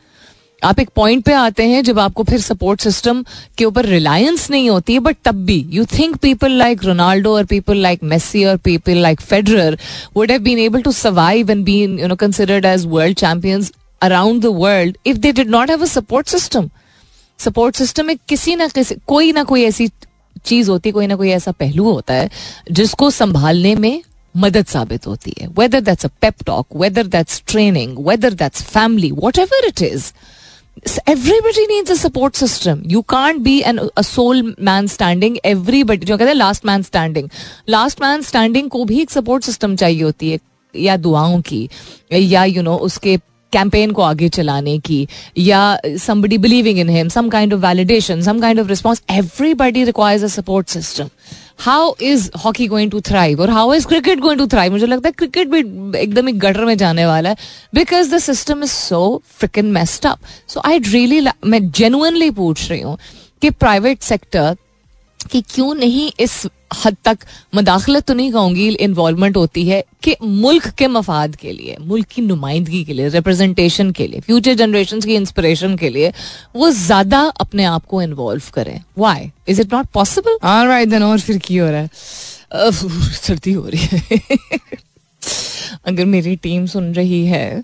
आप 0.64 0.80
एक 0.80 0.90
पॉइंट 0.96 1.24
पे 1.26 1.34
आते 1.34 1.64
हैं 1.68 1.82
जब 1.84 2.00
आपको 2.00 2.24
फिर 2.24 2.40
सपोर्ट 2.42 2.82
सिस्टम 2.82 3.24
के 3.58 3.66
ऊपर 3.66 3.86
रिलायंस 3.86 4.50
नहीं 4.52 4.70
होती 4.70 4.94
है 4.94 5.00
बट 5.00 5.18
तब 5.26 5.44
भी 5.46 5.58
you 5.70 5.86
think 5.94 6.16
people 6.16 6.52
like 6.52 6.84
Ronaldo 6.84 7.36
और 7.36 7.46
पीपल 7.46 7.78
लाइक 7.78 8.04
मेसी 8.04 8.44
और 8.46 8.58
people 8.58 8.98
like 8.98 9.22
Federer 9.22 9.78
would 10.16 10.32
have 10.32 10.42
been 10.42 10.60
able 10.60 10.82
to 10.82 10.92
survive 10.92 11.52
and 11.52 11.64
been 11.66 12.00
you 12.00 12.08
know 12.08 12.16
considered 12.16 12.66
as 12.66 12.86
world 12.86 13.18
champions 13.18 13.72
around 14.02 14.42
the 14.42 14.46
world 14.46 14.98
if 15.06 15.18
they 15.18 15.32
did 15.32 15.50
not 15.50 15.70
have 15.70 15.82
a 15.82 15.86
support 15.86 16.28
system 16.28 16.70
support 17.40 17.76
system 17.76 18.06
में 18.06 18.16
किसी 18.30 18.56
ना 18.56 18.68
किसी, 18.68 18.96
कोई 19.08 19.32
ना 19.32 19.44
कोई 19.44 19.64
ऐसी 19.64 19.90
चीज़ 20.46 20.70
होती 20.72 20.90
है 20.90 20.94
कोई 20.94 21.08
ना 21.08 21.16
कोई 21.16 21.30
ऐसा 21.30 21.52
पहलू 21.52 21.92
होता 21.92 22.14
है 22.14 22.30
जिसको 22.72 23.10
संभालने 23.10 23.76
में 23.76 24.02
मदद 24.36 24.66
साबित 24.66 25.08
होती 25.08 25.34
है। 25.42 25.48
Whether 25.48 25.82
that's 25.82 26.06
a 26.06 26.10
pep 26.22 26.44
talk 26.46 26.68
whether 26.76 27.08
that's 27.08 27.42
training 27.48 27.98
whether 28.08 28.34
that's 28.34 28.64
family 28.64 29.12
whatever 29.40 29.68
it 29.68 29.82
is 29.82 30.12
everybody 31.08 31.66
needs 31.68 32.02
support 32.02 32.36
system. 32.36 32.82
You 32.86 33.04
can't 33.04 33.44
be 33.44 33.64
an 33.64 33.80
a 33.98 34.04
sole 34.04 34.42
man 34.60 34.88
standing. 34.88 35.38
Everybody 35.46 36.06
जो 36.06 36.18
कहते 36.18 36.30
हैं 36.30 36.36
last 36.36 36.66
man 36.66 36.82
standing 36.84 37.30
last 37.70 38.02
man 38.02 38.22
standing 38.22 38.70
को 38.70 38.84
भी 38.86 39.02
एक 39.02 39.12
support 39.12 39.44
system 39.44 39.76
चाहिए 39.76 40.02
होती 40.04 40.32
है 40.32 40.40
या 40.74 40.98
दुआओं 40.98 41.40
की 41.42 41.70
या 42.14 42.44
यू 42.44 42.54
you 42.54 42.64
नो 42.64 42.72
know, 42.72 42.82
उसके 42.82 43.18
कैंपेन 43.54 43.92
को 43.92 44.02
आगे 44.02 44.30
चलाने 44.30 44.78
की 44.80 45.08
या 45.38 45.78
somebody 46.06 46.38
believing 46.38 46.80
in 46.80 46.90
him 46.90 47.10
some 47.10 47.30
kind 47.30 47.54
of 47.54 47.62
validation 47.62 48.22
some 48.22 48.40
kind 48.42 48.60
of 48.60 48.68
response 48.68 49.02
everybody 49.12 49.84
requires 49.84 50.24
a 50.24 50.28
support 50.28 50.70
system 50.70 51.10
how 51.60 51.94
is 52.02 52.30
hockey 52.46 52.68
going 52.68 52.92
to 52.92 53.00
thrive 53.02 53.42
और 53.42 53.50
how 53.50 53.74
is 53.74 53.88
cricket 53.88 54.20
going 54.20 54.40
to 54.40 54.48
thrive 54.48 54.72
मुझे 54.72 54.86
लगता 54.86 55.10
है 55.10 55.14
क्रिकेट 55.18 55.48
भी 55.48 55.60
एकदम 56.00 56.28
ही 56.28 56.34
गटर 56.38 56.66
में 56.66 56.76
जाने 56.78 57.06
वाला 57.06 57.30
है 57.30 57.36
because 57.76 58.14
the 58.16 58.18
system 58.20 58.64
is 58.64 58.72
so 58.72 59.22
freaking 59.38 59.66
messed 59.72 60.08
up 60.08 60.20
so 60.48 60.62
I 60.66 60.80
really 60.80 61.22
मैं 61.46 61.70
जेनुअनली 61.72 62.30
पूछ 62.32 62.70
रही 62.70 62.82
हूँ 62.82 62.98
कि 63.42 63.50
प्राइवेट 63.50 64.02
सेक्टर 64.04 64.56
कि 65.32 65.42
क्यों 65.50 65.74
नहीं 65.76 66.12
इस 66.20 66.46
हद 66.86 66.96
तक 67.06 67.18
मदाखलत 67.56 68.06
तो 68.06 68.14
नहीं 68.14 68.32
कहूँगी 68.32 68.68
इन्वॉल्वमेंट 68.70 69.38
होती 69.38 69.68
है 69.68 69.84
कि 70.04 70.16
मुल्क 70.24 70.68
के 70.70 70.88
मफाद 70.88 71.36
के 71.36 71.52
लिए 71.52 71.78
मुल्क 71.82 72.08
की 72.08 72.22
नुमाइंदगी 72.22 72.84
के 72.84 72.94
लिए 72.94 73.10
रिप्रेजेंटेशन 73.10 73.92
के 73.92 74.08
लिए 74.08 74.20
फ्यूचर 74.20 74.54
जनरेशन 74.54 75.02
की 75.02 75.16
इंस्पिरेशन 75.16 75.76
के 75.78 75.90
लिए 75.90 76.12
वो 76.56 76.70
ज़्यादा 76.72 77.22
अपने 77.40 77.64
आप 77.66 77.86
को 77.86 78.02
इन्वॉल्व 78.02 78.44
करें। 78.54 78.82
Why 78.98 79.32
is 79.48 79.62
it 79.62 79.74
not 79.74 79.88
possible 79.94 80.86
then 80.86 81.04
और 81.04 81.20
फिर 81.20 81.38
की 81.38 81.58
हो 81.58 81.70
रहा 81.70 81.80
है? 81.80 81.90
सर्दी 82.72 83.54
हो 83.54 83.68
रही 83.68 83.88
है। 83.92 84.20
अगर 85.86 86.06
मेरी 86.06 86.36
टीम 86.36 86.66
सुन 86.66 86.94
रही 86.94 87.26
है 87.26 87.64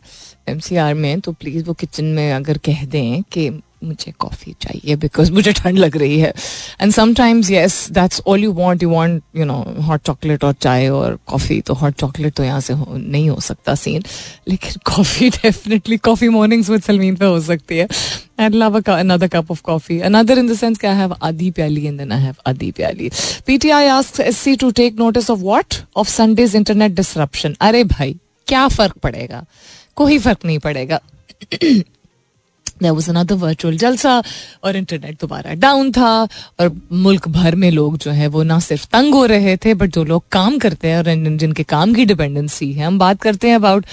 एमसीआर 0.49 0.93
में 0.93 1.19
तो 1.19 1.31
प्लीज़ 1.31 1.65
वो 1.65 1.73
किचन 1.73 2.05
में 2.05 2.31
अगर 2.33 2.57
कह 2.57 2.83
दें 2.85 3.21
कि 3.23 3.49
मुझे 3.83 4.11
कॉफ़ी 4.19 4.53
चाहिए 4.61 4.95
बिकॉज़ 4.95 5.31
मुझे 5.31 5.51
ठंड 5.53 5.77
लग 5.77 5.97
रही 5.97 6.19
है। 6.19 6.33
And 6.81 6.91
sometimes 6.93 7.51
yes 7.51 7.87
that's 7.91 8.21
all 8.27 8.43
you 8.43 8.53
want 8.53 8.83
you 8.83 8.89
want 8.89 9.21
you 9.35 9.45
know 9.45 9.63
hot 9.87 10.01
chocolate 10.05 10.43
और 10.43 10.53
चाय 10.61 10.87
और 10.89 11.17
कॉफ़ी 11.27 11.59
तो 11.61 11.73
हॉट 11.73 11.93
चॉकलेट 11.99 12.33
तो 12.33 12.43
यहाँ 12.43 12.59
से 12.61 12.73
हो, 12.73 12.97
नहीं 12.97 13.29
हो 13.29 13.39
सकता 13.39 13.75
सीन 13.75 14.03
लेकिन 14.47 14.81
coffee 14.85 15.29
definitely 15.29 15.97
coffee 15.99 16.29
mornings 16.29 16.69
with 16.69 16.81
Salmeen 16.83 17.15
पे 17.15 17.25
हो 17.25 17.39
सकती 17.41 17.77
है। 17.77 17.87
And 18.39 18.55
love 18.55 18.79
another 18.81 19.27
cup 19.27 19.51
of 19.51 19.61
coffee 19.63 19.99
another 20.01 20.37
in 20.39 20.47
the 20.47 20.55
sense 20.57 20.77
के 20.77 20.87
आई 20.87 20.95
हैव 20.95 21.15
आधी 21.23 21.51
प्याली 21.51 21.85
एंड 21.85 21.97
देन 21.97 22.11
आई 22.11 22.21
हैव 22.21 22.35
आधी 22.47 22.71
प्याली। 22.71 23.09
PTI 23.47 23.87
ask 23.87 24.19
SC 24.19 24.55
to 24.55 24.71
take 24.71 24.99
notice 24.99 25.29
of 25.29 25.39
what 25.39 25.75
of 25.95 26.09
Sunday's 26.09 26.55
internet 26.55 26.91
disruption 26.91 27.55
अरे 27.61 27.83
भाई 27.83 28.15
क्या 28.47 28.67
फ़र्क 28.67 28.97
पड़ेगा? 29.03 29.43
कोई 29.95 30.17
फ़र्क 30.19 30.45
नहीं 30.45 30.59
पड़ेगा। 30.59 30.99
देर 32.83 32.91
वॉज़ 32.91 33.09
अनदर 33.09 33.35
वर्चुअल 33.37 33.77
जलसा 33.77 34.21
और 34.63 34.75
इंटरनेट 34.75 35.15
दोबारा 35.21 35.53
डाउन 35.55 35.91
था 35.91 36.11
और 36.59 36.71
मुल्क 36.93 37.27
भर 37.29 37.55
में 37.55 37.69
लोग 37.71 37.97
जो 37.97 38.11
है 38.11 38.27
वो 38.29 38.43
ना 38.43 38.59
सिर्फ़ 38.61 38.87
तंग 38.93 39.13
हो 39.13 39.25
रहे 39.25 39.57
थे 39.57 39.73
बट 39.73 39.93
जो 39.93 40.03
लोग 40.05 40.23
काम 40.31 40.57
करते 40.59 40.87
हैं 40.87 40.97
और 40.97 41.37
जिनके 41.37 41.63
काम 41.65 41.93
की 41.93 42.05
डिपेंडेंसी 42.05 42.71
है, 42.73 42.85
हम 42.85 42.99
बात 42.99 43.21
करते 43.21 43.47
हैं 43.47 43.55
about 43.55 43.85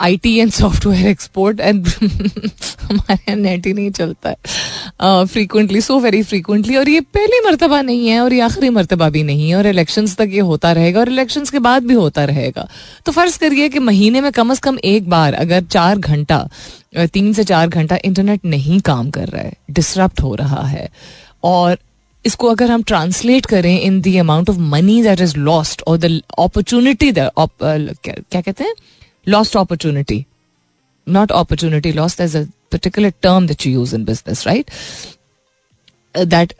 I 0.00 0.16
T 0.16 0.34
and 0.36 0.50
software 0.52 1.06
export 1.06 1.60
and 1.60 1.86
हमारे 1.86 3.14
यहाँ 3.14 3.36
नेट 3.36 3.66
ही 3.66 3.72
नहीं 3.72 3.90
चलता 3.90 4.28
है। 4.28 5.26
फ्रीकुंटली 5.26 5.80
सो 5.80 5.98
वेरी 6.00 6.22
फ्रीकुंटली 6.22 6.76
और 6.76 6.88
ये 6.88 7.00
पहली 7.14 7.40
मरतबा 7.46 7.80
नहीं 7.82 8.08
है 8.08 8.20
और 8.20 8.32
ये 8.32 8.40
आखिरी 8.40 8.70
मरतबा 8.70 9.08
भी 9.10 9.22
नहीं 9.22 9.48
है 9.50 9.56
और 9.56 9.66
इलेक्शंस 9.66 10.16
तक 10.16 10.30
ये 10.32 10.40
होता 10.40 10.72
रहेगा 10.72 11.00
और 11.00 11.08
इलेक्शंस 11.08 11.50
के 11.50 11.58
बाद 11.58 11.84
भी 11.84 11.94
होता 11.94 12.24
रहेगा। 12.24 12.68
तो 13.06 13.12
फ़र्ज़ 13.12 13.38
करिए 13.38 13.68
कि 13.68 13.78
महीने 13.80 14.20
में 14.20 14.30
कम 14.32 14.50
अज 14.50 14.58
कम 14.58 14.78
एक 14.84 15.08
बार, 15.10 15.34
अगर 15.34 15.62
चार 15.62 15.98
घंटा 15.98 16.48
तीन 16.96 17.32
से 17.32 17.44
चार 17.44 17.68
घंटा 17.68 17.98
इंटरनेट 18.04 18.44
नहीं 18.44 18.80
काम 18.80 19.10
कर 19.10 19.28
रहा 19.28 19.42
है 19.42 19.52
डिसरप्ट 19.70 20.20
हो 20.20 20.34
रहा 20.34 20.62
है 20.66 20.88
और 21.44 21.78
इसको 22.24 22.48
अगर 22.48 22.70
हम 22.70 22.82
ट्रांसलेट 22.82 23.46
करें 23.46 23.80
in 23.80 24.00
the 24.00 24.16
amount 24.16 24.50
of 24.50 24.58
money 24.58 25.02
that 25.02 25.20
is 25.20 25.36
lost 25.36 25.82
और 25.82 25.98
द 25.98 26.20
अपॉर्चुनिटी 26.38 27.12
क्या 27.12 28.40
कहते 28.40 28.64
हैं 28.64 28.74
lost 29.28 29.56
opportunity. 29.56 30.22
Not 31.06 31.32
opportunity 31.32 31.94
lost 31.94 32.20
there's 32.20 32.36
a 32.36 32.44
particular 32.72 33.12
term 33.22 33.46
that 33.46 33.66
you 33.66 33.72
use 33.80 33.92
in 33.92 34.06
business, 34.10 34.46
right? 34.46 34.70
That 36.14 36.52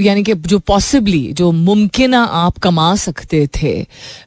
यानी 0.00 0.22
कि 0.22 0.34
जो 0.34 0.58
पॉसिबली 0.58 1.32
जो 1.32 1.50
मुमकिन 1.52 2.14
आप 2.14 2.58
कमा 2.58 2.94
सकते 2.96 3.46
थे 3.56 3.86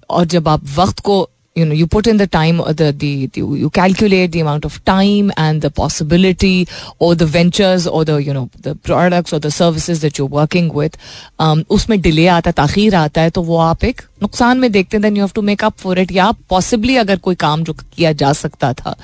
और 0.10 0.26
जब 0.26 0.48
आप 0.48 0.62
वक्त 0.78 1.00
को 1.00 1.30
you 1.60 1.66
know 1.66 1.78
you 1.82 1.88
put 1.88 2.08
in 2.08 2.18
the 2.18 2.28
time 2.28 2.58
the, 2.82 2.88
the, 3.04 3.12
the 3.28 3.42
you 3.64 3.70
calculate 3.72 4.32
the 4.32 4.42
amount 4.42 4.66
of 4.66 4.84
time 4.86 5.32
and 5.38 5.62
the 5.62 5.72
possibility 5.72 6.68
or 7.00 7.16
the 7.16 7.26
ventures 7.28 7.88
or 7.88 8.04
the 8.06 8.18
you 8.28 8.34
know 8.34 8.50
the 8.60 8.76
products 8.90 9.34
or 9.34 9.40
the 9.40 9.52
services 9.52 10.02
that 10.02 10.18
you're 10.18 10.34
working 10.40 10.70
with 10.74 10.98
um, 11.40 11.64
उसमें 11.70 12.00
delay 12.02 12.28
आता 12.28 12.50
है 12.50 12.54
ताखीर 12.54 12.96
आता 12.96 13.22
है 13.22 13.30
तो 13.30 13.42
वो 13.44 13.58
आप 13.58 13.84
एक 13.86 14.02
नुकसान 14.22 14.60
में 14.60 14.72
देखते 14.72 14.98
हैं 14.98 15.02
then 15.02 15.18
you 15.18 15.24
have 15.24 15.32
to 15.36 15.42
make 15.50 15.64
up 15.66 15.78
for 15.80 16.00
it 16.00 16.12
या 16.12 16.32
पॉसिबली 16.50 16.96
अगर 16.98 17.18
कोई 17.28 17.36
काम 17.44 17.64
जो 17.64 17.74
किया 17.74 18.12
जा 18.22 18.32
सकता 18.34 18.74
था 18.74 18.96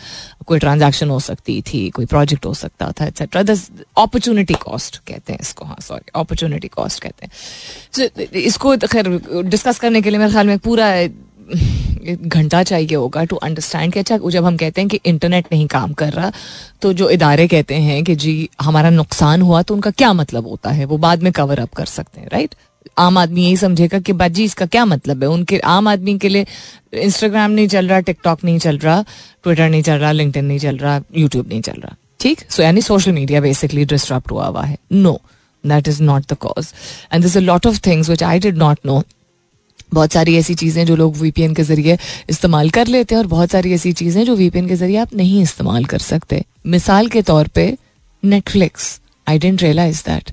कोई 0.48 0.60
ट्रांजैक्शन 0.60 1.10
हो 1.10 1.20
सकती 1.20 1.62
थी 1.68 1.89
कोई 1.96 2.06
प्रोजेक्ट 2.06 2.46
हो 2.46 2.54
सकता 2.54 2.91
था 3.00 3.06
एक्सेट्रा 3.08 3.41
अपॉर्चुनिटी 4.04 4.54
कॉस्ट 4.63 4.98
कहते 5.08 5.34
हैं 5.34 5.39
इसको 5.41 5.65
हाँ 5.65 5.78
सॉरी 5.82 6.12
अपॉर्चुनिटी 6.15 6.68
कॉस्ट 6.76 7.02
कहते 7.04 7.26
हैं 7.26 7.32
so, 7.96 8.36
इसको 8.36 8.78
खैर 8.88 9.10
डिस्कस 9.46 9.80
करने 9.80 10.02
के 10.02 10.10
लिए 10.10 10.20
मेरे 10.20 10.32
ख्याल 10.32 10.48
में 10.48 10.60
पूरा 10.68 10.89
घंटा 12.06 12.62
चाहिए 12.63 12.96
होगा 12.96 13.24
टू 13.24 13.36
अंडरस्टैंड 13.38 13.94
कि 13.94 14.00
अच्छा 14.00 14.18
जब 14.30 14.46
हम 14.46 14.58
कहते 14.58 14.82
हैं 14.82 14.88
कि 14.89 15.00
इंटरनेट 15.06 15.46
नहीं 15.52 15.68
काम 15.68 15.94
कर 15.94 16.12
रहा 16.13 16.32
तो 16.82 16.94
जो 16.94 17.10
इदारे 17.10 17.48
कहते 17.48 17.76
हैं 17.76 18.04
कि 18.04 18.15
जी, 18.15 18.50
हमारा 18.62 18.89
नुकसान 18.89 19.41
हुआ 19.41 19.62
तो 19.62 19.74
उनका 19.74 19.91
क्या 19.91 20.13
मतलब 20.13 20.48
होता 20.48 20.72
है? 20.72 20.86
वो 20.86 20.98
बाद 20.98 21.24
में 21.24 21.32
कवर 21.34 21.60
अप 21.60 21.74
कर 21.74 21.86
सकते 21.88 22.22
हैं 22.22 22.30
राइट 22.34 22.56
आम 23.00 23.18
आदमी 23.18 23.44
यही 23.44 23.58
समझेगा 23.58 24.00
कि 24.00 24.13
बाजी, 24.13 24.44
इसका 24.44 24.65
क्या 24.65 24.86
मतलब 24.86 25.24
है? 25.24 25.30
उनके, 25.30 25.60
आम 25.60 25.88
आदमी 25.88 26.18
के 26.20 26.30
लिए 26.30 26.46
इंस्टाग्राम 26.94 27.52
नहीं 27.52 27.68
चल 27.68 27.88
रहा 27.88 28.00
टिकटॉक 28.00 28.44
नहीं 28.44 28.60
चल 28.60 28.78
रहा 28.78 29.04
ट्विटर 29.44 29.70
नहीं 29.70 29.82
चल 29.84 29.98
रहा 30.00 30.12
लिंकटन 30.12 30.46
नहीं 30.46 30.60
चल 30.60 30.78
रहा 30.78 31.00
यूट्यूब 31.18 31.48
नहीं 31.48 31.62
चल 31.62 31.80
रहा, 31.80 31.96
ठीक? 32.20 32.41
सो 32.50 32.63
यानी 32.63 32.82
सोशल 32.82 33.12
मीडिया 33.12 33.41
बेसिकली 33.41 33.86
डिस्टर्ब 33.86 34.32
हुआ 34.32 34.46
हुआ 34.48 34.63
है. 34.63 34.78
No 34.91 35.20
that 35.63 35.88
is 35.88 36.02
not 36.04 36.32
the 36.32 36.38
cause 36.41 36.74
and 37.13 37.24
this 37.24 37.38
a 37.38 37.41
lot 37.41 37.68
of 37.68 37.80
things 37.88 38.10
which 38.10 38.24
I 38.24 38.39
did 38.39 38.58
not 38.58 38.80
know 38.86 39.02
बहुत 39.91 40.13
सारी 40.13 40.36
ऐसी 40.38 40.56
चीज़ें 40.56 40.86
जो 40.86 40.95
लोग 40.95 41.17
वीपीएन 41.17 41.54
के 41.56 41.63
ज़रिए 41.63 41.98
इस्तेमाल 42.30 42.69
कर 42.69 42.88
लेते 42.88 43.15
हैं 43.15 43.21
और 43.21 43.28
बहुत 43.28 43.52
सारी 43.52 43.74
ऐसी 43.74 43.91
चीज़ें 43.93 44.24
जो 44.26 44.36
वीपीएन 44.36 44.67
के 44.67 44.76
ज़रिए 44.76 44.98
आप 44.98 45.13
नहीं 45.15 45.41
इस्तेमाल 45.43 45.86
कर 45.86 46.00
सकते। 46.02 46.43
मिसाल 46.67 47.08
के 47.08 47.21
तौर 47.24 47.48
पे 47.56 47.76
Netflix 48.24 49.00
I 49.28 49.39
didn't 49.39 49.63
realise 49.63 50.04
that 50.06 50.32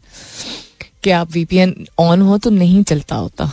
कि 1.05 1.11
आप 1.11 1.31
वीपीएन 1.33 1.75
ऑन 1.99 2.21
हो 2.23 2.37
तो 2.39 2.51
नहीं 2.51 2.83
चलता 2.85 3.17
होता। 3.17 3.45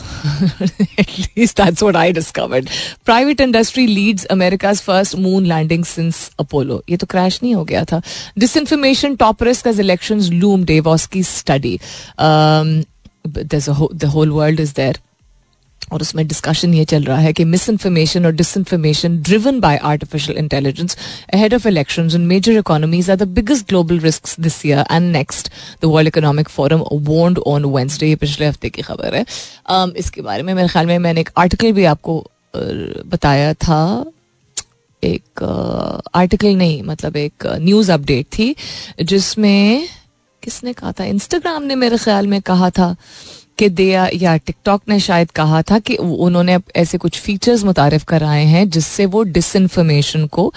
At least 0.99 1.61
that's 1.61 1.83
what 1.83 1.95
I 1.95 2.11
discovered 2.13 2.69
private 3.05 3.41
industry 3.41 3.85
leads 3.87 4.25
America's 4.31 4.81
first 4.81 5.15
moon 5.17 5.45
landing 5.45 5.83
since 5.85 6.29
Apollo 6.39 6.81
ये 6.89 6.97
तो 6.97 7.07
क्रैश 7.07 7.39
नहीं 7.43 7.53
हो 7.55 7.63
गया 7.63 7.83
था। 7.91 8.01
Disinformation 8.39 9.15
top 9.15 9.43
risk 9.43 9.67
as 9.67 9.79
elections 9.79 10.29
loom 10.31 10.63
Davos 10.65 11.05
की 11.07 11.23
study 11.25 11.79
the 13.27 14.11
whole 14.13 14.29
world 14.31 14.59
is 14.59 14.73
there 14.75 14.99
और 15.91 16.01
उसमें 16.01 16.27
डिस्कशन 16.27 16.73
ये 16.73 16.85
चल 16.85 17.03
रहा 17.03 17.17
है 17.17 17.33
कि 17.33 17.43
मिस 17.45 17.69
इन्फॉर्मेशन 17.69 18.25
और 18.25 18.31
disinformation 18.57 19.17
driven 19.21 19.59
by 19.59 19.77
artificial 19.83 20.37
intelligence 20.37 20.97
ahead 21.33 21.53
of 21.53 21.67
election 21.67 22.09
in 22.15 22.25
major 22.27 22.57
economies 22.59 23.09
are 23.09 23.15
the 23.15 23.27
biggest 23.39 23.67
global 23.69 23.99
risk 23.99 24.39
this 24.39 24.65
year 24.65 24.85
and 24.91 25.11
next 25.11 25.49
the 25.81 25.85
World 25.85 26.07
Economic 26.07 26.49
Forum 26.49 26.83
warned 26.93 27.39
on 27.47 27.65
Wednesday 27.65 28.07
ये 28.07 28.15
पिछले 28.15 28.47
हफ़्ते 28.47 28.69
की 28.69 28.81
खबर 28.81 29.15
है। 29.15 29.25
Um, 29.25 29.95
इसके 29.95 30.21
बारे 30.21 30.43
में 30.43 30.53
मेरे 30.53 30.67
ख्याल 30.67 30.85
में 30.85 30.97
मैंने 30.99 31.21
एक 31.21 31.29
आर्टिकल 31.37 31.71
भी 31.71 31.85
आपको 31.85 32.23
बताया 32.55 33.53
था। 33.53 34.05
एक 35.03 35.43
आर्टिकल 36.15 36.55
नहीं 36.55 36.81
मतलब 36.83 37.15
एक 37.15 37.45
न्यूज़ 37.59 37.91
अपडेट 37.91 38.25
थी 38.37 38.55
जिसमें 39.03 39.87
किसने 40.43 40.73
कहा 40.73 40.91
था? 40.91 41.05
इंस्टाग्राम 41.05 41.63
ने 41.63 41.75
मेरे 41.75 41.97
ख्याल 41.97 42.27
में 42.27 42.41
कहा 42.41 42.69
था। 42.69 42.95
कि 43.59 43.69
दिया 43.69 44.07
या 44.13 44.35
टिकटॉक 44.37 44.81
ने 44.89 44.99
शायद 44.99 45.31
कहा 45.31 45.61
था 45.61 45.79
कि 45.79 45.95
उन्होंने 45.95 46.57
ऐसे 46.75 46.97
कुछ 46.97 47.19
फीचर्स 47.19 47.63
मुतारफ 47.63 48.03
कराए 48.03 48.43
हैं 48.45 48.69
जिससे 48.69 49.05
वो 49.05 49.23
डिसइंफॉर्मेशन 49.23 50.25
को 50.27 50.51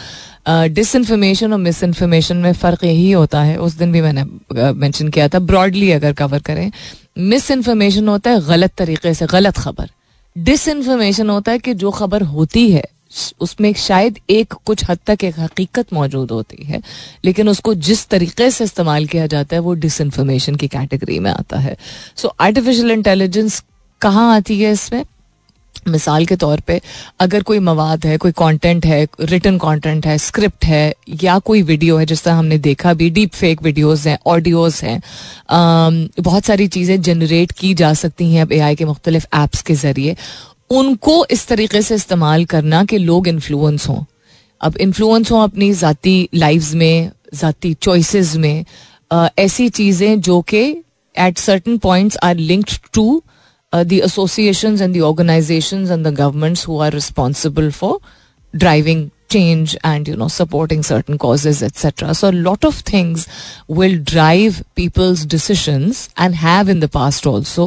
डिसइंफॉर्मेशन 0.49 1.53
और 1.53 1.59
मिस 1.59 1.83
इन्फॉर्मेशन 1.83 2.37
में 2.37 2.53
फ़र्क 2.53 2.85
यही 2.85 3.11
होता 3.13 3.43
है। 3.43 3.57
उस 3.57 3.75
दिन 3.75 3.93
भी 3.93 4.01
मैंने 4.01 4.25
मेंशन 4.73 5.09
किया 5.09 5.29
था। 5.29 5.39
ब्रॉडली 5.41 5.91
अगर 5.93 6.13
कवर 6.13 6.39
करें 6.41 6.71
मिस 7.19 7.51
इन्फॉर्मेशन 7.51 8.09
होता 8.09 8.31
है 8.31 8.41
गलत 8.47 8.73
तरीके 8.79 9.15
से, 9.15 9.27
गलत 9.27 9.59
खबर। 9.59 9.91
डिसइंफॉर्मेशन 10.37 11.31
होता 11.31 11.53
है 11.53 11.59
कि 11.59 11.75
जो 11.75 11.91
खबर 11.91 12.23
होती 12.25 12.71
है 12.71 12.85
उसमें 13.41 13.73
शायद 13.75 14.19
एक 14.31 14.55
कुछ 14.67 14.85
हद 14.91 14.99
तक 15.07 15.25
एक 15.25 15.39
हकीकत 15.39 15.93
मौजूद 15.93 16.31
होती 16.31 16.65
है, 16.65 16.83
लेकिन 17.25 17.49
उसको 17.49 17.75
जिस 17.77 18.07
तरीके 18.09 18.51
से 18.51 18.65
इस्तेमाल 18.65 19.07
किया 19.07 19.27
जाता 19.27 19.57
है, 19.57 19.61
वो 19.61 19.75
डिसइंफॉर्मेशन 19.77 20.57
की 20.57 20.69
कैटेगरी 20.69 21.19
में 21.19 21.31
आता 21.31 21.59
है। 21.59 21.77
सो 22.17 22.35
आर्टिफिशियल 22.41 22.91
इंटेलिजेंस 22.91 23.63
कहाँ 24.01 24.35
आती 24.35 24.61
है 24.61 24.73
इसमें? 24.73 25.05
मिसाल 25.89 26.27
के 26.27 26.37
तौर 26.37 26.61
पे, 26.61 26.81
अगर 27.21 27.43
कोई 27.43 27.59
मवाद 27.59 28.05
है, 28.07 28.17
कोई 28.17 28.33
कंटेंट 28.33 28.85
है 28.87 29.07
रिटर्न 29.21 29.57
कंटेंट 29.59 30.07
है 30.07 30.17
स्क्रिप्ट 30.19 30.65
है, 30.65 30.95
या 31.23 31.39
कोई 31.39 31.63
वीडियो 31.63 31.97
है, 31.97 32.07
जिस 32.07 32.23
तरह 32.25 32.35
हमने 32.35 32.59
देखा 32.59 32.93
भी 32.95 33.09
डीप 33.11 33.35
फेक 33.35 33.63
वीडियोस 33.63 34.07
हैं 34.07 34.19
ऑडियोज 34.27 34.81
हैं 34.83 35.01
बहुत 36.21 36.45
सारी 36.45 36.67
चीज़ें 36.69 37.01
जनरेट 37.03 37.53
की 37.53 37.75
जा 37.75 37.93
सकती 37.95 38.33
हैं 38.35 38.43
अब 38.43 38.53
एआई 38.53 38.77
के 38.77 38.85
मुख्तलिफ़ 38.85 39.27
ऐप्स 39.35 39.63
के 39.63 39.75
ज़रिए। 39.77 40.17
उनको 40.73 41.25
इस 41.31 41.47
तरीके 41.49 41.83
से 41.83 41.95
इस्तेमाल 41.95 42.45
करना 42.45 42.85
कि 42.85 42.99
लोग 42.99 43.29
इन्फ्लुएंस 43.29 43.89
हों। 43.89 44.05
अब 44.61 44.77
इन्फ्लुएंस 44.81 45.31
हों 45.33 45.43
अपनी 45.43 45.73
ज़ाती 45.73 46.29
लाइफ 46.35 46.73
में, 46.73 47.11
ज़ाती 47.35 47.73
चॉइसेस 47.83 48.35
में 48.37 48.65
ऐसी 49.39 49.69
चीज़ें 49.69 50.21
जो 50.21 50.41
कि 50.49 50.63
at 51.15 51.39
certain 51.39 51.79
points 51.79 52.17
are 52.23 52.37
linked 52.37 52.79
to 52.95 53.23
the 53.73 53.93
associations 54.05 54.81
and 54.81 54.97
the 54.97 55.01
organisations 55.03 55.91
and 55.91 56.07
the 56.07 56.15
governments 56.15 56.67
who 56.69 56.79
are 56.81 56.93
responsible 56.93 57.71
for 57.71 57.99
driving 58.55 59.09
change 59.33 59.77
and 59.85 60.09
you 60.09 60.17
know 60.17 60.29
supporting 60.29 60.83
certain 60.83 61.19
causes 61.19 61.63
etc 61.63 62.15
so 62.15 62.31
a 62.31 62.37
lot 62.49 62.65
of 62.71 62.81
things 62.93 63.27
will 63.71 63.97
drive 64.13 64.63
people's 64.81 65.27
have 66.19 66.69
in 66.69 66.81
the 66.81 66.91
past 66.99 67.27
also 67.27 67.67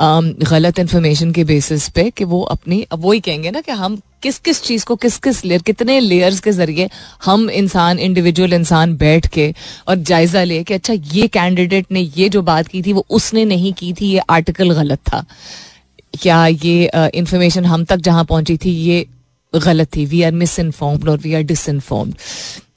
um, 0.00 0.48
गलत 0.50 0.78
information 0.78 1.32
के 1.32 1.44
basis 1.44 1.88
पे 1.88 2.10
कि 2.10 2.24
वो 2.24 2.40
अपनी 2.40 2.86
अब 2.92 3.04
वही 3.04 3.20
कहेंगे 3.20 3.50
ना 3.50 3.60
कि 3.60 3.72
हम 3.72 4.00
किस 4.22 4.38
किस 4.38 4.62
चीज़ 4.62 4.84
को 4.84 4.96
किस 4.96 5.18
किस 5.18 5.44
लेयर 5.44 5.62
कितने 5.62 6.00
लेयर्स 6.00 6.40
के 6.40 6.52
ज़रिए 6.52 6.90
हम 7.24 7.50
इंसान 7.50 7.98
इंडिविजुअल 7.98 8.52
इंसान 8.52 8.96
बैठ 8.96 9.26
के 9.26 9.54
और 9.88 9.96
जायजा 9.96 10.44
ले 10.44 10.64
कि 10.64 10.74
अच्छा 10.74 10.92
ये 10.92 11.28
कैंडिडेट 11.28 11.86
ने 11.92 12.00
ये 12.00 12.28
जो 12.28 12.42
बात 12.42 12.66
की 12.66 12.82
थी 12.82 12.92
वो 12.92 13.06
उसने 13.10 13.44
नहीं 13.44 13.72
की 13.72 13.92
थी 13.92 14.06
ये 14.06 14.18
आर्टिकल 14.18 14.70
गलत 14.70 14.98
था। 14.98 15.24
क्या 16.22 16.46
ये 16.46 16.90
इंफॉर्मेशन 16.94 17.60
uh, 17.60 17.66
हम 17.66 17.84
तक 17.84 17.96
जहाँ 17.96 18.24
पहुँची 18.24 18.56
थी 18.56 18.70
ये 18.70 19.06
गलत 19.58 19.88
थी. 19.96 20.04
वी 20.06 20.22
आर 20.22 20.32
मिस 20.32 20.58
इन्फॉर्म्ड 20.58 21.08
और 21.08 21.18
we 21.18 21.34
are 21.34 21.42
disinformed 21.68 22.14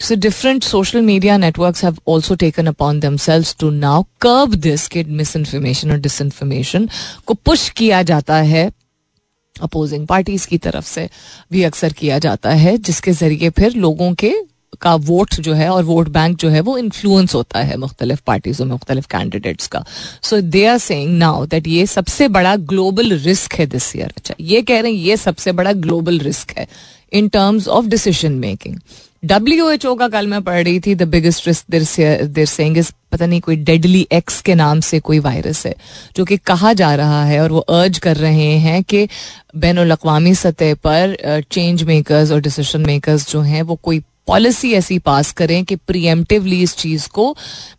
so 0.02 0.16
different 0.16 0.64
social 0.64 1.02
media 1.02 1.38
network 1.38 1.78
have 1.84 1.98
also 2.08 2.36
taken 2.36 2.68
upon 2.68 3.00
themselves 3.18 3.46
to 3.60 3.70
now 3.70 4.04
curb 4.22 4.56
this 4.56 4.88
कि 4.88 5.04
मिस 5.04 5.36
इन्फॉर्मेशन 5.36 5.92
और 5.92 5.98
डिस 5.98 6.22
इन्फॉर्मेशन 6.22 6.90
को 7.26 7.34
पुश 7.34 7.70
किया 7.70 8.02
जाता 8.04 8.36
है 8.36 8.72
अपोजिंग 9.56 10.08
पार्टीज़ 10.08 10.48
की 10.48 10.58
तरफ़ 10.58 10.86
से. 10.86 11.10
भी 11.52 11.64
अक्सर 11.64 11.94
किया 11.94 12.20
जाता 12.20 12.50
है, 12.52 12.78
जिसके 12.78 13.12
ज़रिए 13.12 13.50
फिर 13.50 13.74
लोगों 13.74 14.14
के 14.14 14.34
का 14.82 14.94
वोट 14.96 15.36
जो 15.36 15.54
है 15.54 15.70
और 15.70 15.84
वोट 15.84 16.10
बैंक 16.10 16.38
जो 16.38 16.50
है 16.50 16.62
वो 16.62 16.78
इन्फ्लुएंस 16.78 17.36
होता 17.36 17.60
है 17.60 17.78
मुख्तलिफ़ 17.78 18.22
पार्टीज़ 18.28 18.62
और 18.62 18.68
मुख्तलिफ़ 18.68 19.08
कैंडिडेट्स 19.12 19.68
का। 19.68 19.84
So 20.24 20.42
they 20.42 20.66
are 20.66 20.78
saying 20.78 21.18
now 21.18 21.46
that 21.46 21.68
ये 21.68 21.86
सबसे 21.86 22.28
बड़ा 22.30 22.56
ग्लोबल 22.74 23.18
रिस्क 23.20 23.54
है 23.54 23.66
दिस 23.68 23.96
ईयर 23.96 24.14
अच्छा 24.18 24.36
ये 24.42 24.62
कह 24.62 24.80
रहे 24.82 24.92
हैं 24.92 25.00
ये 25.00 25.18
सबसे 25.18 25.52
बड़ा 25.52 25.74
ग्लोबल 25.88 26.20
रिस्क 26.20 26.58
है 26.58 26.68
in 27.14 27.28
terms 27.30 27.68
of 27.68 27.86
decision 27.86 28.32
making 28.40 28.80
W 29.24 29.70
H 29.70 29.86
O 29.86 29.94
का 29.96 30.08
कल 30.08 30.28
मैं 30.28 30.42
पढ़ 30.44 30.64
रही 30.64 30.80
थी 30.80 30.94
the 30.96 31.04
biggest 31.10 31.48
risk 31.48 31.72
they're 31.72 32.46
saying 32.46 32.78
is 32.78 32.92
पता 33.12 33.26
नहीं 33.26 33.40
कोई 33.42 33.56
डेडली 33.56 34.06
एक्स 34.14 34.42
के 34.42 34.56
नाम 34.56 34.80
से 34.80 35.00
कोई 35.00 35.20
वायरस 35.20 35.66
है, 35.66 35.76
जो 36.18 36.26
कि 36.26 36.38
कहा 36.38 36.74
जा 36.74 36.94
रहा 36.96 37.24
है 37.26 37.40
और 37.42 37.52
वो 37.52 37.60
अर्ज़ 37.60 38.00
कर 38.00 38.18
रहे 38.18 38.52
हैं 38.60 38.84
कि 38.84 39.08
बैन 39.56 39.78
अवी 39.78 40.34
सतह 40.36 40.74
पर 40.86 41.42
चेंज 41.52 41.84
मेकर्स 41.84 42.32
और 42.32 42.42
डिसीज़न 42.42 42.86
मेकर्स 42.86 43.30
जो 43.32 43.42
हैं 43.42 43.62
वो 43.62 43.76
कोई 43.84 44.02
पॉलिसी 44.28 44.72
ऐसी 44.74 44.98
पास 45.00 45.32
करें 45.32 45.64
कि 45.66 45.76
प्रियमटिवली 45.88 46.62
इस 46.64 46.76
चीज़ 46.78 47.08
को 47.10 47.36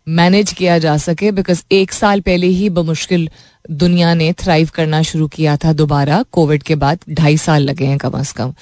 मैनेज 0.07 0.51
किया 0.53 0.77
जा 0.79 0.97
सके 0.97 1.31
बिकॉज़ 1.31 1.63
एक 1.71 1.93
साल 1.93 2.21
पहले 2.21 2.47
ही 2.47 2.69
बमुश्किल 2.69 3.29
दुनिया 3.71 4.13
ने 4.13 4.31
थ्राइव 4.33 4.69
करना 4.73 5.01
शुरू 5.01 5.27
किया 5.27 5.55
था 5.57 5.71
दोबारा। 5.73 6.23
कोविड 6.31 6.63
के 6.63 6.75
बाद 6.75 6.99
ढाई 7.09 7.37
साल 7.37 7.63
लगे 7.63 7.85
हैं 7.85 7.97
कम 7.97 8.11
अज 8.11 8.31
कम 8.31 8.53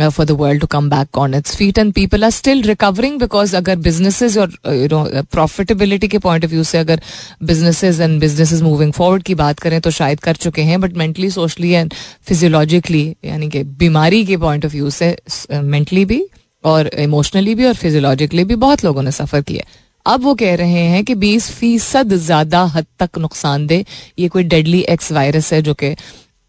for 0.00 0.26
the 0.26 0.30
world 0.30 0.60
to 0.60 0.66
come 0.66 0.90
back 0.90 1.18
on 1.18 1.34
its 1.34 1.56
feet 1.56 1.78
and 1.78 1.92
people 1.92 2.24
are 2.24 2.30
still 2.30 2.62
recovering 2.62 3.18
because 3.20 3.56
अगर 3.56 3.76
बिजनेसेस 3.78 4.36
और 4.38 4.52
यू 4.66 4.88
नो 4.92 5.04
प्रॉफिटेबिलिटी 5.32 6.08
के 6.08 6.18
पॉइंट 6.18 6.44
ऑफ़ 6.44 6.52
व्यू 6.52 6.64
से 6.64 6.78
अगर 6.78 7.00
businesses 7.42 8.00
and 8.00 8.20
businesses 8.20 8.62
moving 8.62 8.92
forward 8.92 9.22
की 9.22 9.34
बात 9.34 9.58
करें 9.58 9.80
तो 9.80 9.90
शायद 9.90 10.20
कर 10.20 10.36
चुके 10.36 10.62
हैं 10.62 10.80
but 10.80 10.96
mentally 10.96 11.30
socially 11.30 11.70
and 11.70 11.94
physiologically 12.22 13.04
यानी 13.24 13.48
कि 13.48 13.62
बीमारी 13.78 14.24
के 14.24 14.36
पॉइंट 14.36 14.64
ऑफ़ 14.64 14.72
व्यू 14.72 14.90
से 14.90 15.16
मेंटली 15.52 16.02
uh, 16.02 16.08
भी 16.08 16.24
और 16.64 16.86
इमोशनली 16.88 17.54
भी 17.54 17.66
और 17.66 17.74
फिजियोलॉजिकली 17.74 18.44
भी 18.44 18.54
बहुत 18.56 18.84
लोगों 18.84 19.02
ने 19.02 19.10
सफ़र 19.10 19.42
किया 19.42 19.64
अब 20.06 20.22
वो 20.22 20.34
कह 20.34 20.54
रहे 20.54 20.82
हैं 20.84 21.04
कि 21.04 21.14
बीस 21.14 21.50
फ़ीसद 21.50 22.14
ज़्यादा 22.14 22.62
हद 22.64 22.86
तक 22.98 23.18
नुकसानदेह 23.18 23.84
ये 24.18 24.28
कोई 24.28 24.42
डेडली 24.44 24.80
एक्स 24.88 25.12
वायरस 25.12 25.52
है 25.52 25.62
जो 25.62 25.74
कि 25.74 25.94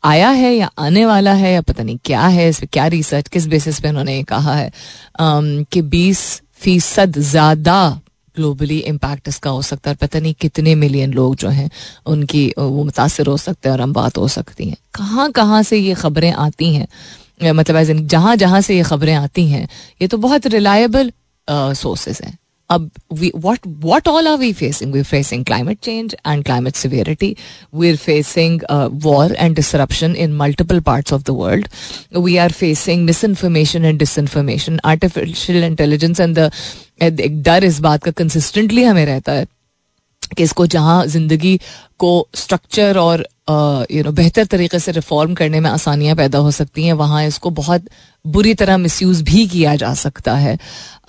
आया 0.04 0.30
है 0.30 0.54
या 0.56 0.70
आने 0.80 1.06
वाला 1.06 1.34
है 1.34 1.54
या 1.54 1.62
पता 1.62 1.84
नहीं 1.84 1.98
क्या 2.06 2.26
है 2.28 2.50
इस 2.50 2.60
पर 2.60 2.66
क्या 2.66 2.88
रिसर्च 2.88 3.28
किस 3.28 3.48
बेसिस 3.48 3.80
पे 3.80 3.90
उन्होंने 3.90 4.16
ये 4.16 4.24
कहा 4.24 4.56
है। 4.56 4.70
um, 4.70 5.66
कि 5.72 5.82
बीस 5.82 6.42
फ़ीसद 6.56 7.20
ज़्यादा 7.20 8.02
ग्लोबली 8.38 8.78
इम्पैक्ट 8.80 9.28
इसका 9.28 9.50
हो 9.50 9.62
सकता 9.62 9.90
है 9.92 9.96
पता 9.96 10.20
नहीं 10.20 10.34
कितने 10.34 10.76
मिलियन 10.76 11.14
लोग 11.14 11.36
जो 11.36 11.50
हैं 11.50 11.70
उनकी 12.06 12.48
वो 12.58 12.84
मुतासर 12.84 13.28
हो 13.28 13.38
सकते 13.38 13.70
हैं 13.70 13.74
और 13.74 13.82
हम 13.82 13.94
बात 13.94 14.18
हो 14.18 14.28
सकती 14.28 14.70
हैं। 14.70 14.78
कहाँ 14.94 15.32
कहाँ 15.32 15.64
से 15.64 15.78
ये 15.78 15.94
खबरें 15.94 16.32
आती 16.32 16.74
हैं? 16.76 16.88
मतलब 17.42 17.76
एज 17.76 17.90
इन 17.90 18.08
जहाँ 18.08 18.36
जहाँ 18.36 18.62
से 18.62 18.76
ये 18.78 18.84
खबरें 18.84 19.14
आती 19.14 19.48
हैं, 19.50 19.68
ये 20.02 20.08
तो 20.08 20.18
बहुत 20.18 20.48
रिलायबल 20.48 21.12
सोर्सेज 21.48 22.20
हैं। 22.24 22.38
अब 22.70 22.90
we 23.14 23.32
what 23.36 23.60
what 23.82 24.08
all 24.08 24.28
are 24.28 24.38
we 24.38 24.52
facing 24.54 24.94
we 24.94 25.02
facing 25.04 25.44
climate 25.46 25.80
change 25.84 26.16
and 26.28 26.44
climate 26.46 26.76
severity 26.76 27.36
we 27.76 27.90
are 27.90 27.96
facing 27.96 28.62
war 29.04 29.36
and 29.36 29.56
disruption 29.56 30.16
in 30.16 30.34
multiple 30.36 30.80
part 30.80 31.14
of 31.14 31.24
the 31.24 31.36
world 31.40 31.68
we 32.18 32.38
are 32.38 32.52
facing 32.52 33.06
misinformation 33.24 33.86
and 33.86 34.00
disinformation 34.20 34.80
artificial 34.86 35.64
intelligence 35.64 36.20
and 36.20 36.40
एक 37.02 37.42
डर 37.44 37.64
इस 37.64 37.80
बात 37.80 38.04
का 38.04 38.12
consistently 38.12 38.84
हमें 38.84 39.06
रहता 39.06 39.32
है 39.32 39.46
कि 40.38 40.44
इसको 40.44 40.66
जहाँ 40.68 41.06
ज़िंदगी 41.08 41.58
को 42.00 42.28
स्ट्रक्चर 42.36 42.98
और 42.98 43.28
यू 43.48 44.04
नो 44.04 44.12
बेहतर 44.12 44.46
तरीके 44.46 44.80
से 44.80 44.92
रिफॉर्म 44.92 45.34
करने 45.34 45.60
में 45.60 45.70
आसानियाँ 45.70 46.16
पैदा 46.16 46.40
हो 46.40 46.52
सकती 46.52 46.86
हैं। 46.86 46.94
वहाँ 46.94 47.24
इसको 47.26 47.50
बहुत 47.50 47.86
बुरी 48.26 48.54
तरह 48.54 48.78
मिसयूज 48.78 49.22
भी 49.22 49.46
किया 49.48 49.76
जा 49.76 49.94
सकता 49.94 50.36
है। 50.36 50.54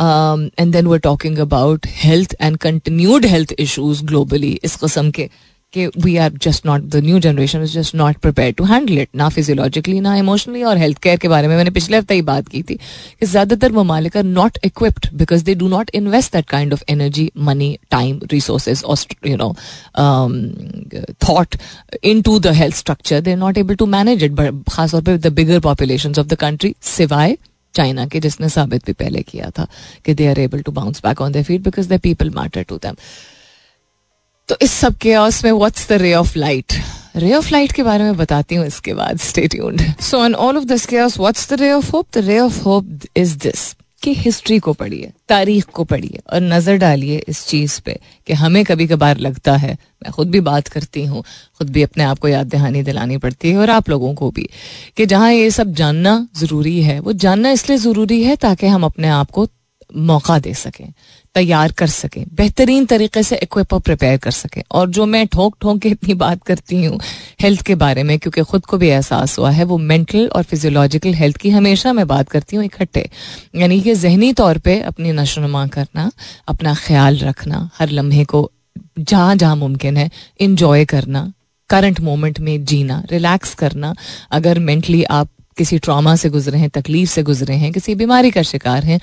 And 0.01 0.73
then 0.73 0.87
we're 0.87 0.99
talking 0.99 1.39
about 1.39 1.87
health 2.03 2.35
and 2.41 2.57
continued 2.57 3.27
health 3.27 3.55
issues 3.59 4.03
globally 4.05 4.53
इस 4.65 4.77
कस्म 4.77 5.11
के 5.11 5.29
कि 5.73 5.87
we 6.05 6.17
are 6.17 6.33
just 6.43 6.67
not 6.67 6.83
the 6.85 6.97
new 7.05 7.19
generation 7.19 7.63
is 7.63 7.73
just 7.73 7.95
not 7.95 8.17
prepare 8.19 8.53
to 8.53 8.65
handle 8.65 8.99
it 8.99 9.09
ना 9.17 9.29
फिजियोलॉजिकली 9.29 10.01
ना 10.01 10.15
इमोशनली 10.17 10.63
और 10.63 10.79
हेल्थ 10.79 10.99
केयर 11.03 11.19
के 11.19 11.29
बारे 11.29 11.49
में 11.49 11.57
मैंने 11.57 11.71
पिछले 11.71 11.97
हफ़्ते 11.97 12.15
ही 12.15 12.23
बात 12.23 12.49
की 12.49 12.63
थी 12.63 12.75
कि 12.75 13.27
ज़्यादातर 13.27 13.73
ममालिक 13.73 14.17
are 14.17 14.25
not 14.25 14.59
equipped 14.65 15.09
because 15.15 15.45
they 15.45 15.55
do 15.55 15.69
not 15.69 15.91
invest 15.95 16.33
that 16.33 16.49
kind 16.51 16.73
of 16.73 16.85
energy 16.91 17.31
money 17.41 17.77
time 17.91 18.21
resources 18.33 18.83
और 18.85 19.29
you 19.29 19.37
know 19.37 19.53
thought 21.29 21.57
into 22.23 22.39
the 22.39 22.55
health 22.55 22.77
structure 22.77 23.21
they 23.21 23.31
are 23.31 23.39
not 23.39 23.59
able 23.59 23.75
to 23.75 23.87
manage 23.97 24.25
it 24.25 24.41
खासतौर 24.71 25.03
पर 25.03 25.17
the 25.19 25.33
bigger 25.35 25.61
population 25.61 26.15
of 26.19 26.27
the 26.27 26.35
country 26.41 26.75
सिवाय 26.87 27.37
China 27.75 28.07
के, 28.07 28.21
जिसने 28.21 28.49
साबित 28.49 28.87
भी 28.87 28.93
पहले 28.95 29.23
किया 29.23 29.51
था 29.51 29.67
कि 30.05 30.15
they 30.15 30.27
are 30.27 30.39
able 30.41 30.61
to 30.61 30.73
bounce 30.73 31.03
back 31.05 31.21
on 31.21 31.33
the 31.33 31.43
feet 31.45 31.63
because 31.63 31.89
the 31.89 32.01
people 32.01 32.31
matter 32.37 32.63
to 32.63 32.77
them 32.79 32.97
तो 34.49 34.57
इस 34.63 34.73
सब 34.73 34.97
के 34.97 35.15
में 35.45 35.53
what's 35.53 35.89
the 35.89 35.93
ray 35.93 36.15
of 36.15 36.39
light 36.39 36.73
ray 37.17 37.33
of 37.35 37.51
light 37.53 37.73
के 37.73 37.83
बारे 37.83 38.05
में 38.05 38.17
बताती 38.17 38.55
हूँ 38.55 38.67
इसके 38.67 38.95
बाद 38.95 39.19
tuned 39.49 39.83
so 40.01 40.19
on 40.19 40.35
all 40.35 40.57
of 40.57 40.65
this 40.65 40.93
what's 40.93 41.53
the 41.53 41.61
ray 41.61 41.73
of 41.73 41.91
hope 41.91 42.07
the 42.15 42.19
ray 42.19 42.39
of 42.39 42.61
hope 42.63 42.99
is 43.17 43.37
this 43.39 43.75
कि 44.03 44.15
हिस्ट्री 44.15 44.59
को 44.59 44.73
पढ़िए, 44.73 45.11
तारीख 45.29 45.65
को 45.65 45.85
पढ़िए 45.85 46.21
और 46.33 46.41
नज़र 46.41 46.77
डालिए 46.77 47.25
इस 47.29 47.47
चीज़ 47.47 47.81
पे 47.81 47.99
कि 48.27 48.33
हमें 48.33 48.65
कभी 48.65 48.87
कभार 48.87 49.19
लगता 49.19 49.57
है, 49.57 49.73
मैं 49.73 50.13
खुद 50.13 50.31
भी 50.31 50.41
बात 50.41 50.69
करती 50.69 51.05
हूँ, 51.05 51.25
खुद 51.59 51.71
भी 51.71 51.83
अपने 51.83 52.05
आप 52.05 52.19
को 52.19 52.29
याद 52.29 52.47
दहानी 52.47 52.83
दिलानी 52.83 53.19
पड़ती 53.19 53.51
है 53.51 53.59
और 53.59 53.71
आप 53.71 53.89
लोगों 53.89 54.15
को 54.15 54.31
भी, 54.31 54.49
कि 54.97 55.07
जहाँ 55.07 55.33
ये 55.33 55.51
सब 55.51 55.73
जानना 55.73 56.29
ज़रूरी 56.37 56.83
है, 56.83 57.01
वो 57.01 57.13
जानना 57.13 57.51
इसलिए 57.51 57.79
ज़रूरी 57.79 58.23
है 58.23 58.37
ताकि 58.37 58.67
हम 58.67 58.85
अपने 58.85 59.09
आप 59.09 59.31
को 59.31 59.49
मौका 59.97 60.39
दे 60.39 60.55
सकें। 60.55 60.93
तैयार 61.37 61.73
कर 61.73 61.87
सकें, 61.87 62.25
बेहतरीन 62.35 62.85
तरीके 62.87 63.23
से 63.23 63.37
इक्विप 63.37 63.73
और 63.75 63.81
प्रिपेयर 63.81 64.17
कर 64.17 64.31
सकें। 64.31 64.63
और 64.73 64.89
जो 64.91 65.07
मैं 65.07 65.27
ठोक 65.27 65.57
ठोंक 65.61 65.81
के 65.83 65.89
इतनी 65.89 66.15
बात 66.15 66.43
करती 66.43 66.83
हूँ 66.85 67.01
हेल्थ 67.41 67.63
के 67.63 67.75
बारे 67.75 68.03
में, 68.03 68.19
क्योंकि 68.19 68.43
खुद 68.43 68.67
को 68.67 68.79
भी 68.79 68.89
एहसास 68.89 69.39
हुआ 69.39 69.51
है, 69.51 69.65
वो 69.65 69.79
मेंटल 69.81 70.27
और 70.29 70.43
फिजियोलॉजिकल 70.43 71.15
हेल्थ 71.15 71.37
की 71.37 71.51
हमेशा 71.51 71.93
मैं 71.93 72.07
बात 72.07 72.29
करती 72.29 72.57
हूँ 72.57 72.65
इकट्ठे। 72.65 73.09
यानी 73.57 73.81
कि 73.81 73.95
जहनी 73.95 74.33
तौर 74.33 74.59
पर 74.59 74.83
अपनी 74.85 75.13
नशोनुमा 75.13 75.67
करना, 75.69 76.11
अपना 76.49 76.75
ख्याल 76.77 77.19
रखना, 77.19 77.69
हर 77.79 77.91
लम्हे 77.91 78.25
को 78.25 78.51
जहाँ 78.99 79.37
जहाँ 79.37 79.57
मुमकिन 79.57 79.97
है 79.97 80.11
इंजॉय 80.41 80.85
करना 80.85 81.33
करंट 81.71 82.01
मोमेंट 82.01 82.39
में 82.41 82.65
जीना 82.65 83.03
रिलैक्स 83.11 83.55
करना। 83.55 83.95
अगर 84.31 84.59
मेंटली 84.59 85.03
आप 85.05 85.29
किसी 85.59 85.79
ट्रॉमा 85.79 86.15
से 86.17 86.29
गुजरे 86.31 86.59
हैं, 86.59 86.69
तकलीफ़ 86.71 87.11
से 87.11 87.23
गुजरे 87.23 87.55
हैं, 87.55 87.73
किसी 87.73 87.95
बीमारी 87.95 88.31
का 88.31 88.43
शिकार 88.43 88.85
हैं 88.85 89.01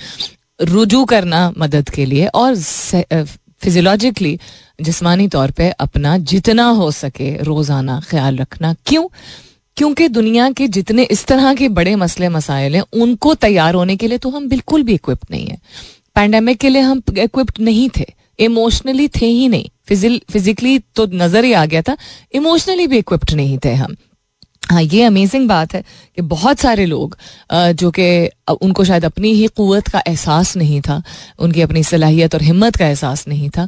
रुजू 0.64 1.04
करना 1.06 1.52
मदद 1.58 1.90
के 1.90 2.06
लिए 2.06 2.28
और 2.28 2.56
फिजियोलॉजिकली 2.56 4.38
जिसमानी 4.82 5.28
तौर 5.28 5.52
पे 5.52 5.70
अपना 5.80 6.18
जितना 6.30 6.66
हो 6.72 6.90
सके 6.92 7.36
रोज़ाना 7.44 8.00
ख्याल 8.10 8.38
रखना। 8.38 8.74
क्यों? 8.86 9.08
क्योंकि 9.78 10.08
दुनिया 10.10 10.50
के 10.52 10.68
जितने 10.68 11.04
इस 11.12 11.26
तरह 11.26 11.54
के 11.54 11.70
बड़े 11.70 11.96
मसले 11.96 12.30
मसाइल 12.30 12.76
हैं, 12.76 12.84
उनको 12.94 13.34
तैयार 13.36 13.76
होने 13.76 13.96
के 13.96 14.08
लिए 14.08 14.18
तो 14.18 14.30
हम 14.30 14.48
बिल्कुल 14.50 14.84
भी 14.84 14.94
इक्विप्ड 14.94 15.28
नहीं 15.32 15.48
है। 15.48 15.58
पैंडेमिक 16.16 16.58
के 16.58 16.70
लिए 16.70 16.82
हम 16.82 17.02
इक्विप्ड 17.18 17.60
नहीं 17.62 17.90
थे। 17.98 18.06
इमोशनली 18.40 19.08
थे 19.12 19.26
ही 19.26 19.48
नहीं। 19.48 19.70
फिजिकली 20.30 20.78
तो 20.96 21.06
नज़र 21.14 21.44
ही 21.44 21.54
आ 21.54 21.66
गया 21.66 21.82
था। 21.82 21.96
इमोशनली 22.34 22.88
भी 22.88 22.98
इक्विप्ड 22.98 23.34
नहीं 23.34 23.58
थे 23.66 23.74
हम। 23.74 23.96
हाँ 24.72 24.82
ये 24.82 25.04
अमेजिंग 25.04 25.48
बात 25.48 25.74
है 25.74 25.84
कि 26.16 26.22
बहुत 26.24 26.60
सारे 26.60 26.86
लोग 26.86 27.18
जो 27.54 27.92
कि 27.92 28.30
उनको 28.62 28.84
शायद 28.84 29.06
अपनी 29.06 29.32
ही 29.34 29.48
कुत 29.48 29.88
का 29.88 30.02
एहसास 30.08 30.56
नहीं 30.58 30.80
था, 30.82 31.02
उनकी 31.40 31.62
अपनी 31.62 31.84
सलाहियत 31.84 32.36
और 32.36 32.42
हिम्मत 32.42 32.76
का 32.76 32.88
एहसास 32.88 33.28
नहीं 33.28 33.50
था, 33.50 33.68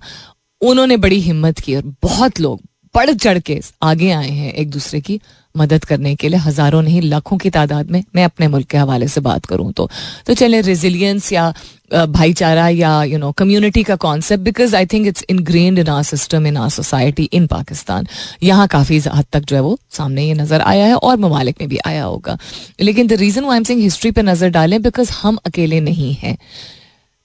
उन्होंने 0.61 0.97
बड़ी 0.97 1.19
हिम्मत 1.21 1.59
की 1.59 1.75
और 1.75 1.93
बहुत 2.03 2.39
लोग 2.39 2.61
बढ़ 2.95 3.11
चढ़ 3.11 3.39
के 3.39 3.59
आगे 3.83 4.11
आए 4.11 4.29
हैं 4.29 4.53
एक 4.53 4.69
दूसरे 4.71 5.01
की। 5.01 5.19
मदद 5.57 5.85
करने 5.85 6.15
के 6.15 6.29
लिए 6.29 6.39
हज़ारों 6.39 6.81
नहीं, 6.81 7.01
लाखों 7.03 7.37
की 7.37 7.49
तादाद 7.49 7.91
में 7.91 8.03
मैं 8.15 8.23
अपने 8.25 8.47
मुल्क 8.47 8.67
के 8.67 8.77
हवाले 8.77 9.07
से 9.07 9.21
बात 9.21 9.45
करूँ 9.45 9.71
तो। 9.73 9.89
तो 10.27 10.33
चले 10.33 10.61
रेजिलियंस 10.63 11.31
या 11.33 11.53
भाईचारा 11.93 12.67
या 12.69 12.91
यू 13.03 13.17
नो 13.17 13.31
कम्युनिटी 13.33 13.83
का 13.83 13.95
concept 13.97 14.43
because 14.43 14.75
I 14.75 14.85
think 14.85 15.07
it's 15.07 15.25
ingrained 15.29 15.79
in 15.79 15.87
our 15.89 16.03
system 16.03 16.47
in 16.47 16.57
our 16.57 16.69
society 16.69 17.23
in 17.33 17.45
Pakistan 17.47 18.07
यहाँ 18.43 18.67
काफ़ी 18.67 18.97
हद 19.07 19.25
तक 19.33 19.39
जो 19.41 19.55
है 19.55 19.61
वो 19.61 19.77
सामने 19.97 20.23
ये 20.23 20.33
नज़र 20.33 20.61
आया 20.63 20.85
है 20.85 20.95
और 20.95 21.17
ममालिक 21.17 21.61
में 21.61 21.69
भी 21.69 21.77
आया 21.85 22.03
होगा। 22.03 22.37
लेकिन 22.81 23.07
the 23.07 23.13
reason 23.19 23.45
why 23.45 23.57
am 23.57 23.63
sing 23.63 23.81
history 23.81 24.11
पर 24.11 24.23
नज़र 24.23 24.49
डालें 24.49 24.81
बिकॉज़ 24.81 25.11
हम 25.13 25.37
अकेले 25.45 25.79
नहीं 25.81 26.13
हैं। 26.13 26.37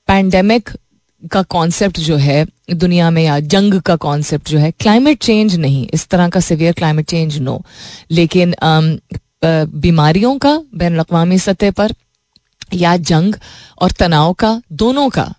पैंडेमिक 0.08 0.70
का 1.22 1.42
कॉन्सेप्ट 1.42 1.98
जो 2.00 2.16
है, 2.16 2.46
दुनिया 2.72 3.10
में 3.10 3.22
या 3.22 3.38
जंग 3.40 3.80
का 3.80 3.96
कॉन्सेप्ट 3.96 4.48
जो 4.48 4.58
है 4.58 4.70
क्लाइमेट 4.70 5.22
चेंज 5.22 5.56
नहीं। 5.56 5.86
इस 5.94 6.06
तरह 6.08 6.28
का 6.28 6.40
सिवियर 6.40 6.72
क्लाइमेट 6.72 7.06
चेंज 7.06 7.38
नो 7.38 7.62
लेकिन 8.10 8.54
बीमारियों 9.44 10.36
का, 10.38 10.54
बैन 10.74 10.98
अवी 10.98 11.38
सतह 11.38 11.70
पर, 11.70 11.94
या 12.74 12.96
जंग 12.96 13.34
और 13.82 13.90
तनाव 13.90 14.32
का, 14.32 14.60
दोनों 14.72 15.08
का 15.08 15.32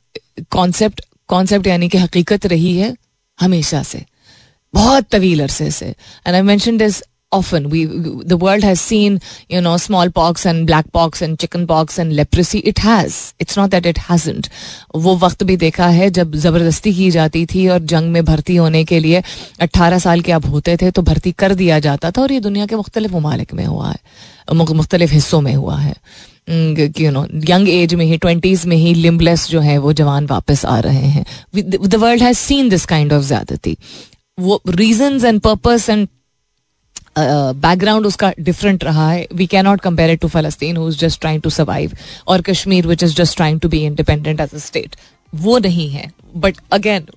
कॉन्सेप्ट 0.52 1.02
कॉन्सेप्ट 1.30 1.68
यानी 1.68 1.90
कि 1.90 1.98
हकीकत 1.98 2.46
रही 2.46 2.78
है 2.78 2.96
हमेशा 3.40 3.82
से। 3.84 4.04
बहुत 4.74 5.06
तवील 5.12 5.42
अरसे 5.44 5.70
से। 5.72 5.86
And 5.86 6.36
I 6.36 6.42
mention 6.42 6.78
this 6.78 7.02
often. 7.32 7.70
We, 7.70 7.86
the 8.32 8.38
world 8.38 8.64
has 8.64 8.82
seen, 8.82 9.20
you 9.50 9.62
know 9.62 9.76
smallpox 9.78 10.46
and 10.46 10.66
black 10.68 10.92
pox 10.92 11.22
and 11.22 11.40
chicken 11.40 11.66
pox 11.68 12.00
and 12.00 12.16
leprosy. 12.16 12.60
It 12.72 12.80
has. 12.80 13.18
It's 13.40 13.58
not 13.60 13.72
that 13.76 13.90
it 13.92 14.02
hasn't. 14.10 14.50
वो 14.96 15.16
वक्त 15.18 15.44
भी 15.44 15.58
देखा 15.58 15.88
है 15.88 16.10
जब 16.10 16.36
ज़बरदस्ती 16.36 16.94
की 16.94 17.12
जाती 17.12 17.46
थी 17.46 17.68
और 17.68 17.80
जंग 17.94 18.12
में 18.12 18.24
भर्ती 18.26 18.56
होने 18.56 18.84
के 18.86 19.00
लिए 19.00 19.24
18 19.62 20.00
साल 20.00 20.22
के 20.22 20.32
अब 20.32 20.46
होते 20.46 20.78
थे 20.78 20.92
तो 20.92 21.02
भर्ती 21.02 21.32
कर 21.32 21.56
दिया 21.56 21.80
जाता 21.80 22.12
था 22.12 22.22
और 22.22 22.32
ये 22.32 22.40
दुनिया 22.40 22.66
के 22.66 22.76
मुख्तलिफ़ 22.76 23.16
ममालिक 23.16 23.54
में 23.54 23.66
हुआ 23.66 23.92
है। 23.92 24.00
मुख्तलिफ़ 24.54 25.12
हिस्सों 25.12 25.42
में 25.42 25.54
हुआ 25.56 25.80
है। 25.80 25.96
यू 27.00 27.12
नो 27.12 27.26
यंग 27.50 27.70
एज 27.70 27.94
में 27.94 28.06
ही 28.06 28.18
ट्वेंटीज 28.18 28.66
में 28.66 28.78
ही 28.78 28.94
लिम्बलेस 28.94 29.48
जो 29.50 29.60
है 29.62 29.78
वो 29.78 29.94
जवान 29.94 30.26
वापस 30.26 30.66
आ 30.66 30.80
रहे 30.80 31.08
हैं। 31.08 31.26
The 31.56 31.96
world 31.96 32.24
has 32.24 32.38
seen 32.38 32.70
this 32.70 32.86
kind 32.86 33.14
of 33.14 33.24
ज्यादती। 33.26 33.78
वो 34.40 34.62
reason 34.70 35.22
and 35.26 35.40
purpose 35.42 35.90
and 35.90 36.08
background 37.16 38.06
उसका 38.06 38.32
डिफरेंट 38.40 38.84
रहा 38.84 39.10
है. 39.12 39.28
We 39.34 39.48
can 39.48 39.66
not 39.66 39.82
compare 39.82 40.10
it 40.12 40.20
to 40.22 40.28
फलस्तीन 40.28 40.78
who 40.78 40.88
is 40.90 40.98
just 41.00 41.22
trying 41.22 41.42
to 41.42 41.50
survive 41.50 41.96
और 42.28 42.42
Kashmir 42.42 42.88
which 42.88 43.04
is 43.04 43.16
just 43.16 43.38
trying 43.38 43.60
to 43.60 43.70
be 43.70 43.84
independent 43.86 44.42
as 44.42 44.54
a 44.54 44.58
state 44.60 44.96
वो 45.34 45.58
नहीं 45.60 45.90
है. 45.90 46.12
But 46.36 46.58
again 46.72 47.08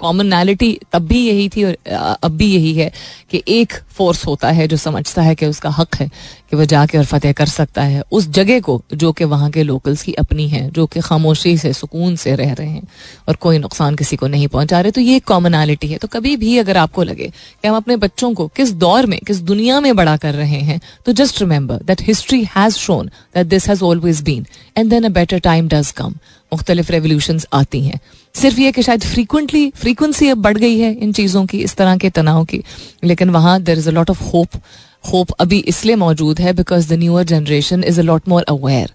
commonality 0.00 0.78
तब 0.92 1.06
भी 1.06 1.26
यही 1.26 1.48
थी 1.48 1.64
और 1.64 1.76
अब 2.22 2.30
भी 2.32 2.46
यही 2.46 2.72
है 2.74 2.90
कि 3.30 3.42
एक 3.48 3.72
फोर्स 3.92 4.24
होता 4.26 4.50
है 4.50 4.66
जो 4.68 4.76
समझता 4.76 5.22
है 5.22 5.34
कि 5.34 5.46
उसका 5.46 5.70
हक 5.70 5.96
है 5.96 6.08
कि 6.50 6.56
वह 6.56 6.64
जाके 6.64 6.98
और 6.98 7.04
फतेह 7.04 7.32
कर 7.32 7.46
सकता 7.46 7.82
है। 7.82 8.02
उस 8.12 8.28
जगह 8.30 8.60
को 8.60 8.80
जो 8.94 9.12
कि 9.12 9.24
वहाँ 9.24 9.50
के 9.50 9.62
लोकल्स 9.62 10.02
की 10.02 10.12
अपनी 10.14 10.48
है, 10.48 10.68
जो 10.70 10.86
कि 10.86 11.00
खामोशी 11.00 11.56
से, 11.58 11.72
सुकून 11.72 12.16
से 12.16 12.34
रह 12.36 12.52
रहे 12.52 12.68
हैं 12.68 12.88
और 13.28 13.36
कोई 13.36 13.58
नुकसान 13.58 13.96
किसी 13.96 14.16
को 14.16 14.26
नहीं 14.26 14.48
पहुँचा 14.48 14.80
रहे 14.80 14.92
तो 14.92 15.00
ये 15.00 15.16
एक 15.16 15.24
कॉमनैलिटी 15.24 15.88
है। 15.88 15.98
तो 15.98 16.08
कभी 16.08 16.36
भी 16.36 16.56
अगर 16.58 16.76
आपको 16.76 17.02
लगे 17.02 17.28
कि 17.28 17.68
हम 17.68 17.76
अपने 17.76 17.96
बच्चों 17.96 18.32
को 18.34 18.46
किस 18.56 18.72
दौर 18.74 19.06
में, 19.06 19.18
किस 19.18 19.40
दुनिया 19.42 19.80
में 19.80 19.94
बड़ा 19.96 20.16
कर 20.16 20.34
रहे 20.34 20.60
हैं 20.60 20.80
तो 21.06 21.12
just 21.12 21.40
remember 21.40 21.82
that 21.84 22.02
history 22.02 22.42
has 22.56 22.74
shown 22.76 23.10
that 23.34 23.46
this 23.46 23.68
has 23.68 23.84
always 23.84 24.22
been 24.22 24.46
and 24.76 24.90
then 24.90 25.04
a 25.04 25.08
better 25.10 25.38
time 25.40 25.68
does 25.68 25.90
come 25.92 26.14
मुख्तलिफ़ 26.52 26.92
रेवोल्यूशन 26.92 27.40
आती 27.52 27.84
हैं। 27.84 28.00
सिर्फ़ 28.34 28.60
ये 28.60 28.70
कि 28.72 28.82
शायद 28.82 29.02
फ्रीक्वेंटली 29.04 29.70
फ्रीक्वेंसी 29.76 30.28
अब 30.28 30.38
बढ़ 30.42 30.58
गई 30.58 30.78
है 30.78 30.92
इन 30.94 31.12
चीज़ों 31.12 31.44
की, 31.46 31.58
इस 31.60 31.74
तरह 31.76 31.96
के 31.96 32.10
तनाव 32.10 32.44
की। 32.44 32.62
लेकिन 33.04 33.30
वहाँ 33.30 33.60
there 33.62 33.78
is 33.78 33.88
a 33.88 33.92
lot 33.92 34.10
of 34.10 34.22
hope 34.24 34.60
hope 35.04 35.30
अभी 35.40 35.58
इसलिए 35.68 35.96
मौजूद 35.96 36.40
है 36.40 36.52
because 36.52 36.88
the 36.88 36.98
newer 36.98 37.24
generation 37.26 37.84
is 37.84 38.00
a 38.00 38.02
lot 38.02 38.28
more 38.28 38.44
aware 38.48 38.90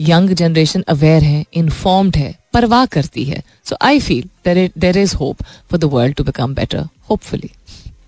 young 0.00 0.30
generation 0.32 0.84
aware 0.88 1.22
है 1.22 1.44
इन्फॉर्म्ड 1.54 2.16
है, 2.16 2.34
परवाह 2.52 2.84
करती 2.86 3.24
है। 3.24 3.42
So 3.64 3.76
I 3.82 4.00
feel 4.00 4.28
there 4.78 4.98
is 4.98 5.14
hope 5.16 5.42
for 5.70 5.78
the 5.78 5.84
world 5.92 6.14
to 6.14 6.24
become 6.24 6.54
better 6.54 6.84
hopefully 7.10 7.50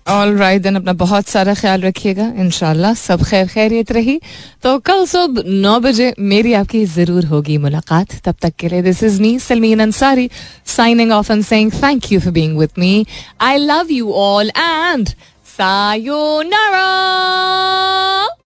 all 0.09 0.37
right 0.37 0.61
then 0.61 0.75
अपना 0.75 0.93
बहुत 0.93 1.27
सारा 1.27 1.53
ख्याल 1.53 1.81
रखिएगा। 1.81 2.33
इनशाला 2.39 2.93
सब 2.93 3.23
खैर 3.23 3.47
खैरियत 3.47 3.91
रही। 3.91 4.19
तो 4.63 4.77
कल 4.79 5.05
सुबह 5.05 5.43
नौ 5.47 5.79
बजे 5.79 6.13
मेरी 6.19 6.53
आपकी 6.53 6.85
ज़रूर 6.85 7.25
होगी 7.25 7.57
मुलाकात। 7.57 8.15
तब 8.25 8.35
तक 8.41 8.53
के 8.59 8.69
लिए 8.69 8.81
this 8.81 9.03
is 9.03 9.21
me 9.21 9.37
Salmeen 9.39 9.79
Ansari 9.79 10.29
signing 10.77 11.11
off 11.11 11.31
and 11.31 11.43
saying 11.45 11.71
thank 11.83 12.11
you 12.11 12.19
for 12.19 12.33
being 12.33 12.57
with 12.59 12.69
me 12.79 13.05
I 13.41 13.57
love 13.57 13.91
you 13.91 14.11
all 14.27 14.51
and 14.57 15.09
sayonara! 15.59 17.88